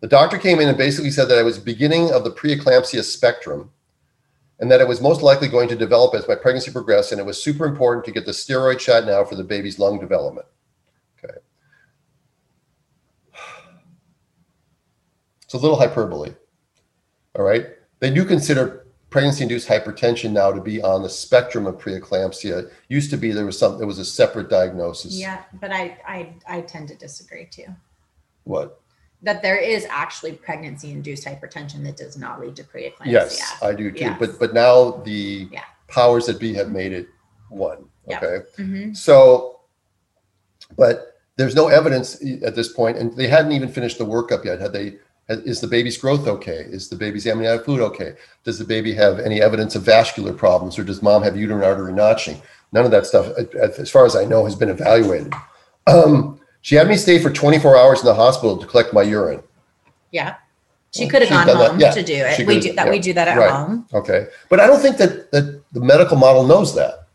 The 0.00 0.06
doctor 0.06 0.36
came 0.36 0.60
in 0.60 0.68
and 0.68 0.76
basically 0.76 1.10
said 1.10 1.30
that 1.30 1.38
I 1.38 1.42
was 1.42 1.58
beginning 1.58 2.12
of 2.12 2.24
the 2.24 2.30
preeclampsia 2.30 3.02
spectrum 3.04 3.70
and 4.60 4.70
that 4.70 4.82
it 4.82 4.86
was 4.86 5.00
most 5.00 5.22
likely 5.22 5.48
going 5.48 5.70
to 5.70 5.76
develop 5.76 6.14
as 6.14 6.28
my 6.28 6.34
pregnancy 6.34 6.70
progressed. 6.70 7.10
And 7.10 7.18
it 7.18 7.24
was 7.24 7.42
super 7.42 7.64
important 7.64 8.04
to 8.04 8.12
get 8.12 8.26
the 8.26 8.32
steroid 8.32 8.78
shot 8.78 9.06
now 9.06 9.24
for 9.24 9.34
the 9.34 9.44
baby's 9.44 9.78
lung 9.78 9.98
development. 9.98 10.46
Okay. 11.24 11.38
It's 15.42 15.54
a 15.54 15.58
little 15.58 15.78
hyperbole. 15.78 16.34
All 17.34 17.46
right. 17.46 17.64
They 18.00 18.12
do 18.12 18.26
consider 18.26 18.87
pregnancy 19.10 19.42
induced 19.42 19.68
hypertension 19.68 20.32
now 20.32 20.52
to 20.52 20.60
be 20.60 20.82
on 20.82 21.02
the 21.02 21.08
spectrum 21.08 21.66
of 21.66 21.76
preeclampsia. 21.78 22.70
Used 22.88 23.10
to 23.10 23.16
be 23.16 23.32
there 23.32 23.46
was 23.46 23.58
some 23.58 23.78
there 23.78 23.86
was 23.86 23.98
a 23.98 24.04
separate 24.04 24.50
diagnosis. 24.50 25.14
Yeah, 25.18 25.42
but 25.60 25.72
I, 25.72 25.98
I 26.06 26.34
I 26.48 26.60
tend 26.62 26.88
to 26.88 26.94
disagree 26.94 27.46
too. 27.46 27.66
What? 28.44 28.80
That 29.22 29.42
there 29.42 29.56
is 29.58 29.84
actually 29.90 30.32
pregnancy 30.32 30.92
induced 30.92 31.24
hypertension 31.24 31.82
that 31.84 31.96
does 31.96 32.16
not 32.16 32.40
lead 32.40 32.54
to 32.56 32.64
preeclampsia. 32.64 33.06
Yes, 33.06 33.56
I 33.62 33.72
do 33.74 33.90
too. 33.90 34.00
Yes. 34.00 34.16
But 34.18 34.38
but 34.38 34.54
now 34.54 34.92
the 35.04 35.48
Yeah. 35.50 35.64
powers 35.88 36.26
that 36.26 36.38
be 36.38 36.54
have 36.54 36.70
made 36.70 36.92
it 36.92 37.08
one. 37.48 37.86
Yeah. 38.06 38.18
Okay. 38.18 38.46
Mhm. 38.58 38.96
So, 38.96 39.60
but 40.76 41.14
there's 41.36 41.54
no 41.54 41.68
evidence 41.68 42.22
at 42.42 42.54
this 42.54 42.72
point, 42.72 42.98
and 42.98 43.16
they 43.16 43.26
hadn't 43.28 43.52
even 43.52 43.68
finished 43.70 43.98
the 43.98 44.04
workup 44.06 44.44
yet. 44.44 44.60
Had 44.60 44.72
they? 44.72 44.96
Is 45.28 45.60
the 45.60 45.66
baby's 45.66 45.98
growth 45.98 46.26
okay? 46.26 46.64
Is 46.68 46.88
the 46.88 46.96
baby's 46.96 47.26
amniotic 47.26 47.66
fluid 47.66 47.82
okay? 47.82 48.14
Does 48.44 48.58
the 48.58 48.64
baby 48.64 48.94
have 48.94 49.18
any 49.18 49.42
evidence 49.42 49.76
of 49.76 49.82
vascular 49.82 50.32
problems, 50.32 50.78
or 50.78 50.84
does 50.84 51.02
mom 51.02 51.22
have 51.22 51.36
uterine 51.36 51.64
artery 51.64 51.92
notching? 51.92 52.40
None 52.72 52.84
of 52.86 52.90
that 52.90 53.06
stuff, 53.06 53.26
as 53.60 53.90
far 53.90 54.06
as 54.06 54.16
I 54.16 54.24
know, 54.24 54.44
has 54.44 54.54
been 54.54 54.70
evaluated. 54.70 55.32
Um, 55.86 56.40
she 56.62 56.74
had 56.76 56.88
me 56.88 56.96
stay 56.96 57.18
for 57.18 57.30
24 57.30 57.76
hours 57.76 58.00
in 58.00 58.06
the 58.06 58.14
hospital 58.14 58.56
to 58.56 58.66
collect 58.66 58.92
my 58.92 59.02
urine. 59.02 59.42
Yeah. 60.12 60.36
She 60.94 61.06
could 61.06 61.22
have 61.22 61.30
gone 61.30 61.54
home 61.54 61.78
yeah. 61.78 61.90
to 61.90 62.02
do 62.02 62.14
it. 62.14 62.46
We 62.46 62.60
do 62.60 62.72
that. 62.72 62.88
We 62.90 62.98
do 62.98 63.12
that 63.12 63.28
at 63.28 63.36
Right. 63.36 63.50
home. 63.50 63.86
Okay, 63.92 64.26
but 64.48 64.58
I 64.60 64.66
don't 64.66 64.80
think 64.80 64.96
that 64.96 65.30
that 65.32 65.62
the 65.72 65.80
medical 65.80 66.16
model 66.16 66.44
knows 66.44 66.74
that. 66.74 67.06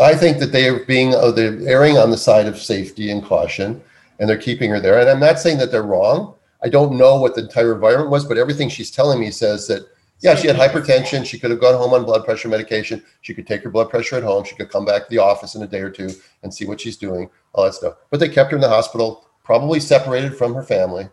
I 0.00 0.16
think 0.16 0.38
that 0.38 0.50
they 0.50 0.68
are 0.68 0.80
being, 0.80 1.14
oh, 1.14 1.30
they're 1.30 1.56
erring 1.68 1.96
on 1.96 2.10
the 2.10 2.16
side 2.16 2.46
of 2.46 2.58
safety 2.58 3.12
and 3.12 3.24
caution, 3.24 3.80
and 4.18 4.28
they're 4.28 4.38
keeping 4.38 4.70
her 4.70 4.80
there. 4.80 5.00
And 5.00 5.08
I'm 5.08 5.20
not 5.20 5.38
saying 5.38 5.58
that 5.58 5.70
they're 5.70 5.82
wrong. 5.82 6.34
I 6.62 6.68
don't 6.68 6.96
know 6.96 7.20
what 7.20 7.34
the 7.34 7.42
entire 7.42 7.74
environment 7.74 8.10
was, 8.10 8.24
but 8.24 8.38
everything 8.38 8.68
she's 8.68 8.90
telling 8.90 9.20
me 9.20 9.30
says 9.30 9.66
that, 9.68 9.86
yeah, 10.20 10.34
she 10.34 10.46
had 10.46 10.56
hypertension. 10.56 11.26
She 11.26 11.38
could 11.38 11.50
have 11.50 11.60
gone 11.60 11.74
home 11.74 11.92
on 11.92 12.04
blood 12.04 12.24
pressure 12.24 12.48
medication. 12.48 13.02
She 13.20 13.34
could 13.34 13.46
take 13.46 13.62
her 13.62 13.70
blood 13.70 13.90
pressure 13.90 14.16
at 14.16 14.22
home. 14.22 14.44
She 14.44 14.54
could 14.56 14.70
come 14.70 14.84
back 14.86 15.04
to 15.04 15.10
the 15.10 15.18
office 15.18 15.54
in 15.54 15.62
a 15.62 15.66
day 15.66 15.80
or 15.80 15.90
two 15.90 16.10
and 16.42 16.54
see 16.54 16.64
what 16.64 16.80
she's 16.80 16.96
doing, 16.96 17.28
all 17.52 17.64
that 17.64 17.74
stuff. 17.74 17.94
But 18.10 18.20
they 18.20 18.28
kept 18.28 18.50
her 18.52 18.56
in 18.56 18.62
the 18.62 18.68
hospital, 18.68 19.28
probably 19.42 19.80
separated 19.80 20.34
from 20.36 20.54
her 20.54 20.62
family 20.62 21.08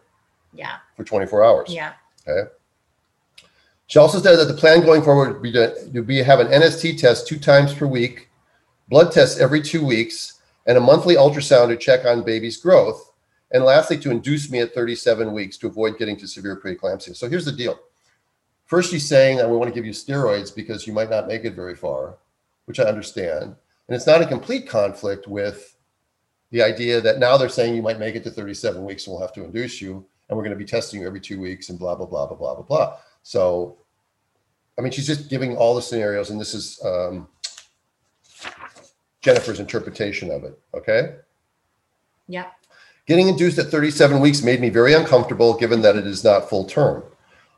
Yeah. 0.53 0.77
for 0.95 1.03
24 1.03 1.43
hours. 1.43 1.73
Yeah. 1.73 1.93
Okay. 2.25 2.49
She 3.87 3.99
also 3.99 4.19
said 4.19 4.37
that 4.37 4.45
the 4.45 4.53
plan 4.53 4.85
going 4.85 5.01
forward 5.01 5.33
would 5.33 5.41
be 5.41 5.51
to, 5.51 5.91
to 5.91 6.01
be 6.01 6.23
have 6.23 6.39
an 6.39 6.47
NST 6.47 6.97
test 6.97 7.27
two 7.27 7.37
times 7.37 7.73
per 7.73 7.85
week, 7.85 8.29
blood 8.87 9.11
tests 9.11 9.37
every 9.37 9.61
two 9.61 9.85
weeks, 9.85 10.39
and 10.65 10.77
a 10.77 10.81
monthly 10.81 11.15
ultrasound 11.15 11.69
to 11.69 11.77
check 11.77 12.05
on 12.05 12.23
baby's 12.23 12.57
growth. 12.57 13.11
And 13.51 13.63
lastly, 13.63 13.97
to 13.99 14.11
induce 14.11 14.49
me 14.49 14.59
at 14.59 14.73
37 14.73 15.33
weeks 15.33 15.57
to 15.57 15.67
avoid 15.67 15.97
getting 15.97 16.17
to 16.17 16.27
severe 16.27 16.59
preeclampsia. 16.59 17.15
So 17.15 17.27
here's 17.27 17.45
the 17.45 17.51
deal. 17.51 17.77
First, 18.65 18.91
she's 18.91 19.07
saying 19.07 19.37
that 19.37 19.49
we 19.49 19.57
want 19.57 19.67
to 19.69 19.75
give 19.75 19.85
you 19.85 19.91
steroids 19.91 20.55
because 20.55 20.87
you 20.87 20.93
might 20.93 21.09
not 21.09 21.27
make 21.27 21.43
it 21.43 21.55
very 21.55 21.75
far, 21.75 22.17
which 22.65 22.79
I 22.79 22.83
understand. 22.83 23.43
And 23.43 23.95
it's 23.95 24.07
not 24.07 24.21
a 24.21 24.25
complete 24.25 24.69
conflict 24.69 25.27
with 25.27 25.75
the 26.51 26.61
idea 26.61 27.01
that 27.01 27.19
now 27.19 27.35
they're 27.35 27.49
saying 27.49 27.75
you 27.75 27.81
might 27.81 27.99
make 27.99 28.15
it 28.15 28.23
to 28.23 28.31
37 28.31 28.85
weeks 28.85 29.05
and 29.05 29.13
we'll 29.13 29.21
have 29.21 29.33
to 29.33 29.43
induce 29.43 29.81
you, 29.81 30.05
and 30.29 30.37
we're 30.37 30.43
going 30.43 30.57
to 30.57 30.63
be 30.63 30.65
testing 30.65 31.01
you 31.01 31.07
every 31.07 31.19
two 31.19 31.41
weeks 31.41 31.69
and 31.69 31.77
blah, 31.77 31.95
blah, 31.95 32.05
blah, 32.05 32.25
blah, 32.27 32.37
blah, 32.37 32.53
blah, 32.55 32.63
blah. 32.63 32.97
So, 33.23 33.77
I 34.77 34.81
mean, 34.81 34.93
she's 34.93 35.07
just 35.07 35.29
giving 35.29 35.57
all 35.57 35.75
the 35.75 35.81
scenarios, 35.81 36.29
and 36.29 36.39
this 36.39 36.53
is 36.53 36.79
um, 36.85 37.27
Jennifer's 39.21 39.59
interpretation 39.59 40.31
of 40.31 40.43
it. 40.43 40.59
Okay. 40.73 41.15
Yeah. 42.27 42.47
Getting 43.05 43.27
induced 43.27 43.59
at 43.59 43.67
37 43.67 44.19
weeks 44.19 44.43
made 44.43 44.61
me 44.61 44.69
very 44.69 44.93
uncomfortable 44.93 45.55
given 45.55 45.81
that 45.81 45.95
it 45.95 46.07
is 46.07 46.23
not 46.23 46.49
full 46.49 46.65
term. 46.65 47.03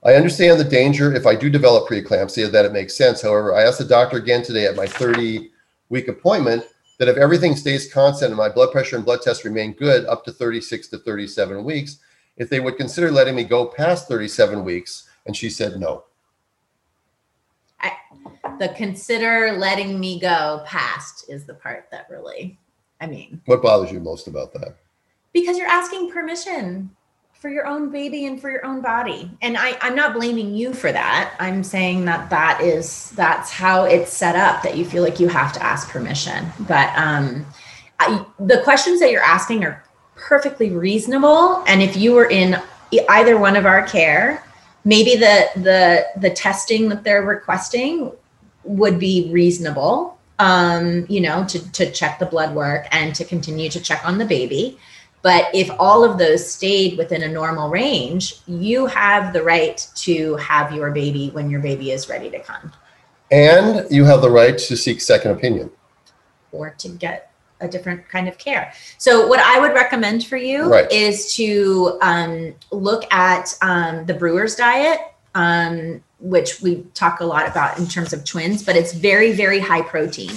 I 0.05 0.16
understand 0.16 0.59
the 0.59 0.66
danger 0.66 1.14
if 1.14 1.26
I 1.26 1.36
do 1.36 1.49
develop 1.49 1.88
preeclampsia 1.88 2.51
that 2.51 2.66
it 2.66 2.74
makes 2.74 2.97
sense. 2.97 3.22
However, 3.22 3.55
I 3.55 3.64
asked 3.64 3.78
the 3.78 3.86
doctor 3.86 4.18
again 4.18 4.43
today 4.43 4.66
at 4.66 4.76
my 4.76 4.86
30 4.86 5.49
week 5.89 6.07
appointment 6.07 6.66
that 6.99 7.07
if 7.07 7.18
everything 7.18 7.55
stays 7.55 7.91
constant 7.91 8.32
and 8.32 8.38
my 8.38 8.49
blood 8.49 8.72
pressure 8.72 8.97
and 8.97 9.05
blood 9.05 9.22
tests 9.22 9.45
remain 9.45 9.74
good 9.74 10.05
up 10.05 10.26
to 10.26 10.32
36 10.32 10.89
to 10.89 10.97
37 10.97 11.64
weeks, 11.64 11.99
if 12.38 12.49
they 12.49 12.59
would 12.59 12.78
consider 12.78 13.11
letting 13.11 13.36
me 13.36 13.43
go 13.43 13.66
past 13.66 14.07
37 14.07 14.64
weeks. 14.64 15.09
And 15.26 15.36
she 15.36 15.49
said 15.49 15.80
no. 15.80 16.03
The 18.59 18.69
consider 18.69 19.53
letting 19.57 19.99
me 19.99 20.19
go 20.19 20.63
past 20.65 21.25
is 21.29 21.45
the 21.45 21.53
part 21.53 21.87
that 21.91 22.07
really, 22.09 22.59
I 23.01 23.07
mean, 23.07 23.41
What 23.45 23.61
bothers 23.61 23.91
you 23.91 23.99
most 23.99 24.27
about 24.27 24.53
that? 24.53 24.77
because 25.33 25.57
you're 25.57 25.67
asking 25.67 26.11
permission 26.11 26.91
for 27.33 27.49
your 27.49 27.65
own 27.65 27.89
baby 27.89 28.27
and 28.27 28.39
for 28.39 28.49
your 28.51 28.63
own 28.65 28.81
body. 28.81 29.29
And 29.41 29.57
I, 29.57 29.75
i'm 29.81 29.95
not 29.95 30.13
blaming 30.13 30.53
you 30.55 30.73
for 30.73 30.91
that. 30.91 31.33
I'm 31.39 31.63
saying 31.63 32.05
that 32.05 32.29
that 32.29 32.61
is 32.61 33.09
that's 33.11 33.49
how 33.51 33.83
it's 33.85 34.13
set 34.13 34.35
up 34.35 34.61
that 34.63 34.77
you 34.77 34.85
feel 34.85 35.03
like 35.03 35.19
you 35.19 35.27
have 35.27 35.51
to 35.53 35.63
ask 35.63 35.89
permission. 35.89 36.45
But 36.59 36.95
um 36.95 37.45
I, 37.99 38.25
the 38.39 38.61
questions 38.63 38.99
that 38.99 39.11
you're 39.11 39.23
asking 39.23 39.65
are 39.65 39.83
perfectly 40.15 40.69
reasonable. 40.69 41.63
And 41.67 41.81
if 41.81 41.97
you 41.97 42.13
were 42.13 42.29
in 42.29 42.61
either 43.09 43.37
one 43.37 43.55
of 43.55 43.65
our 43.65 43.85
care 43.87 44.43
maybe 44.85 45.15
the 45.15 45.49
the 45.55 46.05
the 46.19 46.29
testing 46.29 46.89
that 46.89 47.03
they're 47.03 47.23
requesting 47.23 48.11
would 48.64 48.99
be 48.99 49.30
reasonable 49.32 50.18
um 50.39 51.05
you 51.09 51.22
know 51.22 51.45
to 51.45 51.72
to 51.72 51.91
check 51.91 52.18
the 52.20 52.26
blood 52.26 52.55
work 52.55 52.88
and 52.91 53.14
to 53.14 53.24
continue 53.24 53.70
to 53.70 53.80
check 53.80 54.05
on 54.05 54.18
the 54.18 54.26
baby 54.26 54.78
but 55.24 55.45
if 55.53 55.72
all 55.80 56.03
of 56.03 56.18
those 56.18 56.45
stayed 56.45 56.97
within 56.97 57.24
a 57.24 57.30
normal 57.30 57.70
range, 57.70 58.41
you 58.45 58.86
have 58.88 59.32
the 59.32 59.41
right 59.41 59.88
to 59.95 60.36
have 60.36 60.74
your 60.74 60.91
baby 60.91 61.30
when 61.32 61.49
your 61.49 61.61
baby 61.61 61.91
is 61.91 62.09
ready 62.09 62.30
to 62.30 62.39
come 62.39 62.74
And 63.32 63.89
you 63.89 64.03
have 64.03 64.22
the 64.22 64.30
right 64.30 64.57
to 64.57 64.76
seek 64.76 64.99
second 65.01 65.32
opinion. 65.32 65.72
or 66.51 66.72
to 66.78 66.89
get 66.89 67.32
a 67.61 67.68
different 67.70 68.07
kind 68.09 68.28
of 68.28 68.38
care. 68.38 68.74
So, 68.97 69.26
what 69.28 69.39
I 69.39 69.59
would 69.59 69.74
recommend 69.74 70.26
for 70.26 70.36
you 70.36 70.70
Right. 70.70 70.91
is 70.91 71.34
to 71.36 71.97
um, 72.01 72.53
look 72.72 73.11
at 73.11 73.57
um, 73.61 74.05
the 74.05 74.14
brewer's 74.14 74.55
diet, 74.55 74.99
um, 75.36 76.03
which 76.24 76.61
we 76.61 76.84
talk 76.93 77.19
a 77.19 77.26
lot 77.26 77.47
about 77.47 77.78
in 77.78 77.86
terms 77.86 78.13
of 78.13 78.24
twins, 78.24 78.63
but 78.63 78.76
it's 78.76 78.93
very, 78.93 79.34
very 79.34 79.59
high 79.59 79.82
protein. 79.82 80.32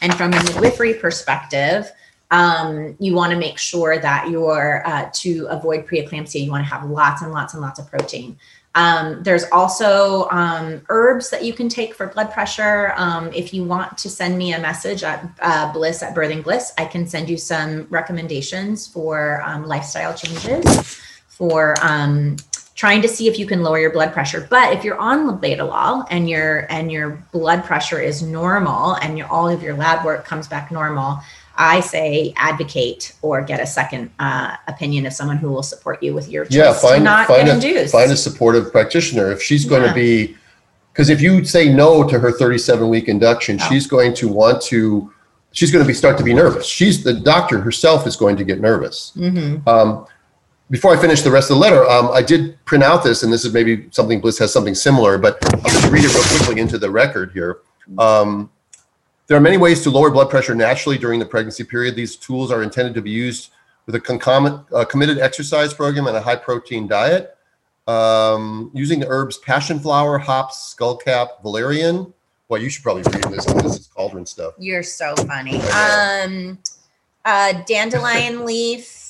And 0.00 0.14
from 0.14 0.32
a 0.32 0.42
midwifery 0.44 0.94
perspective, 0.94 1.90
um, 2.30 2.96
you 2.98 3.12
want 3.12 3.32
to 3.32 3.38
make 3.38 3.58
sure 3.58 3.98
that 3.98 4.30
you're 4.30 4.82
uh, 4.86 5.10
to 5.12 5.46
avoid 5.50 5.86
preeclampsia. 5.86 6.42
You 6.42 6.50
want 6.50 6.64
to 6.64 6.72
have 6.72 6.88
lots 6.88 7.22
and 7.22 7.32
lots 7.32 7.52
and 7.52 7.60
lots 7.60 7.78
of 7.78 7.90
protein. 7.90 8.38
Um, 8.74 9.22
there's 9.22 9.44
also 9.52 10.28
um, 10.30 10.80
herbs 10.88 11.28
that 11.30 11.44
you 11.44 11.52
can 11.52 11.68
take 11.68 11.94
for 11.94 12.06
blood 12.06 12.32
pressure. 12.32 12.94
Um, 12.96 13.30
if 13.34 13.52
you 13.52 13.64
want 13.64 13.98
to 13.98 14.08
send 14.08 14.38
me 14.38 14.54
a 14.54 14.58
message 14.58 15.02
at 15.02 15.28
uh, 15.42 15.72
Bliss 15.72 16.02
at 16.02 16.14
Birthing 16.14 16.42
Bliss, 16.42 16.72
I 16.78 16.86
can 16.86 17.06
send 17.06 17.28
you 17.28 17.36
some 17.36 17.86
recommendations 17.90 18.86
for 18.86 19.42
um, 19.44 19.66
lifestyle 19.66 20.14
changes 20.14 20.98
for 21.28 21.74
um, 21.82 22.36
trying 22.82 23.00
to 23.00 23.06
see 23.06 23.28
if 23.28 23.38
you 23.38 23.46
can 23.46 23.62
lower 23.62 23.78
your 23.78 23.92
blood 23.92 24.12
pressure. 24.12 24.44
But 24.50 24.72
if 24.72 24.82
you're 24.82 24.98
on 24.98 25.18
labetalol 25.30 26.04
and 26.10 26.28
your 26.28 26.66
and 26.68 26.90
your 26.90 27.10
blood 27.30 27.62
pressure 27.62 28.00
is 28.00 28.22
normal 28.24 28.94
and 28.94 29.16
your, 29.16 29.28
all 29.28 29.48
of 29.48 29.62
your 29.62 29.74
lab 29.76 30.04
work 30.04 30.24
comes 30.24 30.48
back 30.48 30.72
normal, 30.72 31.20
I 31.56 31.78
say 31.78 32.34
advocate 32.36 33.12
or 33.22 33.40
get 33.42 33.60
a 33.60 33.66
second 33.68 34.10
uh, 34.18 34.56
opinion 34.66 35.06
of 35.06 35.12
someone 35.12 35.36
who 35.36 35.52
will 35.52 35.62
support 35.62 36.02
you 36.02 36.12
with 36.12 36.28
your 36.28 36.44
choice 36.44 36.54
Yeah, 36.56 36.72
find 36.72 37.04
not 37.04 37.28
find 37.28 37.46
get 37.46 37.52
a, 37.52 37.54
induced. 37.54 37.92
find 37.92 38.10
a 38.10 38.16
supportive 38.16 38.72
practitioner. 38.72 39.30
If 39.30 39.40
she's 39.40 39.64
going 39.64 39.82
Yeah. 39.82 39.90
to 39.90 39.94
be, 39.94 40.36
because 40.92 41.08
if 41.08 41.20
you 41.20 41.44
say 41.44 41.72
no 41.72 42.02
to 42.08 42.18
her 42.18 42.32
37 42.32 42.88
week 42.88 43.06
induction, 43.06 43.58
Oh. 43.62 43.66
she's 43.68 43.86
going 43.86 44.12
to 44.14 44.26
want 44.26 44.60
to, 44.72 45.08
she's 45.52 45.70
going 45.70 45.84
to 45.84 45.86
be 45.86 45.94
start 45.94 46.18
to 46.18 46.24
be 46.24 46.34
nervous. 46.34 46.66
She's 46.66 47.04
the 47.04 47.14
doctor 47.14 47.60
herself 47.60 48.08
is 48.08 48.16
going 48.16 48.36
to 48.38 48.44
get 48.44 48.60
nervous. 48.60 49.12
Mhm. 49.16 49.64
Um, 49.68 50.04
before 50.72 50.96
I 50.96 50.98
finish 50.98 51.20
the 51.20 51.30
rest 51.30 51.50
of 51.50 51.56
the 51.56 51.60
letter, 51.60 51.84
um, 51.84 52.10
I 52.12 52.22
did 52.22 52.56
print 52.64 52.82
out 52.82 53.04
this, 53.04 53.22
and 53.22 53.30
this 53.30 53.44
is 53.44 53.52
maybe 53.52 53.88
something 53.90 54.22
Bliss 54.22 54.38
has 54.38 54.50
something 54.50 54.74
similar, 54.74 55.18
but 55.18 55.36
I'll 55.54 55.70
just 55.70 55.92
read 55.92 56.02
it 56.02 56.14
real 56.14 56.38
quickly 56.38 56.62
into 56.62 56.78
the 56.78 56.90
record 56.90 57.30
here. 57.32 57.58
Um, 57.98 58.50
there 59.26 59.36
are 59.36 59.40
many 59.40 59.58
ways 59.58 59.82
to 59.82 59.90
lower 59.90 60.10
blood 60.10 60.30
pressure 60.30 60.54
naturally 60.54 60.96
during 60.96 61.20
the 61.20 61.26
pregnancy 61.26 61.62
period. 61.62 61.94
These 61.94 62.16
tools 62.16 62.50
are 62.50 62.62
intended 62.62 62.94
to 62.94 63.02
be 63.02 63.10
used 63.10 63.50
with 63.84 63.96
a 63.96 64.00
concomitant, 64.00 64.62
uh, 64.72 64.86
committed 64.86 65.18
exercise 65.18 65.74
program 65.74 66.06
and 66.06 66.16
a 66.16 66.22
high 66.22 66.36
protein 66.36 66.88
diet. 66.88 67.36
Um, 67.86 68.70
using 68.72 68.98
the 68.98 69.08
herbs 69.08 69.36
passion 69.38 69.78
flower, 69.78 70.16
hops, 70.16 70.74
skullcap, 70.74 71.42
valerian. 71.42 72.14
Well, 72.48 72.62
you 72.62 72.70
should 72.70 72.82
probably 72.82 73.02
read 73.12 73.24
this. 73.24 73.44
Because 73.44 73.62
this 73.62 73.80
is 73.80 73.86
cauldron 73.88 74.24
stuff. 74.24 74.54
You're 74.58 74.82
so 74.82 75.14
funny. 75.16 75.60
Um, 75.72 76.58
uh, 77.26 77.62
dandelion 77.66 78.46
leaf, 78.46 79.01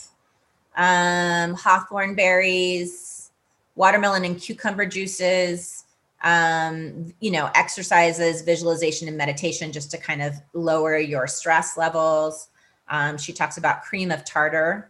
um, 0.77 1.55
hawthorn 1.55 2.15
berries, 2.15 3.31
watermelon 3.75 4.25
and 4.25 4.41
cucumber 4.41 4.87
juices. 4.87 5.85
Um, 6.25 7.13
you 7.19 7.33
know, 7.33 7.51
exercises, 7.57 8.43
visualization, 8.43 9.09
and 9.09 9.17
meditation 9.17 9.73
just 9.73 9.91
to 9.91 9.99
kind 9.99 10.23
of 10.23 10.35
lower 10.53 10.97
your 10.97 11.27
stress 11.27 11.77
levels. 11.77 12.49
Um, 12.89 13.19
she 13.19 13.33
talks 13.33 13.57
about 13.57 13.83
cream 13.83 14.13
of 14.13 14.25
tartar. 14.25 14.89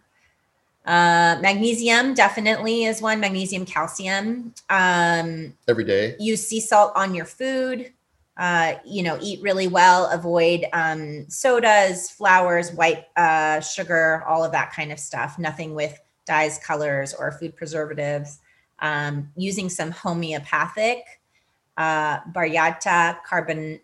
Uh, 0.84 1.38
magnesium 1.40 2.12
definitely 2.12 2.84
is 2.84 3.00
one. 3.00 3.18
Magnesium, 3.20 3.64
calcium. 3.64 4.52
Um, 4.68 5.54
Every 5.68 5.84
day. 5.84 6.16
use 6.18 6.46
sea 6.46 6.60
salt 6.60 6.92
on 6.94 7.14
your 7.14 7.24
food 7.24 7.92
uh, 8.36 8.74
you 8.84 9.02
know 9.02 9.18
eat 9.20 9.42
really 9.42 9.68
well 9.68 10.10
avoid 10.10 10.64
um, 10.72 11.28
sodas 11.28 12.10
flours 12.10 12.72
white 12.72 13.04
uh, 13.16 13.60
sugar 13.60 14.24
all 14.26 14.44
of 14.44 14.52
that 14.52 14.72
kind 14.72 14.92
of 14.92 14.98
stuff. 14.98 15.38
Nothing 15.38 15.74
with 15.74 15.98
dyes 16.26 16.58
colors 16.58 17.14
or 17.14 17.32
food 17.32 17.56
preservatives. 17.56 18.40
Um, 18.78 19.30
using 19.36 19.68
some 19.68 19.92
homeopathic 19.92 21.20
uh, 21.76 22.20
baryta 22.32 23.22
carbon 23.24 23.78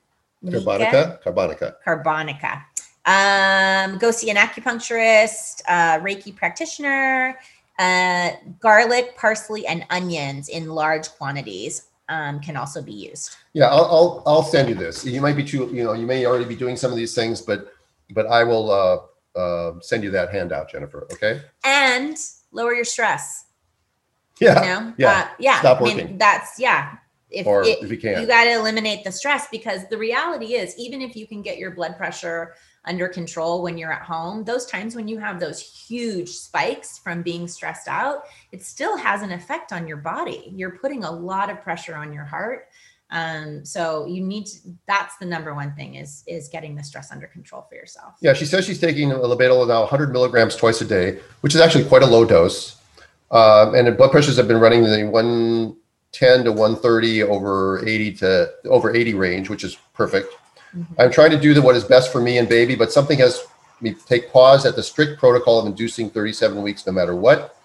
Carbonica. 0.45 1.23
Carbonica. 1.23 1.75
carbonica. 1.85 2.65
Um, 3.07 3.99
go 3.99 4.11
see 4.11 4.31
an 4.31 4.37
acupuncturist 4.37 5.63
uh, 5.69 5.99
reiki 6.01 6.35
practitioner. 6.35 7.39
Uh, 7.79 8.33
garlic 8.59 9.17
parsley 9.17 9.67
and 9.67 9.85
onions 9.91 10.49
in 10.49 10.69
large 10.69 11.09
quantities 11.11 11.88
um, 12.09 12.41
can 12.41 12.57
also 12.57 12.81
be 12.83 12.93
used 12.93 13.37
Yeah, 13.53 13.67
I'll, 13.67 13.85
I'll, 13.85 14.23
I'll 14.27 14.43
send 14.43 14.69
you 14.69 14.75
this. 14.75 15.05
You 15.05 15.21
might 15.21 15.37
be 15.37 15.45
too, 15.45 15.71
you 15.73 15.85
know, 15.85 15.93
you 15.93 16.07
may 16.07 16.27
already 16.27 16.45
be 16.45 16.57
doing 16.57 16.77
some 16.77 16.91
of 16.91 16.97
these 16.97 17.15
things, 17.15 17.41
but, 17.43 17.73
but 18.11 18.27
I 18.27 18.45
will, 18.45 18.71
uh, 18.71 18.99
uh, 19.39 19.79
send 19.81 20.03
you 20.03 20.11
that 20.11 20.31
handout, 20.33 20.71
Jennifer. 20.71 21.07
Okay. 21.13 21.41
and 21.65 22.17
lower 22.51 22.75
your 22.75 22.85
stress 22.85 23.45
Yeah. 24.41 24.61
you 24.63 24.69
know 24.69 24.95
yeah. 24.97 25.11
Uh, 25.11 25.29
yeah 25.39 25.61
Stop 25.61 25.81
I 25.81 25.85
mean, 25.85 25.97
working. 25.99 26.19
that's 26.19 26.59
yeah 26.59 26.97
if, 27.31 27.47
or 27.47 27.63
it- 27.63 27.83
if 27.83 27.91
you 27.91 27.99
can. 27.99 28.21
you 28.21 28.27
got 28.27 28.45
to 28.45 28.53
eliminate 28.55 29.05
the 29.05 29.13
stress 29.13 29.47
because 29.53 29.87
the 29.91 29.99
reality 29.99 30.55
is 30.55 30.75
even 30.79 31.03
if 31.03 31.15
you 31.15 31.27
can 31.27 31.43
get 31.43 31.59
your 31.59 31.73
blood 31.73 31.97
pressure 31.99 32.55
under 32.85 33.09
control 33.09 33.63
when 33.63 33.77
you're 33.77 33.93
at 33.93 34.03
home 34.03 34.45
those 34.45 34.67
times 34.67 34.95
when 34.95 35.09
you 35.09 35.19
have 35.19 35.41
those 35.41 35.61
huge 35.61 36.29
spikes 36.29 36.99
from 36.99 37.23
being 37.23 37.47
stressed 37.47 37.89
out 37.89 38.25
it 38.53 38.63
still 38.63 38.97
has 38.97 39.23
an 39.23 39.33
effect 39.33 39.73
on 39.73 39.87
your 39.87 39.97
body 39.97 40.53
you're 40.55 40.79
putting 40.79 41.05
a 41.05 41.11
lot 41.11 41.51
of 41.51 41.61
pressure 41.63 41.95
on 41.95 42.13
your 42.13 42.25
heart 42.25 42.69
um, 43.11 43.65
so 43.65 44.05
you 44.05 44.23
need 44.23 44.47
to, 44.47 44.59
that's 44.87 45.17
the 45.17 45.25
number 45.25 45.55
one 45.55 45.75
thing 45.75 45.95
is 45.95 46.25
is 46.27 46.49
getting 46.49 46.75
the 46.75 46.85
stress 46.85 47.11
under 47.11 47.27
control 47.27 47.65
for 47.69 47.75
yourself 47.75 48.15
Yeah, 48.21 48.35
she 48.35 48.45
says 48.45 48.67
she's 48.67 48.81
taking 48.81 49.11
Labetalol 49.11 49.67
100 49.67 50.13
milligrams 50.13 50.57
twice 50.57 50.81
a 50.83 50.85
day, 50.85 51.19
which 51.41 51.55
is 51.55 51.61
actually 51.61 51.85
quite 51.85 52.03
a 52.03 52.07
low 52.07 52.25
dose. 52.25 52.77
Um, 53.31 53.75
and 53.75 53.95
blood 53.97 54.11
pressures 54.11 54.37
have 54.37 54.49
been 54.49 54.59
running 54.59 54.85
in 54.85 54.91
the 54.91 55.05
110 55.09 56.45
to 56.45 56.53
130 56.53 57.23
over 57.25 57.87
80 57.87 58.13
to 58.15 58.53
over 58.67 58.95
80 58.95 59.15
range, 59.15 59.51
which 59.51 59.65
is 59.65 59.77
perfect. 59.95 60.33
Mhm. 60.77 60.87
I'm 60.99 61.11
trying 61.11 61.31
to 61.31 61.39
do 61.39 61.55
the, 61.55 61.63
what 61.63 61.77
is 61.77 61.85
best 61.85 62.13
for 62.13 62.21
me 62.21 62.39
and 62.39 62.49
baby, 62.49 62.75
but 62.75 62.93
something 62.93 63.19
has 63.19 63.45
me 63.81 63.95
take 64.07 64.33
pause 64.33 64.67
at 64.67 64.75
the 64.77 64.83
strict 64.83 65.19
protocol 65.21 65.61
of 65.61 65.67
inducing 65.67 66.11
37 66.11 66.63
weeks 66.63 66.87
no 66.87 66.93
matter 66.93 67.15
what. 67.15 67.57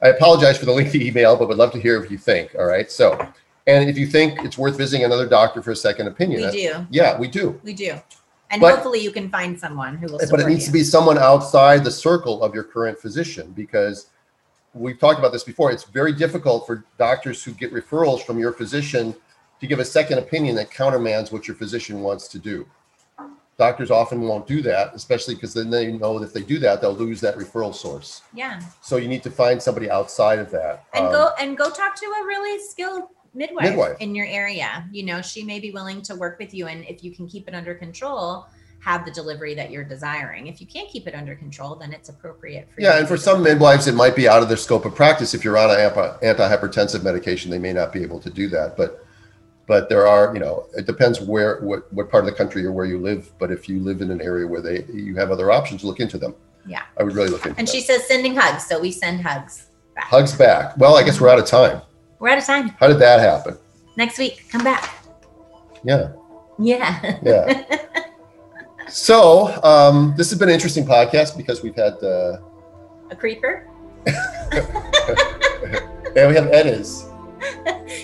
I 0.00 0.08
apologize 0.08 0.56
for 0.58 0.66
the 0.66 0.72
lengthy 0.72 1.06
email, 1.08 1.36
but 1.36 1.48
would 1.48 1.58
love 1.58 1.72
to 1.72 1.80
hear 1.80 2.00
what 2.00 2.10
you 2.10 2.18
think. 2.18 2.54
All 2.58 2.66
right. 2.66 2.90
So, 2.90 3.18
and 3.66 3.88
if 3.90 3.98
you 3.98 4.06
think 4.06 4.44
it's 4.44 4.56
worth 4.58 4.76
visiting 4.76 5.04
another 5.04 5.28
doctor 5.28 5.62
for 5.62 5.72
a 5.72 5.76
second 5.76 6.06
opinion, 6.08 6.42
we 6.42 6.50
do 6.50 6.86
yeah, 6.90 7.18
we 7.18 7.28
do. 7.28 7.60
we 7.64 7.72
do 7.72 8.00
and 8.52 8.60
But- 8.60 8.74
hopefully 8.74 9.00
you 9.00 9.10
can 9.10 9.30
find 9.30 9.58
someone 9.58 9.96
who 9.96 10.06
will 10.06 10.20
But 10.30 10.40
it 10.40 10.46
needs 10.46 10.62
you. 10.62 10.66
to 10.66 10.72
be 10.72 10.84
someone 10.84 11.18
outside 11.18 11.84
the 11.84 11.90
circle 11.90 12.42
of 12.44 12.54
your 12.54 12.64
current 12.64 12.98
physician 12.98 13.52
because 13.56 14.06
we've 14.74 14.98
talked 15.00 15.18
about 15.18 15.32
this 15.32 15.42
before. 15.42 15.72
It's 15.72 15.84
very 15.84 16.12
difficult 16.12 16.66
for 16.66 16.84
doctors 16.98 17.42
who 17.42 17.52
get 17.52 17.72
referrals 17.72 18.22
from 18.22 18.38
your 18.38 18.52
physician 18.52 19.14
to 19.62 19.68
give 19.68 19.78
a 19.78 19.84
second 19.84 20.18
opinion 20.18 20.56
that 20.56 20.72
countermands 20.72 21.30
what 21.30 21.46
your 21.46 21.54
physician 21.56 22.00
wants 22.02 22.26
to 22.26 22.38
do. 22.38 22.66
Doctors 23.58 23.92
often 23.92 24.22
won't 24.22 24.44
do 24.48 24.60
that, 24.62 24.92
especially 24.92 25.36
because 25.36 25.54
then 25.54 25.70
they 25.70 25.92
know 25.92 26.18
that 26.18 26.26
if 26.26 26.32
they 26.32 26.42
do 26.42 26.58
that, 26.58 26.80
they'll 26.80 26.92
lose 26.96 27.20
that 27.20 27.36
referral 27.36 27.72
source. 27.72 28.22
yeah 28.34 28.60
So 28.80 28.96
you 28.96 29.06
need 29.06 29.22
to 29.22 29.30
find 29.30 29.62
somebody 29.62 29.88
outside 29.88 30.40
of 30.40 30.50
that. 30.50 30.84
and 30.94 31.06
Um, 31.06 31.12
go 31.12 31.30
and 31.38 31.56
go 31.56 31.70
talk 31.70 31.94
to 31.94 32.06
a 32.06 32.26
really 32.26 32.58
skilled 32.70 33.04
midwife, 33.34 33.70
Midwife. 33.70 33.96
in 34.00 34.14
your 34.16 34.26
area 34.26 34.84
you 34.92 35.04
know 35.04 35.22
she 35.22 35.42
may 35.42 35.58
be 35.58 35.70
willing 35.70 36.02
to 36.02 36.14
work 36.16 36.38
with 36.38 36.52
you 36.52 36.66
and 36.66 36.84
if 36.86 37.02
you 37.02 37.10
can 37.14 37.26
keep 37.26 37.48
it 37.48 37.54
under 37.54 37.72
control 37.74 38.44
have 38.80 39.06
the 39.06 39.10
delivery 39.10 39.54
that 39.54 39.70
you're 39.70 39.84
desiring 39.84 40.48
if 40.48 40.60
you 40.60 40.66
can't 40.66 40.86
keep 40.90 41.06
it 41.06 41.14
under 41.14 41.34
control 41.34 41.74
then 41.74 41.94
it's 41.94 42.10
appropriate 42.10 42.68
for 42.74 42.78
you 42.82 42.86
Yeah, 42.86 42.98
and 42.98 43.08
for 43.08 43.16
some 43.16 43.42
midwives, 43.42 43.86
it 43.86 43.94
might 43.94 44.14
be 44.16 44.28
out 44.28 44.42
of 44.42 44.48
their 44.48 44.58
scope 44.58 44.84
of 44.84 44.94
practice. 44.94 45.32
If 45.32 45.44
you're 45.44 45.56
on 45.56 45.70
an 45.70 45.78
anti- 45.80 46.18
antihypertensive 46.26 47.02
medication, 47.04 47.50
they 47.50 47.58
may 47.58 47.72
not 47.72 47.90
be 47.90 48.02
able 48.02 48.20
to 48.20 48.28
do 48.28 48.48
that. 48.50 48.76
But 48.76 49.01
but 49.72 49.88
there 49.88 50.06
are, 50.06 50.34
you 50.34 50.40
know, 50.40 50.66
it 50.76 50.84
depends 50.84 51.18
where 51.18 51.58
what 51.60 51.90
what 51.94 52.10
part 52.10 52.24
of 52.24 52.30
the 52.30 52.36
country 52.36 52.62
or 52.66 52.72
where 52.72 52.84
you 52.84 52.98
live. 53.00 53.32
But 53.38 53.50
if 53.50 53.70
you 53.70 53.80
live 53.80 54.02
in 54.02 54.10
an 54.10 54.20
area 54.20 54.46
where 54.46 54.60
they 54.60 54.84
you 54.92 55.14
have 55.16 55.30
other 55.30 55.50
options, 55.50 55.82
look 55.82 55.98
into 55.98 56.18
them. 56.18 56.34
Yeah. 56.66 56.82
I 56.98 57.02
would 57.04 57.14
really 57.14 57.30
look 57.30 57.46
into. 57.46 57.58
and 57.58 57.66
them. 57.66 57.72
she 57.74 57.80
says 57.80 58.06
sending 58.06 58.36
hugs 58.36 58.66
so 58.66 58.78
we 58.78 58.92
send 58.92 59.22
hugs 59.22 59.68
back. 59.94 60.04
hugs 60.04 60.34
back. 60.36 60.76
Well, 60.76 60.94
I 60.98 61.02
guess 61.04 61.22
we're 61.22 61.30
out 61.30 61.38
of 61.38 61.46
time. 61.46 61.80
we're 62.18 62.28
out 62.28 62.36
of 62.36 62.44
time 62.44 62.68
How 62.80 62.86
did 62.86 62.98
that 62.98 63.18
happen? 63.20 63.56
next 63.96 64.18
week 64.18 64.44
come 64.52 64.62
back 64.62 64.92
Yeah, 65.84 66.12
yeah 66.58 67.18
yeah. 67.22 67.64
so 68.88 69.46
um, 69.64 70.12
this 70.18 70.28
has 70.28 70.38
been 70.38 70.50
an 70.50 70.54
interesting 70.54 70.84
podcast 70.84 71.34
because 71.38 71.62
we've 71.62 71.76
had 71.76 71.94
uh, 72.02 72.36
a 73.10 73.16
creeper 73.16 73.66
and 74.06 74.16
we 76.28 76.34
have 76.40 76.50
Edis. 76.60 77.08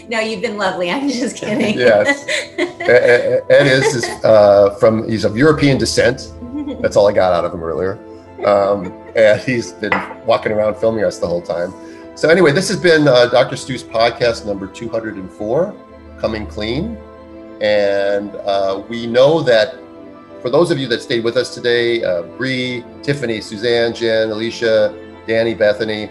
No 0.08 0.20
you've 0.20 0.42
been 0.42 0.56
lovely 0.56 0.90
i'm 0.90 1.08
just 1.08 1.36
kidding 1.40 1.78
Yes. 1.78 2.26
Ed 2.58 3.66
is 3.66 4.04
uh, 4.24 4.74
from 4.80 5.08
he's 5.08 5.24
of 5.24 5.36
European 5.36 5.76
descent. 5.76 6.32
That's 6.80 6.96
all 6.96 7.06
I 7.06 7.12
got 7.12 7.34
out 7.34 7.44
of 7.44 7.52
him 7.52 7.62
earlier. 7.62 7.98
Um, 8.46 8.86
and 9.14 9.40
he's 9.40 9.72
been 9.72 9.92
walking 10.24 10.52
around 10.52 10.76
filming 10.76 11.04
us 11.04 11.18
the 11.18 11.26
whole 11.26 11.42
time. 11.42 11.72
So 12.14 12.28
anyway, 12.30 12.52
this 12.52 12.68
has 12.68 12.80
been 12.80 13.06
uh, 13.06 13.26
Dr. 13.26 13.56
Stu's 13.56 13.82
podcast 13.84 14.46
number 14.46 14.66
204, 14.66 15.74
Coming 16.18 16.46
Clean. 16.46 16.96
And 17.60 18.34
uh, 18.36 18.82
we 18.88 19.06
know 19.06 19.42
that 19.42 19.74
for 20.40 20.50
those 20.50 20.70
of 20.70 20.78
you 20.78 20.88
that 20.88 21.02
stayed 21.02 21.24
with 21.24 21.36
us 21.36 21.54
today, 21.54 22.02
uh, 22.02 22.22
Bree, 22.38 22.84
Tiffany, 23.02 23.40
Suzanne, 23.40 23.92
Jen, 23.92 24.30
Alicia, 24.30 24.94
Danny, 25.26 25.54
Bethany, 25.54 26.08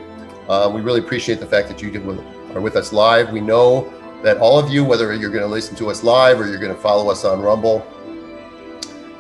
uh, 0.48 0.72
we 0.74 0.82
really 0.82 1.00
appreciate 1.00 1.40
the 1.40 1.46
fact 1.48 1.68
that 1.70 1.82
you 1.82 1.90
did 1.92 2.06
with, 2.06 2.20
are 2.54 2.62
with 2.62 2.76
us 2.76 2.94
live. 2.94 3.32
We 3.32 3.42
know 3.42 3.94
that 4.24 4.38
all 4.38 4.58
of 4.58 4.70
you, 4.70 4.84
whether 4.84 5.14
you're 5.14 5.30
going 5.30 5.44
to 5.44 5.50
listen 5.50 5.76
to 5.78 5.90
us 5.90 6.04
live 6.04 6.40
or 6.40 6.48
you're 6.48 6.60
going 6.60 6.74
to 6.74 6.82
follow 6.82 7.10
us 7.12 7.24
on 7.24 7.42
Rumble, 7.42 7.86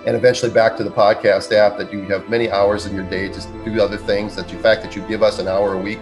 and 0.06 0.16
eventually 0.16 0.52
back 0.52 0.78
to 0.78 0.84
the 0.84 0.90
podcast 0.90 1.52
app 1.52 1.78
that 1.78 1.92
you 1.92 2.04
have 2.04 2.30
many 2.30 2.50
hours 2.50 2.86
in 2.86 2.96
your 2.96 3.04
day 3.10 3.28
to 3.30 3.42
do 3.66 3.82
other 3.82 3.98
things 3.98 4.36
that 4.36 4.48
the 4.48 4.58
fact 4.60 4.82
that 4.82 4.96
you 4.96 5.02
give 5.08 5.22
us 5.22 5.40
an 5.40 5.48
hour 5.48 5.74
a 5.74 5.78
week 5.78 6.00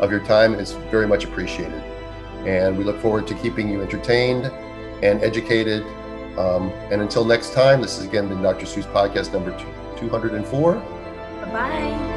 of 0.00 0.10
your 0.10 0.20
time 0.20 0.54
is 0.54 0.72
very 0.90 1.06
much 1.06 1.24
appreciated. 1.24 1.82
And 2.44 2.76
we 2.76 2.84
look 2.84 3.00
forward 3.00 3.26
to 3.28 3.34
keeping 3.34 3.68
you 3.68 3.82
entertained 3.82 4.46
and 5.02 5.22
educated. 5.22 5.84
Um, 6.36 6.70
and 6.90 7.00
until 7.00 7.24
next 7.24 7.54
time 7.54 7.80
this 7.80 7.96
has 7.96 8.06
again 8.06 8.28
been 8.28 8.42
dr 8.42 8.66
stu's 8.66 8.84
podcast 8.84 9.32
number 9.32 9.58
two, 9.58 10.08
204 10.08 10.74
bye 10.74 12.15